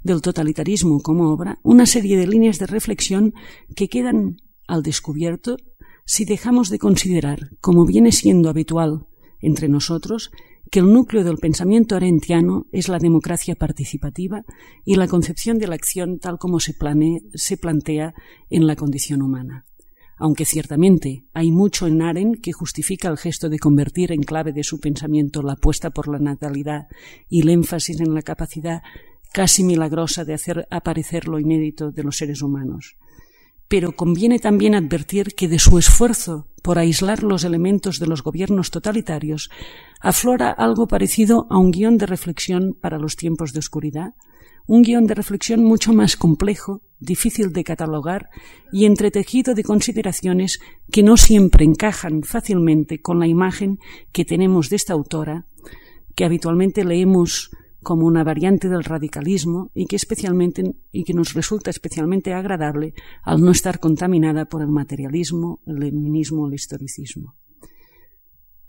del 0.03 0.21
totalitarismo 0.21 1.01
como 1.01 1.31
obra 1.31 1.59
una 1.63 1.85
serie 1.85 2.17
de 2.17 2.27
líneas 2.27 2.59
de 2.59 2.67
reflexión 2.67 3.33
que 3.75 3.87
quedan 3.87 4.37
al 4.67 4.83
descubierto 4.83 5.57
si 6.05 6.25
dejamos 6.25 6.69
de 6.69 6.79
considerar, 6.79 7.51
como 7.61 7.85
viene 7.85 8.11
siendo 8.11 8.49
habitual 8.49 9.05
entre 9.39 9.69
nosotros, 9.69 10.31
que 10.69 10.79
el 10.79 10.91
núcleo 10.91 11.23
del 11.23 11.37
pensamiento 11.37 11.95
arentiano 11.95 12.65
es 12.71 12.87
la 12.87 12.97
democracia 12.97 13.55
participativa 13.55 14.43
y 14.85 14.95
la 14.95 15.07
concepción 15.07 15.57
de 15.57 15.67
la 15.67 15.75
acción 15.75 16.19
tal 16.19 16.37
como 16.37 16.59
se, 16.59 16.75
se 17.33 17.57
plantea 17.57 18.13
en 18.49 18.67
la 18.67 18.75
condición 18.75 19.21
humana. 19.21 19.65
Aunque 20.17 20.45
ciertamente 20.45 21.25
hay 21.33 21.51
mucho 21.51 21.87
en 21.87 22.01
Aren 22.01 22.35
que 22.35 22.53
justifica 22.53 23.09
el 23.09 23.17
gesto 23.17 23.49
de 23.49 23.57
convertir 23.57 24.11
en 24.11 24.21
clave 24.21 24.53
de 24.53 24.63
su 24.63 24.79
pensamiento 24.79 25.41
la 25.41 25.53
apuesta 25.53 25.89
por 25.89 26.07
la 26.07 26.19
natalidad 26.19 26.87
y 27.27 27.41
el 27.41 27.49
énfasis 27.49 27.99
en 27.99 28.13
la 28.13 28.21
capacidad 28.21 28.81
casi 29.31 29.63
milagrosa 29.63 30.25
de 30.25 30.33
hacer 30.33 30.67
aparecer 30.69 31.27
lo 31.27 31.39
inédito 31.39 31.91
de 31.91 32.03
los 32.03 32.17
seres 32.17 32.41
humanos. 32.41 32.97
Pero 33.67 33.93
conviene 33.93 34.39
también 34.39 34.75
advertir 34.75 35.33
que 35.33 35.47
de 35.47 35.59
su 35.59 35.77
esfuerzo 35.77 36.47
por 36.61 36.77
aislar 36.77 37.23
los 37.23 37.43
elementos 37.43 37.99
de 37.99 38.07
los 38.07 38.23
gobiernos 38.23 38.69
totalitarios 38.69 39.49
aflora 39.99 40.51
algo 40.51 40.87
parecido 40.87 41.47
a 41.49 41.57
un 41.57 41.71
guion 41.71 41.97
de 41.97 42.05
reflexión 42.05 42.77
para 42.79 42.99
los 42.99 43.15
tiempos 43.15 43.53
de 43.53 43.59
oscuridad, 43.59 44.13
un 44.67 44.83
guion 44.83 45.07
de 45.07 45.15
reflexión 45.15 45.63
mucho 45.63 45.93
más 45.93 46.15
complejo, 46.15 46.81
difícil 46.99 47.51
de 47.51 47.63
catalogar 47.63 48.29
y 48.71 48.85
entretejido 48.85 49.55
de 49.55 49.63
consideraciones 49.63 50.59
que 50.91 51.03
no 51.03 51.17
siempre 51.17 51.65
encajan 51.65 52.23
fácilmente 52.23 53.01
con 53.01 53.19
la 53.19 53.27
imagen 53.27 53.79
que 54.11 54.25
tenemos 54.25 54.69
de 54.69 54.75
esta 54.75 54.93
autora, 54.93 55.45
que 56.15 56.25
habitualmente 56.25 56.83
leemos 56.83 57.51
como 57.81 58.05
una 58.05 58.23
variante 58.23 58.69
del 58.69 58.83
radicalismo 58.83 59.71
y 59.73 59.85
que, 59.85 59.95
especialmente, 59.95 60.75
y 60.91 61.03
que 61.03 61.13
nos 61.13 61.33
resulta 61.33 61.69
especialmente 61.69 62.33
agradable 62.33 62.93
al 63.23 63.41
no 63.41 63.51
estar 63.51 63.79
contaminada 63.79 64.45
por 64.45 64.61
el 64.61 64.69
materialismo, 64.69 65.61
el 65.65 65.79
leninismo 65.79 66.43
o 66.43 66.47
el 66.47 66.53
historicismo. 66.53 67.35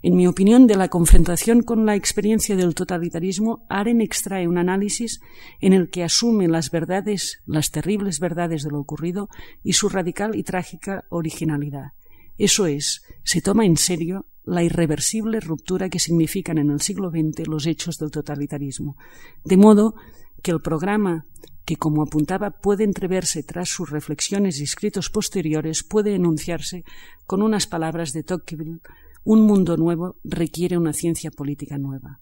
En 0.01 0.17
mi 0.17 0.27
opinión, 0.27 0.67
de 0.67 0.75
la 0.75 0.89
confrontación 0.89 1.61
con 1.61 1.85
la 1.85 1.95
experiencia 1.95 2.57
del 2.57 2.75
totalitarismo, 2.75 3.65
Aren 3.69 4.01
extrae 4.01 4.49
un 4.49 4.57
análisis 4.57 5.21
en 5.61 5.71
el 5.71 5.89
que 5.89 6.03
asume 6.03 6.49
las 6.49 6.71
verdades, 6.71 7.41
las 7.45 7.71
terribles 7.71 8.19
verdades 8.19 8.63
de 8.63 8.71
lo 8.71 8.81
ocurrido 8.81 9.29
y 9.63 9.73
su 9.73 9.87
radical 9.87 10.35
y 10.35 10.43
trágica 10.43 11.05
originalidad. 11.09 11.93
Eso 12.37 12.65
es, 12.65 13.03
se 13.23 13.41
toma 13.41 13.65
en 13.65 13.77
serio 13.77 14.25
la 14.45 14.63
irreversible 14.63 15.39
ruptura 15.39 15.89
que 15.89 15.99
significan 15.99 16.57
en 16.57 16.69
el 16.69 16.81
siglo 16.81 17.09
XX 17.09 17.47
los 17.47 17.65
hechos 17.65 17.97
del 17.97 18.11
totalitarismo. 18.11 18.97
De 19.43 19.57
modo 19.57 19.95
que 20.41 20.51
el 20.51 20.61
programa 20.61 21.25
que, 21.65 21.77
como 21.77 22.03
apuntaba, 22.03 22.51
puede 22.51 22.83
entreverse 22.83 23.43
tras 23.43 23.69
sus 23.69 23.89
reflexiones 23.89 24.59
y 24.59 24.63
escritos 24.63 25.09
posteriores, 25.09 25.83
puede 25.83 26.15
enunciarse 26.15 26.83
con 27.25 27.41
unas 27.41 27.67
palabras 27.67 28.11
de 28.11 28.23
Tocqueville, 28.23 28.81
un 29.23 29.41
mundo 29.41 29.77
nuevo 29.77 30.17
requiere 30.23 30.77
una 30.77 30.91
ciencia 30.91 31.31
política 31.31 31.77
nueva. 31.77 32.19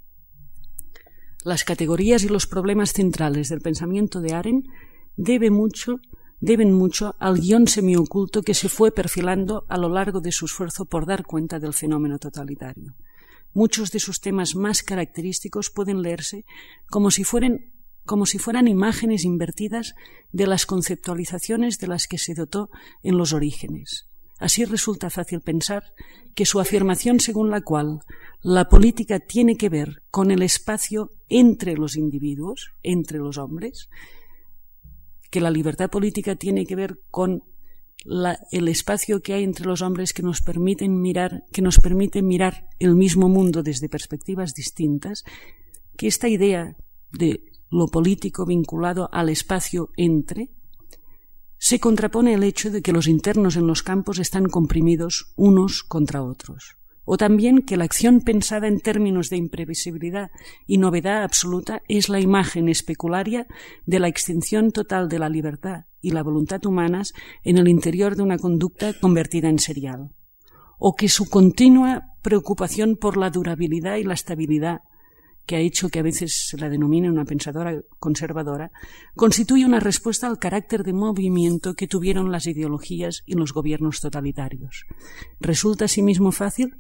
Las 1.44 1.64
categorías 1.64 2.24
y 2.24 2.30
los 2.30 2.46
problemas 2.46 2.94
centrales 2.94 3.50
del 3.50 3.62
pensamiento 3.62 4.22
de 4.22 4.34
Aren 4.34 4.64
debe 5.16 5.50
mucho 5.50 6.00
deben 6.42 6.74
mucho 6.74 7.16
al 7.20 7.40
guion 7.40 7.68
semioculto 7.68 8.42
que 8.42 8.56
se 8.56 8.68
fue 8.68 8.92
perfilando 8.92 9.64
a 9.70 9.78
lo 9.78 9.88
largo 9.88 10.20
de 10.20 10.32
su 10.32 10.46
esfuerzo 10.46 10.86
por 10.86 11.06
dar 11.06 11.24
cuenta 11.24 11.60
del 11.60 11.74
fenómeno 11.74 12.20
totalitario. 12.20 12.96
Muchos 13.54 13.92
de 13.92 14.00
sus 14.00 14.20
temas 14.20 14.56
más 14.56 14.82
característicos 14.82 15.70
pueden 15.70 16.02
leerse 16.02 16.46
como 16.90 17.12
si 17.12 17.24
fueran 17.24 17.72
como 18.04 18.26
si 18.26 18.40
fueran 18.40 18.68
imágenes 18.68 19.24
invertidas 19.24 19.94
de 20.32 20.48
las 20.48 20.66
conceptualizaciones 20.66 21.78
de 21.78 21.88
las 21.88 22.08
que 22.08 22.18
se 22.18 22.34
dotó 22.34 22.72
en 23.04 23.16
los 23.16 23.32
orígenes. 23.32 24.08
Así 24.40 24.66
resulta 24.66 25.12
fácil 25.12 25.42
pensar 25.42 25.84
que 26.34 26.48
su 26.48 26.60
afirmación 26.60 27.20
según 27.20 27.52
la 27.52 27.62
cual 27.62 28.00
la 28.42 28.70
política 28.70 29.20
tiene 29.20 29.56
que 29.56 29.70
ver 29.70 30.02
con 30.10 30.32
el 30.32 30.42
espacio 30.42 31.12
entre 31.30 31.76
los 31.76 31.96
individuos, 31.96 32.72
entre 32.82 33.20
los 33.20 33.38
hombres, 33.38 33.88
que 35.32 35.42
la 35.42 35.50
libertad 35.50 35.90
política 35.90 36.36
tiene 36.36 36.68
que 36.68 36.76
ver 36.76 37.00
con 37.10 37.44
el 38.52 38.68
espacio 38.68 39.22
que 39.22 39.34
hay 39.34 39.44
entre 39.44 39.66
los 39.66 39.82
hombres 39.82 40.14
que 40.14 40.24
nos 40.24 40.42
permiten 40.42 41.02
mirar, 41.02 41.46
que 41.52 41.62
nos 41.62 41.80
permite 41.80 42.22
mirar 42.22 42.68
el 42.80 42.96
mismo 42.96 43.30
mundo 43.30 43.64
desde 43.64 43.90
perspectivas 43.90 44.54
distintas, 44.54 45.24
que 45.98 46.08
esta 46.08 46.28
idea 46.28 46.76
de 47.12 47.44
lo 47.70 47.88
político 47.88 48.46
vinculado 48.46 49.10
al 49.12 49.30
espacio 49.30 49.90
entre 49.98 50.52
se 51.58 51.80
contrapone 51.80 52.34
el 52.34 52.44
hecho 52.44 52.72
de 52.72 52.82
que 52.82 52.92
los 52.92 53.08
internos 53.08 53.56
en 53.56 53.68
los 53.68 53.84
campos 53.84 54.20
están 54.20 54.48
comprimidos 54.48 55.34
unos 55.36 55.84
contra 55.84 56.24
otros 56.24 56.81
o 57.14 57.18
también 57.18 57.64
que 57.64 57.76
la 57.76 57.84
acción 57.84 58.22
pensada 58.22 58.70
en 58.70 58.80
términos 58.80 59.30
de 59.30 59.36
imprevisibilidad 59.36 60.32
y 60.66 60.78
novedad 60.78 61.24
absoluta 61.24 61.82
es 61.90 62.08
la 62.08 62.22
imagen 62.22 62.70
especularia 62.70 63.48
de 63.86 64.00
la 64.00 64.08
extinción 64.08 64.72
total 64.72 65.10
de 65.10 65.20
la 65.20 65.28
libertad 65.28 65.88
y 66.00 66.12
la 66.12 66.24
voluntad 66.24 66.66
humanas 66.66 67.12
en 67.44 67.58
el 67.58 67.68
interior 67.68 68.16
de 68.16 68.24
una 68.24 68.38
conducta 68.38 68.94
convertida 68.98 69.50
en 69.50 69.60
serial, 69.60 70.12
o 70.80 70.96
que 70.96 71.10
su 71.10 71.30
continua 71.30 72.16
preocupación 72.22 72.96
por 72.96 73.18
la 73.18 73.30
durabilidad 73.30 73.98
y 73.98 74.06
la 74.06 74.14
estabilidad 74.14 74.80
que 75.52 75.58
ha 75.58 75.60
hecho 75.60 75.90
que 75.90 76.00
a 76.00 76.02
veces 76.02 76.48
se 76.48 76.58
la 76.58 76.70
denomine 76.70 77.12
una 77.12 77.26
pensadora 77.26 77.78
conservadora, 78.00 78.72
constituye 79.18 79.66
una 79.66 79.82
respuesta 79.82 80.28
al 80.28 80.40
carácter 80.40 80.86
de 80.86 80.94
movimiento 80.94 81.74
que 81.74 81.90
tuvieron 81.90 82.32
las 82.32 82.48
ideologías 82.48 83.24
y 83.26 83.34
los 83.34 83.52
gobiernos 83.52 84.00
totalitarios. 84.00 84.86
Resulta 85.42 85.84
asimismo 85.84 86.32
fácil 86.32 86.78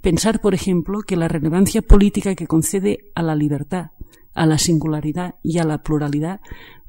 pensar, 0.00 0.40
por 0.40 0.52
ejemplo, 0.52 1.02
que 1.02 1.14
la 1.14 1.28
relevancia 1.28 1.80
política 1.80 2.34
que 2.34 2.48
concede 2.48 3.12
a 3.14 3.22
la 3.22 3.36
libertad, 3.36 3.92
a 4.34 4.46
la 4.46 4.58
singularidad 4.58 5.36
y 5.44 5.58
a 5.58 5.64
la 5.64 5.84
pluralidad 5.84 6.40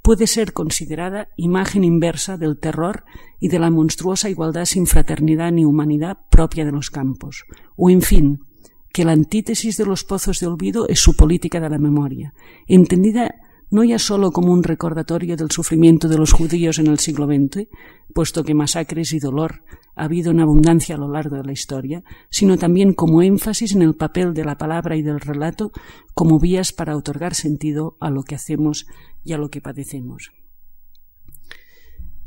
puede 0.01 0.25
ser 0.25 0.51
considerada 0.53 1.27
imagen 1.35 1.83
inversa 1.83 2.37
del 2.37 2.57
terror 2.57 3.03
y 3.39 3.49
de 3.49 3.59
la 3.59 3.69
monstruosa 3.69 4.31
igualdad 4.31 4.65
sin 4.65 4.87
fraternidad 4.87 5.51
ni 5.51 5.63
humanidad 5.63 6.17
propia 6.31 6.65
de 6.65 6.71
los 6.71 6.89
campos, 6.89 7.43
o 7.75 7.91
en 7.91 8.01
fin, 8.01 8.48
que 8.91 9.05
la 9.05 9.11
antítesis 9.11 9.77
de 9.77 9.85
los 9.85 10.03
pozos 10.03 10.39
de 10.39 10.47
olvido 10.47 10.87
es 10.87 10.99
su 10.99 11.15
política 11.15 11.59
de 11.59 11.69
la 11.69 11.77
memoria, 11.77 12.33
entendida 12.67 13.35
no 13.71 13.83
ya 13.83 13.99
solo 13.99 14.31
como 14.31 14.51
un 14.51 14.63
recordatorio 14.63 15.37
del 15.37 15.51
sufrimiento 15.51 16.07
de 16.07 16.17
los 16.17 16.31
judíos 16.31 16.79
en 16.79 16.87
el 16.87 16.99
siglo 16.99 17.27
XX, 17.27 17.67
puesto 18.13 18.43
que 18.43 18.55
masacres 18.55 19.13
y 19.13 19.19
dolor 19.19 19.63
ha 19.95 20.05
habido 20.05 20.31
en 20.31 20.39
abundancia 20.39 20.95
a 20.95 20.97
lo 20.97 21.07
largo 21.07 21.35
de 21.35 21.43
la 21.43 21.51
historia, 21.51 22.03
sino 22.31 22.57
también 22.57 22.93
como 22.93 23.21
énfasis 23.21 23.75
en 23.75 23.81
el 23.81 23.95
papel 23.95 24.33
de 24.33 24.45
la 24.45 24.57
palabra 24.57 24.95
y 24.95 25.03
del 25.03 25.19
relato 25.19 25.71
como 26.15 26.39
vías 26.39 26.71
para 26.73 26.97
otorgar 26.97 27.35
sentido 27.35 27.97
a 27.99 28.09
lo 28.09 28.23
que 28.23 28.35
hacemos 28.35 28.87
y 29.23 29.33
a 29.33 29.37
lo 29.37 29.49
que 29.49 29.61
padecemos. 29.61 30.31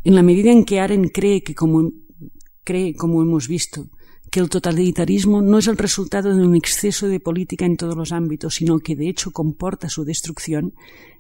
En 0.05 0.15
la 0.15 0.23
medida 0.23 0.51
en 0.51 0.65
que 0.65 0.81
Aren 0.81 1.09
cree 1.09 1.43
que 1.43 1.55
como, 1.55 1.91
como 2.99 3.23
hemos 3.23 3.49
visto, 3.49 3.89
que 4.33 4.41
el 4.41 4.49
totalitarismo 4.49 5.43
no 5.43 5.59
es 5.59 5.67
el 5.67 5.77
resultado 5.77 6.35
de 6.35 6.43
un 6.43 6.57
exceso 6.57 7.07
de 7.07 7.21
política 7.21 7.67
en 7.67 7.77
todos 7.77 7.95
los 7.95 8.13
ámbitos, 8.13 8.55
sino 8.55 8.79
que 8.79 8.97
de 8.97 9.11
hecho 9.11 9.31
comporta 9.31 9.91
su 9.91 10.07
destrucción, 10.07 10.73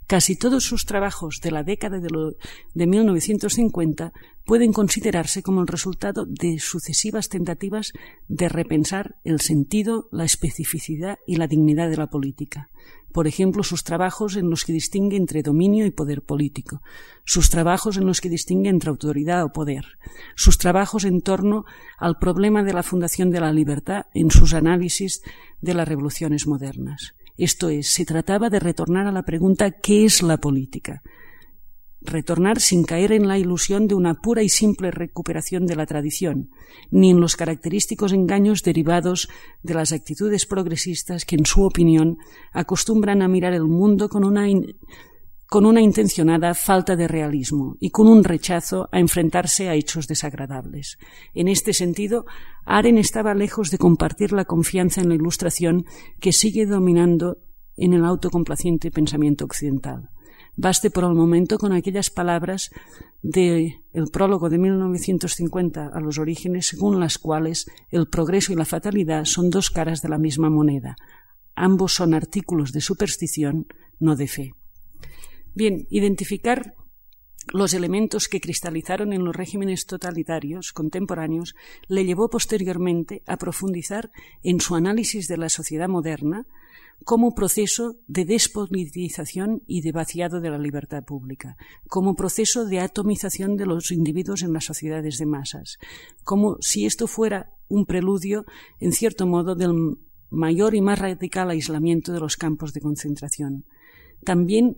casi 0.06 0.36
todos 0.36 0.64
sus 0.64 0.84
trabajos 0.84 1.40
de 1.42 1.50
la 1.50 1.62
década 1.62 1.98
de, 1.98 2.10
lo, 2.10 2.32
de 2.74 2.86
1950 2.86 4.12
pueden 4.44 4.72
considerarse 4.72 5.42
como 5.42 5.60
el 5.60 5.68
resultado 5.68 6.26
de 6.26 6.58
sucesivas 6.58 7.28
tentativas 7.28 7.92
de 8.28 8.48
repensar 8.48 9.16
el 9.24 9.40
sentido, 9.40 10.08
la 10.10 10.24
especificidad 10.24 11.18
y 11.26 11.36
la 11.36 11.46
dignidad 11.46 11.88
de 11.88 11.96
la 11.96 12.08
política. 12.08 12.70
Por 13.12 13.26
ejemplo, 13.26 13.62
sus 13.62 13.84
trabajos 13.84 14.36
en 14.36 14.48
los 14.48 14.64
que 14.64 14.72
distingue 14.72 15.16
entre 15.16 15.42
dominio 15.42 15.84
y 15.84 15.90
poder 15.90 16.22
político, 16.22 16.80
sus 17.24 17.50
trabajos 17.50 17.98
en 17.98 18.06
los 18.06 18.20
que 18.20 18.30
distingue 18.30 18.70
entre 18.70 18.88
autoridad 18.88 19.44
o 19.44 19.52
poder, 19.52 19.84
sus 20.34 20.56
trabajos 20.56 21.04
en 21.04 21.20
torno 21.20 21.64
al 21.98 22.16
problema 22.18 22.62
de 22.62 22.72
la 22.72 22.82
fundación 22.82 23.30
de 23.30 23.40
la 23.40 23.52
libertad 23.52 24.06
en 24.14 24.30
sus 24.30 24.54
análisis 24.54 25.22
de 25.60 25.74
las 25.74 25.86
revoluciones 25.86 26.46
modernas. 26.46 27.14
Esto 27.36 27.68
es, 27.68 27.88
se 27.88 28.04
trataba 28.04 28.50
de 28.50 28.60
retornar 28.60 29.06
a 29.06 29.12
la 29.12 29.24
pregunta 29.24 29.70
¿qué 29.70 30.04
es 30.04 30.22
la 30.22 30.38
política? 30.38 31.02
retornar 32.04 32.60
sin 32.60 32.84
caer 32.84 33.12
en 33.12 33.28
la 33.28 33.38
ilusión 33.38 33.86
de 33.86 33.94
una 33.94 34.14
pura 34.14 34.42
y 34.42 34.48
simple 34.48 34.90
recuperación 34.90 35.66
de 35.66 35.76
la 35.76 35.86
tradición, 35.86 36.50
ni 36.90 37.10
en 37.10 37.20
los 37.20 37.36
característicos 37.36 38.12
engaños 38.12 38.62
derivados 38.62 39.28
de 39.62 39.74
las 39.74 39.92
actitudes 39.92 40.46
progresistas 40.46 41.24
que, 41.24 41.36
en 41.36 41.46
su 41.46 41.62
opinión, 41.64 42.18
acostumbran 42.52 43.22
a 43.22 43.28
mirar 43.28 43.54
el 43.54 43.64
mundo 43.64 44.08
con 44.08 44.24
una, 44.24 44.46
con 45.52 45.66
una 45.66 45.82
intencionada 45.82 46.54
falta 46.54 46.96
de 46.96 47.06
realismo 47.06 47.76
y 47.78 47.90
con 47.90 48.08
un 48.08 48.24
rechazo 48.24 48.88
a 48.90 48.98
enfrentarse 48.98 49.68
a 49.68 49.74
hechos 49.74 50.08
desagradables. 50.08 50.96
En 51.34 51.46
este 51.46 51.74
sentido, 51.74 52.24
Aren 52.64 52.96
estaba 52.96 53.34
lejos 53.34 53.70
de 53.70 53.76
compartir 53.76 54.32
la 54.32 54.46
confianza 54.46 55.02
en 55.02 55.10
la 55.10 55.14
ilustración 55.14 55.84
que 56.20 56.32
sigue 56.32 56.64
dominando 56.64 57.36
en 57.76 57.92
el 57.92 58.06
autocomplaciente 58.06 58.90
pensamiento 58.90 59.44
occidental. 59.44 60.08
Baste 60.56 60.90
por 60.90 61.04
el 61.04 61.12
momento 61.12 61.58
con 61.58 61.74
aquellas 61.74 62.08
palabras 62.08 62.70
del 63.20 63.74
prólogo 64.10 64.48
de 64.48 64.56
1950 64.56 65.86
a 65.92 66.00
los 66.00 66.16
orígenes, 66.16 66.68
según 66.68 66.98
las 66.98 67.18
cuales 67.18 67.66
el 67.90 68.08
progreso 68.08 68.54
y 68.54 68.56
la 68.56 68.64
fatalidad 68.64 69.26
son 69.26 69.50
dos 69.50 69.68
caras 69.68 70.00
de 70.00 70.08
la 70.08 70.16
misma 70.16 70.48
moneda. 70.48 70.96
Ambos 71.54 71.92
son 71.92 72.14
artículos 72.14 72.72
de 72.72 72.80
superstición, 72.80 73.66
no 74.00 74.16
de 74.16 74.28
fe. 74.28 74.54
Bien, 75.54 75.86
identificar 75.90 76.74
los 77.52 77.74
elementos 77.74 78.28
que 78.28 78.40
cristalizaron 78.40 79.12
en 79.12 79.24
los 79.24 79.34
regímenes 79.34 79.86
totalitarios 79.86 80.72
contemporáneos 80.72 81.54
le 81.88 82.04
llevó 82.04 82.30
posteriormente 82.30 83.22
a 83.26 83.36
profundizar 83.36 84.10
en 84.42 84.60
su 84.60 84.76
análisis 84.76 85.28
de 85.28 85.36
la 85.36 85.48
sociedad 85.48 85.88
moderna, 85.88 86.46
como 87.04 87.34
proceso 87.34 87.96
de 88.06 88.24
despolitización 88.24 89.62
y 89.66 89.82
de 89.82 89.90
vaciado 89.90 90.40
de 90.40 90.50
la 90.50 90.58
libertad 90.58 91.02
pública, 91.04 91.56
como 91.88 92.14
proceso 92.14 92.64
de 92.64 92.78
atomización 92.78 93.56
de 93.56 93.66
los 93.66 93.90
individuos 93.90 94.42
en 94.42 94.52
las 94.52 94.64
sociedades 94.64 95.18
de 95.18 95.26
masas, 95.26 95.78
como 96.22 96.58
si 96.60 96.86
esto 96.86 97.08
fuera 97.08 97.50
un 97.68 97.86
preludio, 97.86 98.44
en 98.78 98.92
cierto 98.92 99.26
modo, 99.26 99.56
del 99.56 99.98
mayor 100.30 100.74
y 100.74 100.80
más 100.80 100.98
radical 100.98 101.50
aislamiento 101.50 102.12
de 102.12 102.20
los 102.20 102.36
campos 102.36 102.72
de 102.72 102.80
concentración. 102.80 103.64
También, 104.24 104.76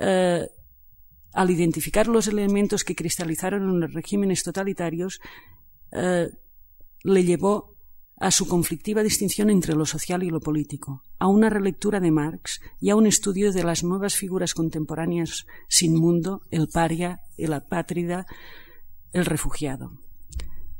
eh, 0.00 0.48
al 1.32 1.50
identificar 1.50 2.08
los 2.08 2.26
elementos 2.26 2.82
que 2.82 2.96
cristalizaron 2.96 3.68
en 3.68 3.80
los 3.80 3.92
regímenes 3.92 4.42
totalitarios, 4.42 5.20
eh, 5.92 6.28
le 7.04 7.24
llevó 7.24 7.76
a 8.18 8.30
su 8.30 8.46
conflictiva 8.46 9.02
distinción 9.02 9.48
entre 9.48 9.74
lo 9.74 9.86
social 9.86 10.22
y 10.22 10.28
lo 10.28 10.40
político, 10.40 11.02
a 11.18 11.26
una 11.26 11.48
relectura 11.48 12.00
de 12.00 12.10
Marx 12.10 12.60
y 12.78 12.90
a 12.90 12.96
un 12.96 13.06
estudio 13.06 13.52
de 13.52 13.64
las 13.64 13.82
nuevas 13.82 14.16
figuras 14.16 14.52
contemporáneas 14.52 15.46
sin 15.68 15.96
mundo, 15.96 16.42
el 16.50 16.68
paria, 16.68 17.20
el 17.38 17.52
apátrida, 17.54 18.26
el 19.12 19.24
refugiado. 19.24 19.92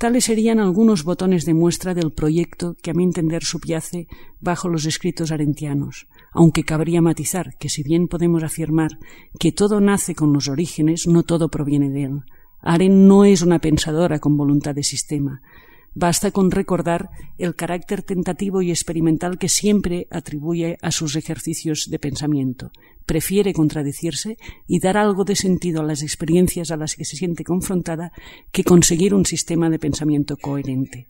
Tales 0.00 0.24
serían 0.24 0.60
algunos 0.60 1.04
botones 1.04 1.44
de 1.44 1.52
muestra 1.52 1.92
del 1.92 2.10
proyecto 2.10 2.74
que 2.82 2.90
a 2.90 2.94
mi 2.94 3.04
entender 3.04 3.44
subyace 3.44 4.08
bajo 4.40 4.70
los 4.70 4.86
escritos 4.86 5.30
arentianos, 5.30 6.06
aunque 6.32 6.64
cabría 6.64 7.02
matizar 7.02 7.58
que 7.58 7.68
si 7.68 7.82
bien 7.82 8.08
podemos 8.08 8.42
afirmar 8.42 8.92
que 9.38 9.52
todo 9.52 9.78
nace 9.78 10.14
con 10.14 10.32
los 10.32 10.48
orígenes, 10.48 11.06
no 11.06 11.22
todo 11.22 11.50
proviene 11.50 11.90
de 11.90 12.04
él. 12.04 12.20
Aren 12.62 13.08
no 13.08 13.26
es 13.26 13.42
una 13.42 13.58
pensadora 13.58 14.20
con 14.20 14.38
voluntad 14.38 14.74
de 14.74 14.84
sistema, 14.84 15.42
Basta 15.94 16.30
con 16.30 16.50
recordar 16.50 17.10
el 17.36 17.56
carácter 17.56 18.02
tentativo 18.02 18.62
y 18.62 18.70
experimental 18.70 19.38
que 19.38 19.48
siempre 19.48 20.06
atribuye 20.10 20.78
a 20.82 20.92
sus 20.92 21.16
ejercicios 21.16 21.88
de 21.90 21.98
pensamiento. 21.98 22.70
Prefiere 23.06 23.52
contradecirse 23.52 24.36
y 24.68 24.78
dar 24.78 24.96
algo 24.96 25.24
de 25.24 25.34
sentido 25.34 25.80
a 25.80 25.84
las 25.84 26.02
experiencias 26.02 26.70
a 26.70 26.76
las 26.76 26.94
que 26.94 27.04
se 27.04 27.16
siente 27.16 27.42
confrontada 27.42 28.12
que 28.52 28.62
conseguir 28.62 29.14
un 29.14 29.26
sistema 29.26 29.68
de 29.68 29.80
pensamiento 29.80 30.36
coherente. 30.36 31.08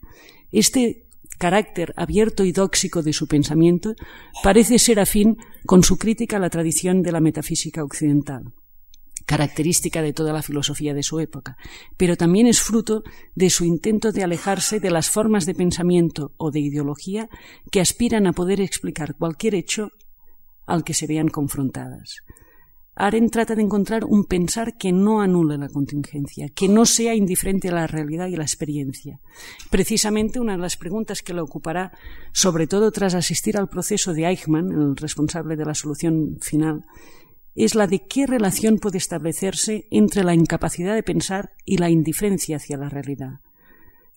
Este 0.51 1.05
carácter 1.37 1.93
abierto 1.95 2.43
y 2.43 2.51
dóxico 2.51 3.03
de 3.03 3.13
su 3.13 3.27
pensamiento 3.27 3.95
parece 4.43 4.79
ser 4.79 4.99
afín 4.99 5.37
con 5.65 5.83
su 5.83 5.97
crítica 5.97 6.37
a 6.37 6.39
la 6.39 6.49
tradición 6.49 7.03
de 7.03 7.11
la 7.11 7.19
metafísica 7.19 7.83
occidental 7.83 8.51
característica 9.31 10.01
de 10.01 10.11
toda 10.11 10.33
la 10.33 10.41
filosofía 10.41 10.93
de 10.93 11.03
su 11.03 11.21
época, 11.21 11.55
pero 11.95 12.17
también 12.17 12.47
es 12.47 12.59
fruto 12.59 13.03
de 13.33 13.49
su 13.49 13.63
intento 13.63 14.11
de 14.11 14.23
alejarse 14.23 14.81
de 14.81 14.91
las 14.91 15.09
formas 15.09 15.45
de 15.45 15.55
pensamiento 15.55 16.33
o 16.35 16.51
de 16.51 16.59
ideología 16.59 17.29
que 17.71 17.79
aspiran 17.79 18.27
a 18.27 18.33
poder 18.33 18.59
explicar 18.59 19.15
cualquier 19.15 19.55
hecho 19.55 19.91
al 20.65 20.83
que 20.83 20.93
se 20.93 21.07
vean 21.07 21.29
confrontadas. 21.29 22.17
Aren 22.93 23.29
trata 23.29 23.55
de 23.55 23.61
encontrar 23.61 24.03
un 24.03 24.25
pensar 24.25 24.77
que 24.77 24.91
no 24.91 25.21
anule 25.21 25.57
la 25.57 25.69
contingencia, 25.69 26.49
que 26.49 26.67
no 26.67 26.85
sea 26.85 27.15
indiferente 27.15 27.69
a 27.69 27.73
la 27.73 27.87
realidad 27.87 28.27
y 28.27 28.35
la 28.35 28.43
experiencia. 28.43 29.21
Precisamente 29.69 30.41
una 30.41 30.57
de 30.57 30.61
las 30.61 30.75
preguntas 30.75 31.21
que 31.21 31.33
le 31.33 31.39
ocupará, 31.39 31.93
sobre 32.33 32.67
todo 32.67 32.91
tras 32.91 33.15
asistir 33.15 33.57
al 33.57 33.69
proceso 33.69 34.13
de 34.13 34.25
Eichmann, 34.25 34.73
el 34.73 34.97
responsable 34.97 35.55
de 35.55 35.65
la 35.65 35.73
solución 35.73 36.37
final, 36.41 36.83
es 37.55 37.75
la 37.75 37.87
de 37.87 38.05
qué 38.07 38.27
relación 38.27 38.77
puede 38.77 38.97
establecerse 38.97 39.87
entre 39.91 40.23
la 40.23 40.33
incapacidad 40.33 40.95
de 40.95 41.03
pensar 41.03 41.51
y 41.65 41.77
la 41.77 41.89
indiferencia 41.89 42.57
hacia 42.57 42.77
la 42.77 42.89
realidad. 42.89 43.41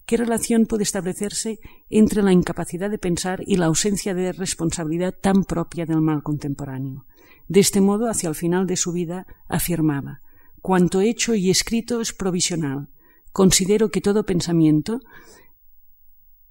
¿Qué 0.07 0.16
relación 0.16 0.66
puede 0.66 0.82
establecerse 0.82 1.61
entre 1.89 2.22
la 2.22 2.32
incapacidad 2.32 2.91
de 2.91 2.99
pensar 2.99 3.43
y 3.47 3.57
la 3.57 3.66
ausencia 3.66 4.14
de 4.14 4.32
responsabilidad 4.32 5.14
tan 5.20 5.45
propia 5.45 5.87
del 5.87 6.01
mal 6.01 6.22
contemporáneo? 6.22 7.07
De 7.49 7.61
este 7.61 7.80
modo, 7.80 8.09
hacia 8.09 8.28
el 8.28 8.35
final 8.35 8.66
de 8.66 8.76
su 8.76 8.93
vida, 8.93 9.26
afirmaba 9.49 10.20
Cuanto 10.64 11.03
hecho 11.03 11.35
y 11.35 11.51
escrito 11.51 12.01
es 12.01 12.14
provisional. 12.14 12.89
Considero 13.32 13.91
que 13.91 14.01
todo 14.01 14.24
pensamiento 14.24 15.01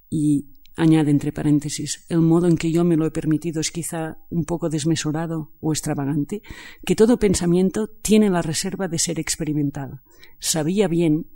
y 0.08 0.53
Añade 0.76 1.12
entre 1.12 1.30
paréntesis, 1.30 2.04
el 2.08 2.20
modo 2.20 2.48
en 2.48 2.56
que 2.56 2.72
yo 2.72 2.82
me 2.82 2.96
lo 2.96 3.06
he 3.06 3.12
permitido 3.12 3.60
es 3.60 3.70
quizá 3.70 4.18
un 4.28 4.44
poco 4.44 4.68
desmesurado 4.68 5.52
o 5.60 5.72
extravagante, 5.72 6.42
que 6.84 6.96
todo 6.96 7.20
pensamiento 7.20 7.88
tiene 8.02 8.28
la 8.28 8.42
reserva 8.42 8.88
de 8.88 8.98
ser 8.98 9.20
experimentado. 9.20 10.02
Sabía 10.40 10.88
bien, 10.88 11.26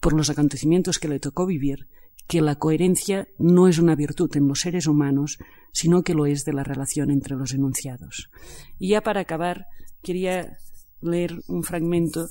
por 0.00 0.12
los 0.12 0.28
acontecimientos 0.28 0.98
que 0.98 1.08
le 1.08 1.18
tocó 1.18 1.46
vivir, 1.46 1.88
que 2.26 2.42
la 2.42 2.56
coherencia 2.56 3.26
no 3.38 3.68
es 3.68 3.78
una 3.78 3.96
virtud 3.96 4.30
en 4.36 4.46
los 4.46 4.60
seres 4.60 4.86
humanos, 4.86 5.38
sino 5.72 6.02
que 6.02 6.12
lo 6.12 6.26
es 6.26 6.44
de 6.44 6.52
la 6.52 6.62
relación 6.62 7.10
entre 7.10 7.36
los 7.36 7.54
enunciados. 7.54 8.30
Y 8.78 8.90
ya 8.90 9.00
para 9.00 9.20
acabar, 9.20 9.66
quería 10.02 10.58
leer 11.00 11.40
un 11.48 11.62
fragmento 11.62 12.28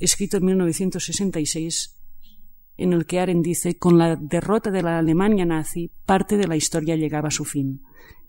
escrito 0.00 0.38
en 0.38 0.46
1966 0.46 2.01
en 2.76 2.92
el 2.92 3.06
que 3.06 3.20
Aren 3.20 3.42
dice, 3.42 3.78
con 3.78 3.98
la 3.98 4.16
derrota 4.16 4.70
de 4.70 4.82
la 4.82 4.98
Alemania 4.98 5.44
nazi, 5.44 5.90
parte 6.06 6.36
de 6.36 6.48
la 6.48 6.56
historia 6.56 6.96
llegaba 6.96 7.28
a 7.28 7.32
su 7.32 7.44
fin. 7.44 7.82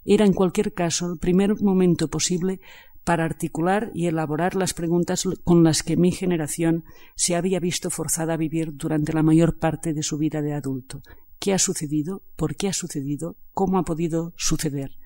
Era, 0.05 0.25
en 0.25 0.33
cualquier 0.33 0.73
caso, 0.73 1.11
el 1.11 1.17
primer 1.17 1.61
momento 1.61 2.09
posible 2.09 2.59
para 3.03 3.25
articular 3.25 3.91
y 3.93 4.07
elaborar 4.07 4.55
las 4.55 4.73
preguntas 4.73 5.27
con 5.43 5.63
las 5.63 5.83
que 5.83 5.97
mi 5.97 6.11
generación 6.11 6.85
se 7.15 7.35
había 7.35 7.59
visto 7.59 7.89
forzada 7.89 8.33
a 8.33 8.37
vivir 8.37 8.75
durante 8.75 9.13
la 9.13 9.23
mayor 9.23 9.59
parte 9.59 9.93
de 9.93 10.03
su 10.03 10.17
vida 10.17 10.41
de 10.41 10.53
adulto. 10.53 11.01
qué 11.39 11.53
ha 11.53 11.59
sucedido, 11.59 12.23
por 12.37 12.55
qué 12.55 12.69
ha 12.69 12.73
sucedido, 12.73 13.35
cómo 13.53 13.77
ha 13.77 13.83
podido 13.83 14.33
suceder. 14.37 14.97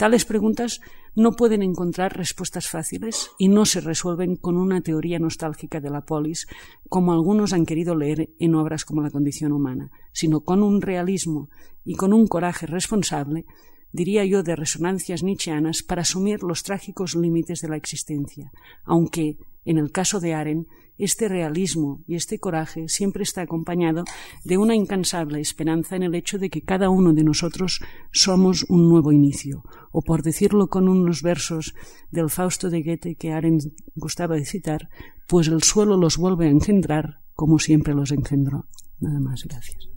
Tales 0.00 0.24
preguntas 0.24 0.80
no 1.14 1.32
pueden 1.32 1.62
encontrar 1.62 2.16
respuestas 2.16 2.68
fáciles 2.68 3.32
y 3.38 3.48
no 3.48 3.66
se 3.66 3.82
resuelven 3.82 4.36
con 4.36 4.56
una 4.56 4.80
teoría 4.80 5.18
nostálgica 5.18 5.78
de 5.78 5.90
la 5.90 6.06
polis, 6.06 6.46
como 6.88 7.12
algunos 7.12 7.52
han 7.52 7.66
querido 7.66 7.94
leer 7.94 8.30
en 8.38 8.54
obras 8.54 8.86
como 8.86 9.02
La 9.02 9.10
condición 9.10 9.52
humana, 9.52 9.90
sino 10.12 10.40
con 10.40 10.62
un 10.62 10.80
realismo 10.80 11.50
y 11.84 11.96
con 11.96 12.14
un 12.14 12.28
coraje 12.28 12.66
responsable 12.66 13.44
diría 13.92 14.24
yo, 14.24 14.42
de 14.42 14.56
resonancias 14.56 15.22
nietzscheanas 15.22 15.82
para 15.82 16.00
asumir 16.00 16.44
los 16.44 16.62
trágicos 16.62 17.14
límites 17.14 17.60
de 17.60 17.68
la 17.68 17.76
existencia, 17.76 18.52
aunque, 18.84 19.36
en 19.66 19.76
el 19.76 19.92
caso 19.92 20.18
de 20.18 20.32
Aren, 20.32 20.66
este 21.04 21.28
realismo 21.28 22.02
y 22.06 22.14
este 22.14 22.38
coraje 22.38 22.88
siempre 22.88 23.22
está 23.22 23.42
acompañado 23.42 24.04
de 24.44 24.58
una 24.58 24.74
incansable 24.74 25.40
esperanza 25.40 25.96
en 25.96 26.02
el 26.02 26.14
hecho 26.14 26.38
de 26.38 26.50
que 26.50 26.62
cada 26.62 26.90
uno 26.90 27.12
de 27.12 27.24
nosotros 27.24 27.80
somos 28.12 28.64
un 28.68 28.88
nuevo 28.88 29.12
inicio, 29.12 29.62
o 29.92 30.02
por 30.02 30.22
decirlo 30.22 30.68
con 30.68 30.88
unos 30.88 31.22
versos 31.22 31.74
del 32.10 32.30
Fausto 32.30 32.70
de 32.70 32.82
Goethe 32.82 33.16
que 33.16 33.32
Aren 33.32 33.58
gustaba 33.94 34.36
de 34.36 34.44
citar, 34.44 34.88
pues 35.26 35.48
el 35.48 35.62
suelo 35.62 35.96
los 35.96 36.16
vuelve 36.16 36.46
a 36.46 36.50
engendrar 36.50 37.20
como 37.40 37.58
siempre 37.58 37.94
los 37.94 38.12
engendró. 38.12 38.66
Nada 38.98 39.18
más, 39.18 39.44
gracias. 39.44 39.88